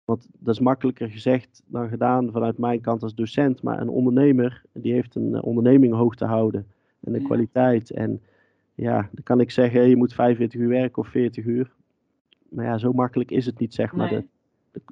Want 0.05 0.27
dat 0.39 0.53
is 0.53 0.59
makkelijker 0.59 1.09
gezegd 1.09 1.63
dan 1.65 1.89
gedaan 1.89 2.31
vanuit 2.31 2.57
mijn 2.57 2.81
kant 2.81 3.03
als 3.03 3.15
docent. 3.15 3.63
Maar 3.63 3.81
een 3.81 3.89
ondernemer, 3.89 4.61
die 4.73 4.93
heeft 4.93 5.15
een 5.15 5.35
eh, 5.35 5.43
onderneming 5.43 5.93
hoog 5.93 6.15
te 6.15 6.25
houden. 6.25 6.67
En 6.99 7.11
de 7.11 7.21
kwaliteit. 7.21 7.91
En 7.91 8.21
ja, 8.75 9.09
dan 9.11 9.23
kan 9.23 9.39
ik 9.39 9.51
zeggen, 9.51 9.89
je 9.89 9.95
moet 9.95 10.13
45 10.13 10.59
uur 10.59 10.67
werken 10.67 11.01
of 11.01 11.07
40 11.07 11.45
uur. 11.45 11.71
Maar 12.49 12.65
ja, 12.65 12.77
zo 12.77 12.93
makkelijk 12.93 13.31
is 13.31 13.45
het 13.45 13.59
niet, 13.59 13.73
zeg 13.73 13.93
maar. 13.93 14.11
Nee. 14.11 14.27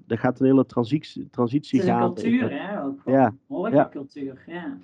Er 0.08 0.18
gaat 0.18 0.40
een 0.40 0.46
hele 0.46 0.66
transitie, 0.66 1.30
transitie 1.30 1.82
gaan. 1.82 2.10
Het 2.10 2.18
is 2.18 2.24
een 2.24 2.40
cultuur, 2.40 2.62
hè? 2.62 2.84
Ook 2.84 3.02
ja. 3.06 3.34
ja. 3.72 3.90
cultuur, 3.90 4.44
ja. 4.48 4.78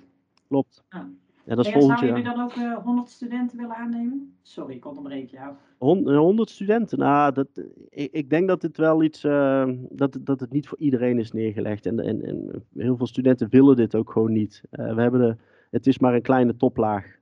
Klopt. 0.48 0.84
Ja. 0.90 1.08
Ja, 1.46 1.54
dat 1.54 1.66
is 1.66 1.72
en 1.72 1.78
volgend 1.78 1.98
Zouden 1.98 2.20
jullie 2.22 2.36
dan 2.36 2.44
ook 2.44 2.56
uh, 2.56 2.72
eh, 2.72 2.84
100 2.84 3.10
studenten 3.10 3.58
willen 3.58 3.76
aannemen? 3.76 4.36
Sorry, 4.42 4.74
ik 4.74 4.86
onderbreek 4.86 5.30
jou. 5.30 5.54
100 5.78 6.50
studenten? 6.50 6.98
Nou, 6.98 7.32
dat, 7.32 7.48
ik, 7.88 8.12
ik 8.12 8.30
denk 8.30 8.48
dat 8.48 8.62
het 8.62 8.76
wel 8.76 9.02
iets, 9.02 9.24
uh, 9.24 9.68
dat, 9.90 10.18
dat 10.20 10.40
het 10.40 10.52
niet 10.52 10.68
voor 10.68 10.78
iedereen 10.78 11.18
is 11.18 11.32
neergelegd. 11.32 11.86
En, 11.86 12.00
en, 12.00 12.24
en 12.24 12.64
heel 12.74 12.96
veel 12.96 13.06
studenten 13.06 13.48
willen 13.50 13.76
dit 13.76 13.94
ook 13.94 14.10
gewoon 14.10 14.32
niet. 14.32 14.62
Uh, 14.70 14.94
we 14.94 15.00
hebben 15.02 15.20
de, 15.20 15.36
het 15.70 15.86
is 15.86 15.98
maar 15.98 16.14
een 16.14 16.22
kleine 16.22 16.56
toplaag 16.56 17.14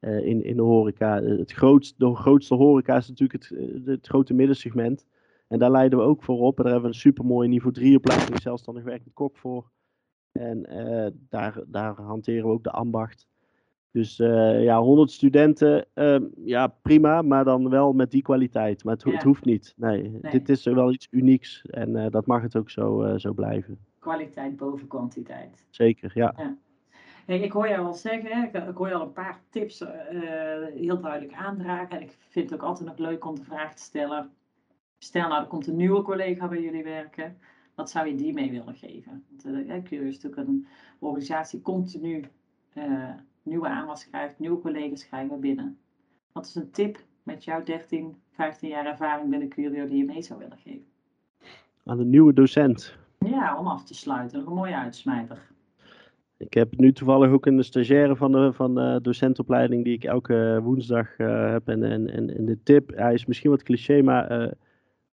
in, 0.00 0.44
in 0.44 0.56
de 0.56 0.62
horeca. 0.62 1.22
Het 1.22 1.52
grootste, 1.52 1.94
de 1.98 2.14
grootste 2.14 2.54
horeca 2.54 2.96
is 2.96 3.08
natuurlijk 3.08 3.44
het, 3.44 3.58
het 3.84 4.06
grote 4.06 4.34
middensegment. 4.34 5.06
En 5.48 5.58
daar 5.58 5.70
leiden 5.70 5.98
we 5.98 6.04
ook 6.04 6.22
voor 6.22 6.38
op. 6.38 6.56
En 6.56 6.62
daar 6.62 6.72
hebben 6.72 6.90
we 6.90 6.96
een 6.96 7.02
supermooie 7.02 7.48
niveau 7.48 7.74
3 7.74 7.96
opleiding, 7.96 8.40
zelfstandig 8.40 8.84
werkend 8.84 9.14
kok 9.14 9.36
voor. 9.36 9.70
En 10.32 10.62
daar, 11.28 11.62
daar 11.66 12.00
hanteren 12.00 12.44
we 12.44 12.52
ook 12.52 12.64
de 12.64 12.70
ambacht. 12.70 13.28
Dus 13.90 14.18
uh, 14.18 14.62
ja, 14.62 14.80
100 14.80 15.10
studenten, 15.10 15.86
uh, 15.94 16.16
ja 16.44 16.66
prima, 16.66 17.22
maar 17.22 17.44
dan 17.44 17.68
wel 17.68 17.92
met 17.92 18.10
die 18.10 18.22
kwaliteit. 18.22 18.84
Maar 18.84 18.94
het, 18.94 19.04
het 19.04 19.22
hoeft 19.22 19.44
niet. 19.44 19.74
Nee, 19.76 20.18
dit 20.20 20.48
is 20.48 20.64
wel 20.64 20.92
iets 20.92 21.08
unieks 21.10 21.62
en 21.62 21.96
uh, 21.96 22.06
dat 22.10 22.26
mag 22.26 22.42
het 22.42 22.56
ook 22.56 22.70
zo, 22.70 23.02
eh, 23.02 23.18
zo 23.18 23.32
blijven. 23.32 23.78
Kwaliteit 23.98 24.56
boven 24.56 24.86
kwantiteit. 24.86 25.66
Zeker, 25.70 26.10
ja. 26.14 26.34
ja. 26.36 26.56
Hey, 27.26 27.40
ik 27.40 27.52
hoor 27.52 27.68
jou 27.68 27.86
al 27.86 27.94
zeggen, 27.94 28.44
ik, 28.44 28.68
ik 28.68 28.76
hoor 28.76 28.88
je 28.88 28.94
al 28.94 29.02
een 29.02 29.12
paar 29.12 29.40
tips 29.50 29.84
heel 30.74 31.00
duidelijk 31.00 31.32
aandragen. 31.32 31.96
En 31.96 32.02
ik 32.02 32.16
vind 32.18 32.50
het 32.50 32.60
ook 32.60 32.66
altijd 32.66 32.88
nog 32.88 32.98
leuk 32.98 33.26
om 33.26 33.34
de 33.34 33.44
vraag 33.44 33.74
te 33.74 33.82
stellen. 33.82 34.30
Stel 34.98 35.28
nou, 35.28 35.42
er 35.42 35.48
komt 35.48 35.66
een 35.66 35.76
nieuwe 35.76 36.02
collega 36.02 36.48
bij 36.48 36.62
jullie 36.62 36.84
werken. 36.84 37.38
Wat 37.74 37.90
zou 37.90 38.08
je 38.08 38.14
die 38.14 38.32
mee 38.32 38.50
willen 38.50 38.74
geven? 38.74 39.24
Want 39.28 39.46
uh, 39.46 40.02
is 40.08 40.22
natuurlijk 40.22 40.48
een 40.48 40.66
organisatie 40.98 41.62
continu 41.62 42.24
nieuwe 43.48 43.68
aanwas 43.68 44.00
schrijft, 44.00 44.38
nieuwe 44.38 44.60
collega's 44.60 45.06
krijgen 45.06 45.40
binnen. 45.40 45.78
Wat 46.32 46.46
is 46.46 46.54
een 46.54 46.70
tip 46.70 46.98
met 47.22 47.44
jouw 47.44 47.62
13, 47.62 48.16
15 48.30 48.68
jaar 48.68 48.86
ervaring 48.86 49.30
binnen 49.30 49.48
Curio 49.48 49.86
die 49.86 49.96
je 49.96 50.04
mee 50.04 50.22
zou 50.22 50.38
willen 50.38 50.58
geven? 50.58 50.86
Aan 51.84 51.96
de 51.96 52.04
nieuwe 52.04 52.32
docent. 52.32 52.96
Ja, 53.18 53.58
om 53.58 53.66
af 53.66 53.84
te 53.84 53.94
sluiten. 53.94 54.46
Een 54.46 54.52
mooie 54.52 54.76
uitsmijter. 54.76 55.46
Ik 56.36 56.54
heb 56.54 56.76
nu 56.76 56.92
toevallig 56.92 57.30
ook 57.30 57.46
een 57.46 57.64
stagiaire 57.64 58.16
van 58.16 58.32
de, 58.32 58.52
van 58.52 58.74
de 58.74 58.98
docentopleiding 59.02 59.84
die 59.84 59.94
ik 59.94 60.04
elke 60.04 60.60
woensdag 60.62 61.18
uh, 61.18 61.50
heb. 61.50 61.68
En, 61.68 61.82
en, 61.82 62.08
en, 62.36 62.44
de 62.44 62.62
tip, 62.62 62.90
hij 62.94 63.14
is 63.14 63.26
misschien 63.26 63.50
wat 63.50 63.62
cliché, 63.62 64.02
maar 64.02 64.42
uh, 64.42 64.50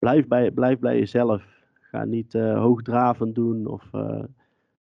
blijf, 0.06 0.28
bij, 0.28 0.52
blijf 0.52 0.80
bij 0.80 0.98
jezelf. 0.98 1.44
Ga 1.74 2.04
niet 2.04 2.34
uh, 2.34 2.58
hoogdravend 2.58 3.36
doen 3.36 3.68
of 3.68 3.90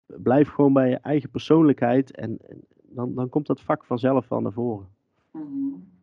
blijf 0.06 0.50
gewoon 0.50 0.74
bij 0.74 0.90
je 0.90 0.98
eigen 0.98 1.30
persoonlijkheid 1.30 2.12
en, 2.12 2.38
dan, 2.82 3.16
dan 3.16 3.30
komt 3.30 3.48
dat 3.48 3.62
vak 3.62 3.86
vanzelf 3.86 4.28
wel 4.28 4.42
naar 4.42 4.52
voren. 4.52 4.88
Mm 5.32 5.94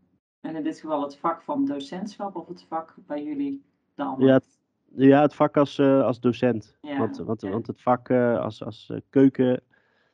En 0.41 0.57
in 0.57 0.63
dit 0.63 0.81
geval 0.81 1.03
het 1.03 1.17
vak 1.17 1.43
van 1.43 1.65
docentschap 1.65 2.37
of 2.37 2.49
het 2.49 2.65
vak 2.69 2.95
bij 3.07 3.25
jullie 3.25 3.63
dan? 3.95 4.15
Ja, 4.19 4.33
het, 4.33 4.59
ja, 4.95 5.21
het 5.21 5.35
vak 5.35 5.57
als, 5.57 5.79
uh, 5.79 6.05
als 6.05 6.21
docent. 6.21 6.77
Ja, 6.81 6.99
want, 6.99 7.17
want, 7.17 7.41
want 7.41 7.67
het 7.67 7.81
vak 7.81 8.11
als, 8.11 8.65
als 8.65 8.93
keuken, 9.11 9.63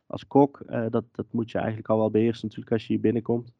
als 0.06 0.26
kok, 0.26 0.62
dat, 0.90 1.04
dat 1.12 1.26
moet 1.30 1.50
je 1.50 1.58
eigenlijk 1.58 1.88
al 1.88 1.98
wel 1.98 2.10
beheersen 2.10 2.46
natuurlijk 2.46 2.72
als 2.72 2.86
je 2.86 2.92
hier 2.92 3.02
binnenkomt. 3.02 3.52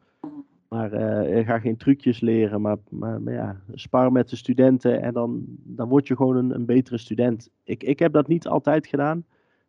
Maar 0.68 1.00
je 1.37 1.44
gaat 1.44 1.61
geen 1.61 1.76
trucjes 1.76 2.20
leren, 2.20 2.61
maar, 2.61 2.76
maar, 2.88 3.22
maar, 3.22 3.35
ja, 3.35 3.61
spar 3.74 4.12
met 4.12 4.28
de 4.28 4.37
studenten 4.37 5.02
en 5.02 5.12
dan, 5.12 5.44
dan 5.64 5.88
word 5.88 6.07
je 6.07 6.16
gewoon 6.16 6.37
een, 6.37 6.54
een 6.54 6.66
betere 6.66 6.98
student. 6.98 7.50
Ik, 7.64 7.83
ik 7.83 7.98
heb 7.98 8.12
dat 8.12 8.28
niet 8.28 8.46
altijd 8.46 8.87
gedaan. 8.87 9.24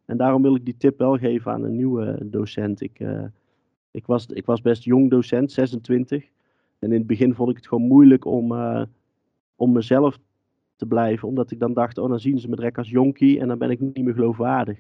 En 0.06 0.18
daarom 0.18 0.42
wil 0.42 0.56
ik 0.56 0.66
die 0.66 0.78
tip 0.78 0.98
wel 0.98 1.18
geven 1.18 1.52
aan 1.52 1.64
een 1.64 1.76
nieuwe 1.76 2.18
docent. 2.30 2.82
Ik, 2.82 3.00
ik 3.92 4.06
was, 4.06 4.26
ik 4.26 4.46
was 4.46 4.62
best 4.62 4.84
jong 4.84 5.10
docent, 5.10 5.52
26. 5.52 6.24
En 6.80 6.92
in 6.92 6.98
het 6.98 7.08
begin 7.08 7.36
vond 7.36 7.50
ik 7.50 7.56
het 7.56 7.68
gewoon 7.68 7.88
moeilijk 7.88 8.26
om, 8.26 8.52
uh, 8.52 8.84
om 9.56 9.72
mezelf 9.72 10.20
te 10.76 10.86
blijven. 10.86 11.28
Omdat 11.28 11.52
ik 11.52 11.60
dan 11.60 11.74
dacht, 11.74 11.98
oh 11.98 12.10
dan 12.10 12.20
zien 12.20 12.40
ze 12.40 12.50
me 12.50 12.56
direct 12.56 12.78
als 12.78 12.90
jonkie 12.90 13.40
en 13.40 13.48
dan 13.48 13.58
ben 13.58 13.70
ik 13.70 13.80
niet 13.80 14.04
meer 14.04 14.14
geloofwaardig. 14.14 14.80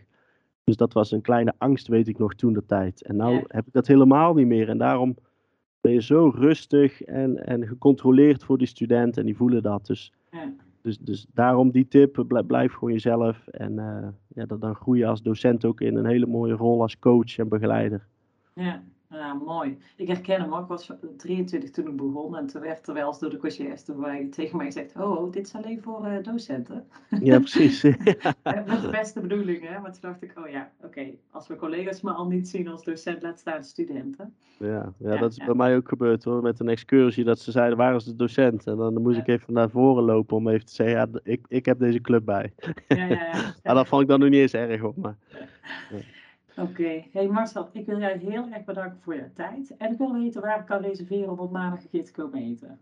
Dus 0.63 0.75
dat 0.75 0.93
was 0.93 1.12
een 1.12 1.21
kleine 1.21 1.53
angst, 1.58 1.88
weet 1.88 2.08
ik 2.08 2.17
nog 2.17 2.36
toen 2.36 2.53
de 2.53 2.65
tijd. 2.65 3.03
En 3.03 3.15
nu 3.15 3.43
heb 3.47 3.67
ik 3.67 3.73
dat 3.73 3.88
helemaal 3.88 4.34
niet 4.34 4.47
meer. 4.47 4.69
En 4.69 4.77
daarom 4.77 5.15
ben 5.82 5.92
je 5.92 6.02
zo 6.02 6.32
rustig 6.36 7.02
en, 7.02 7.46
en 7.46 7.68
gecontroleerd 7.68 8.44
voor 8.44 8.58
die 8.58 8.68
studenten 8.68 9.22
en 9.22 9.26
die 9.26 9.38
voelen 9.38 9.63
dat. 9.63 9.86
Dus, 9.86 10.13
ja. 10.32 10.54
dus, 10.82 10.98
dus 10.98 11.26
daarom 11.34 11.72
die 11.72 11.88
tip, 11.88 12.26
blijf, 12.48 12.74
gewoon 12.74 12.94
jezelf. 12.94 13.48
En 13.48 13.74
uh, 13.74 14.08
ja, 14.28 14.46
dan 14.46 14.76
groei 14.76 15.00
je 15.00 15.06
als 15.06 15.22
docent 15.22 15.65
ook 15.65 15.82
in 15.82 15.96
een 15.96 16.06
hele 16.06 16.26
mooie 16.26 16.54
rol 16.54 16.82
als 16.82 17.00
coach 17.00 17.38
en 17.38 17.48
begeleider. 17.48 18.08
Ja, 18.54 18.84
ja, 19.10 19.34
mooi. 19.34 19.78
Ik 19.95 20.08
herken 20.08 20.41
hem 20.41 20.54
ook. 20.54 20.62
Ik 20.62 20.67
was 20.67 20.91
23 21.17 21.69
toen 21.69 21.88
ik 21.88 21.95
begon. 21.95 22.38
En 22.38 22.48
toen 22.48 22.62
werd 22.62 22.84
terwijl 22.84 23.19
door 23.19 23.30
de 23.30 23.38
conciërge 23.38 24.30
tegen 24.30 24.58
mij 24.58 24.65
gezegd... 24.65 24.95
Oh, 24.95 25.12
oh, 25.12 25.32
dit 25.32 25.45
is 25.45 25.56
alleen 25.56 25.82
voor 25.82 26.06
uh, 26.06 26.24
docenten. 26.24 26.88
Ja, 27.24 27.39
precies. 27.39 27.82
Met 28.43 28.82
de 28.82 28.89
beste 28.91 29.19
bedoelingen. 29.19 29.82
Maar 29.82 29.91
toen 29.91 30.02
dacht 30.02 30.24
ik, 30.24 30.34
oh 30.38 30.50
ja, 30.50 30.72
oké. 30.84 31.06
Als 31.32 31.48
we 31.48 31.56
collega's 31.56 32.02
me 32.02 32.12
al 32.12 32.28
niet 32.28 32.48
zien 32.48 32.67
als 32.67 32.84
docent, 32.84 33.22
laat 33.22 33.39
staan 33.39 33.63
studenten. 33.63 34.34
Ja, 34.58 34.93
ja, 34.98 35.17
dat 35.17 35.32
is 35.32 35.38
bij 35.38 35.56
mij 35.56 35.76
ook 35.76 35.88
gebeurd 35.88 36.24
hoor. 36.24 36.41
Met 36.41 36.60
een 36.60 36.69
excursie 36.69 37.24
dat 37.24 37.39
ze 37.39 37.52
zeiden, 37.52 37.78
waar 37.78 37.95
is 37.95 38.04
de 38.04 38.15
docent? 38.15 38.67
En 38.67 38.78
dan 38.78 39.02
moest 39.02 39.17
ik 39.17 39.28
even 39.28 39.54
naar 39.54 39.69
voren 39.69 40.04
lopen 40.04 40.38
om 40.38 40.48
even 40.48 40.65
te 40.65 40.74
zeggen... 40.74 40.95
Ja, 40.95 41.19
ik, 41.24 41.45
ik 41.48 41.65
heb 41.65 41.80
deze 41.80 42.02
club 42.02 42.26
bij. 42.26 42.54
Ja, 42.88 42.95
ja, 42.95 43.06
ja. 43.06 43.54
ja. 43.63 43.74
dat 43.74 43.88
vond 43.88 44.02
ik 44.02 44.08
dan 44.08 44.19
nog 44.19 44.30
niet 44.30 44.39
eens 44.39 44.54
erg 44.54 44.84
op. 44.84 44.95
Maar, 44.95 45.17
Oké, 46.62 47.04
hey 47.12 47.28
Marcel, 47.28 47.69
ik 47.74 47.86
wil 47.86 48.00
jou 48.00 48.17
heel 48.17 48.48
erg 48.52 48.65
bedanken 48.65 49.00
voor 49.02 49.15
je 49.15 49.34
tijd. 49.34 49.76
En 49.78 49.91
ik 49.91 49.98
wil 49.98 50.13
weten 50.13 50.41
waar 50.41 50.60
ik 50.60 50.65
kan 50.65 50.82
reserveren 50.82 51.30
om 51.30 51.39
op 51.39 51.52
maandag 51.52 51.84
een 51.84 51.89
keer 51.89 52.06
te 52.06 52.12
komen 52.12 52.41
eten. 52.41 52.80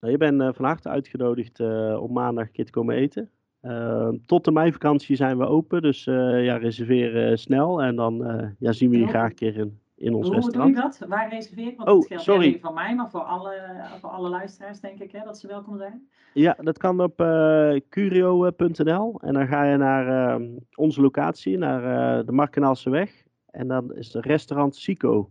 Nou, 0.00 0.12
je 0.12 0.18
bent 0.18 0.40
uh, 0.40 0.48
van 0.52 0.64
harte 0.64 0.88
uitgenodigd 0.88 1.60
uh, 1.60 2.02
om 2.02 2.12
maandag 2.12 2.46
een 2.46 2.52
keer 2.52 2.64
te 2.64 2.70
komen 2.70 2.94
eten. 2.94 3.30
Uh, 3.62 4.08
tot 4.26 4.44
de 4.44 4.52
meivakantie 4.52 5.16
zijn 5.16 5.38
we 5.38 5.46
open, 5.46 5.82
dus 5.82 6.04
ja, 6.04 6.56
reserveer 6.56 7.38
snel 7.38 7.82
en 7.82 7.96
dan 7.96 8.16
ja, 8.58 8.72
zien 8.72 8.90
we 8.90 8.98
je 8.98 9.06
graag 9.06 9.28
een 9.28 9.34
keer 9.34 9.56
in, 9.56 9.78
in 9.96 10.14
ons 10.14 10.26
Hoe 10.26 10.34
restaurant. 10.34 10.74
Hoe 10.74 10.82
doe 10.82 10.92
je 10.92 10.98
dat? 10.98 11.08
Waar 11.08 11.28
reserveer 11.28 11.66
ik? 11.66 11.76
Want 11.76 11.88
oh, 11.88 11.96
het 11.98 12.06
geldt 12.06 12.22
sorry. 12.22 12.46
niet 12.46 12.60
van 12.60 12.74
mij, 12.74 12.94
maar 12.94 13.10
voor 13.10 13.20
alle, 13.20 13.54
voor 14.00 14.10
alle 14.10 14.28
luisteraars 14.28 14.80
denk 14.80 15.00
ik 15.00 15.12
hè, 15.12 15.24
dat 15.24 15.38
ze 15.38 15.46
welkom 15.46 15.76
zijn. 15.76 16.08
Ja, 16.32 16.56
dat 16.60 16.78
kan 16.78 17.00
op 17.00 17.20
uh, 17.20 17.76
curio.nl 17.88 19.20
en 19.20 19.34
dan 19.34 19.46
ga 19.46 19.64
je 19.64 19.76
naar 19.76 20.40
uh, 20.40 20.48
onze 20.74 21.00
locatie, 21.00 21.58
naar 21.58 21.82
uh, 22.18 22.26
de 22.26 22.32
Markenaalse 22.32 22.90
weg. 22.90 23.24
En 23.50 23.68
dan 23.68 23.94
is 23.94 24.12
het 24.12 24.24
restaurant 24.24 24.76
Sico. 24.76 25.30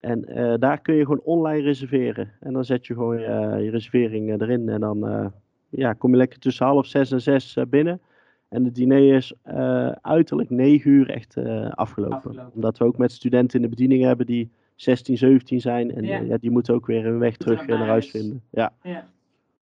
En 0.00 0.20
daar 0.60 0.80
kun 0.80 0.94
je 0.94 1.02
gewoon 1.02 1.20
online 1.24 1.62
reserveren. 1.62 2.32
En 2.40 2.52
dan 2.52 2.64
zet 2.64 2.86
je 2.86 2.94
gewoon 2.94 3.20
je 3.62 3.70
reservering 3.70 4.40
erin 4.40 4.68
en 4.68 4.80
dan 4.80 5.32
ja, 5.68 5.92
kom 5.92 6.10
je 6.10 6.16
lekker 6.16 6.38
tussen 6.38 6.66
half 6.66 6.86
zes 6.86 7.10
en 7.10 7.20
zes 7.20 7.56
binnen. 7.68 8.00
En 8.48 8.64
het 8.64 8.74
diner 8.74 9.14
is 9.14 9.34
uh, 9.46 9.88
uiterlijk 9.88 10.50
9 10.50 10.90
uur 10.90 11.10
echt 11.10 11.36
uh, 11.36 11.70
afgelopen. 11.70 12.50
Omdat 12.54 12.78
we 12.78 12.84
ook 12.84 12.98
met 12.98 13.12
studenten 13.12 13.56
in 13.56 13.62
de 13.62 13.68
bediening 13.68 14.02
hebben 14.02 14.26
die 14.26 14.50
16, 14.74 15.16
17 15.16 15.60
zijn. 15.60 15.94
En 15.94 16.04
ja. 16.04 16.20
Uh, 16.20 16.28
ja 16.28 16.38
die 16.38 16.50
moeten 16.50 16.74
ook 16.74 16.86
weer 16.86 17.02
hun 17.02 17.18
weg 17.18 17.36
terug 17.36 17.66
naar 17.66 17.86
huis 17.86 18.10
vinden. 18.10 18.42
Ja. 18.50 18.72
ja. 18.82 19.06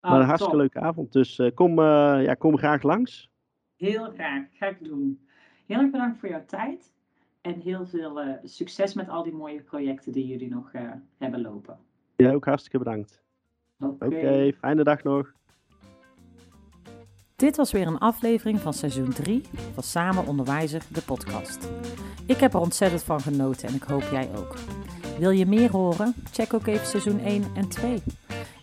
Oh, 0.00 0.10
maar 0.10 0.20
een 0.20 0.26
hartstikke 0.26 0.56
leuke 0.56 0.80
avond. 0.80 1.12
Dus 1.12 1.40
kom, 1.54 1.80
ja, 1.80 2.34
kom 2.34 2.58
graag 2.58 2.82
langs. 2.82 3.30
Heel 3.76 4.10
graag. 4.10 4.44
Ga 4.52 4.66
ik 4.66 4.84
doen. 4.84 5.26
Heel 5.66 5.78
erg 5.78 5.90
bedankt 5.90 6.18
voor 6.18 6.28
jouw 6.28 6.44
tijd. 6.46 6.92
En 7.40 7.60
heel 7.60 7.86
veel 7.86 8.20
succes 8.42 8.94
met 8.94 9.08
al 9.08 9.22
die 9.22 9.32
mooie 9.32 9.60
projecten 9.60 10.12
die 10.12 10.26
jullie 10.26 10.48
nog 10.48 10.72
hebben 11.18 11.40
lopen. 11.40 11.78
Ja, 12.16 12.32
ook 12.32 12.44
hartstikke 12.44 12.78
bedankt. 12.78 13.22
Oké, 13.78 14.52
fijne 14.52 14.84
dag 14.84 15.02
nog. 15.02 15.32
Dit 17.42 17.56
was 17.56 17.72
weer 17.72 17.86
een 17.86 17.98
aflevering 17.98 18.60
van 18.60 18.74
seizoen 18.74 19.12
3 19.12 19.42
van 19.74 19.82
Samen 19.82 20.26
Onderwijzer, 20.26 20.82
de 20.88 21.02
podcast. 21.02 21.58
Ik 22.26 22.36
heb 22.36 22.54
er 22.54 22.60
ontzettend 22.60 23.02
van 23.02 23.20
genoten 23.20 23.68
en 23.68 23.74
ik 23.74 23.82
hoop 23.82 24.04
jij 24.10 24.28
ook. 24.36 24.54
Wil 25.18 25.30
je 25.30 25.46
meer 25.46 25.70
horen? 25.70 26.14
Check 26.30 26.54
ook 26.54 26.66
even 26.66 26.86
seizoen 26.86 27.20
1 27.20 27.44
en 27.54 27.68
2. 27.68 28.02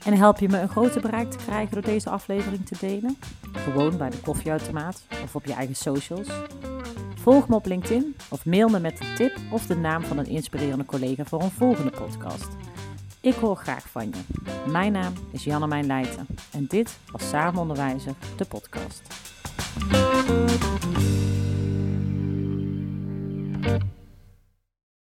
En 0.06 0.14
help 0.14 0.40
je 0.40 0.50
me 0.50 0.60
een 0.60 0.70
groter 0.70 1.02
bereik 1.02 1.32
te 1.32 1.38
krijgen 1.38 1.74
door 1.74 1.84
deze 1.84 2.10
aflevering 2.10 2.66
te 2.66 2.76
delen? 2.80 3.18
Gewoon 3.52 3.98
bij 3.98 4.10
de 4.10 4.20
koffieautomaat 4.20 5.04
of 5.24 5.36
op 5.36 5.46
je 5.46 5.54
eigen 5.54 5.76
socials. 5.76 6.28
Volg 7.16 7.48
me 7.48 7.56
op 7.56 7.66
LinkedIn 7.66 8.16
of 8.30 8.46
mail 8.46 8.70
me 8.70 8.80
met 8.80 9.00
een 9.00 9.16
tip 9.16 9.38
of 9.52 9.66
de 9.66 9.76
naam 9.76 10.04
van 10.04 10.18
een 10.18 10.28
inspirerende 10.28 10.86
collega 10.86 11.24
voor 11.24 11.42
een 11.42 11.52
volgende 11.52 11.92
podcast. 11.92 12.48
Ik 13.22 13.34
hoor 13.36 13.56
graag 13.56 13.90
van 13.90 14.10
je. 14.10 14.72
Mijn 14.72 14.92
naam 14.92 15.14
is 15.32 15.44
Jannemijn 15.44 15.86
Leijten 15.86 16.28
en 16.52 16.66
dit 16.68 16.98
was 17.12 17.30
Samen 17.30 17.62
Onderwijzen, 17.62 18.16
de 18.38 18.46
podcast. 18.46 19.02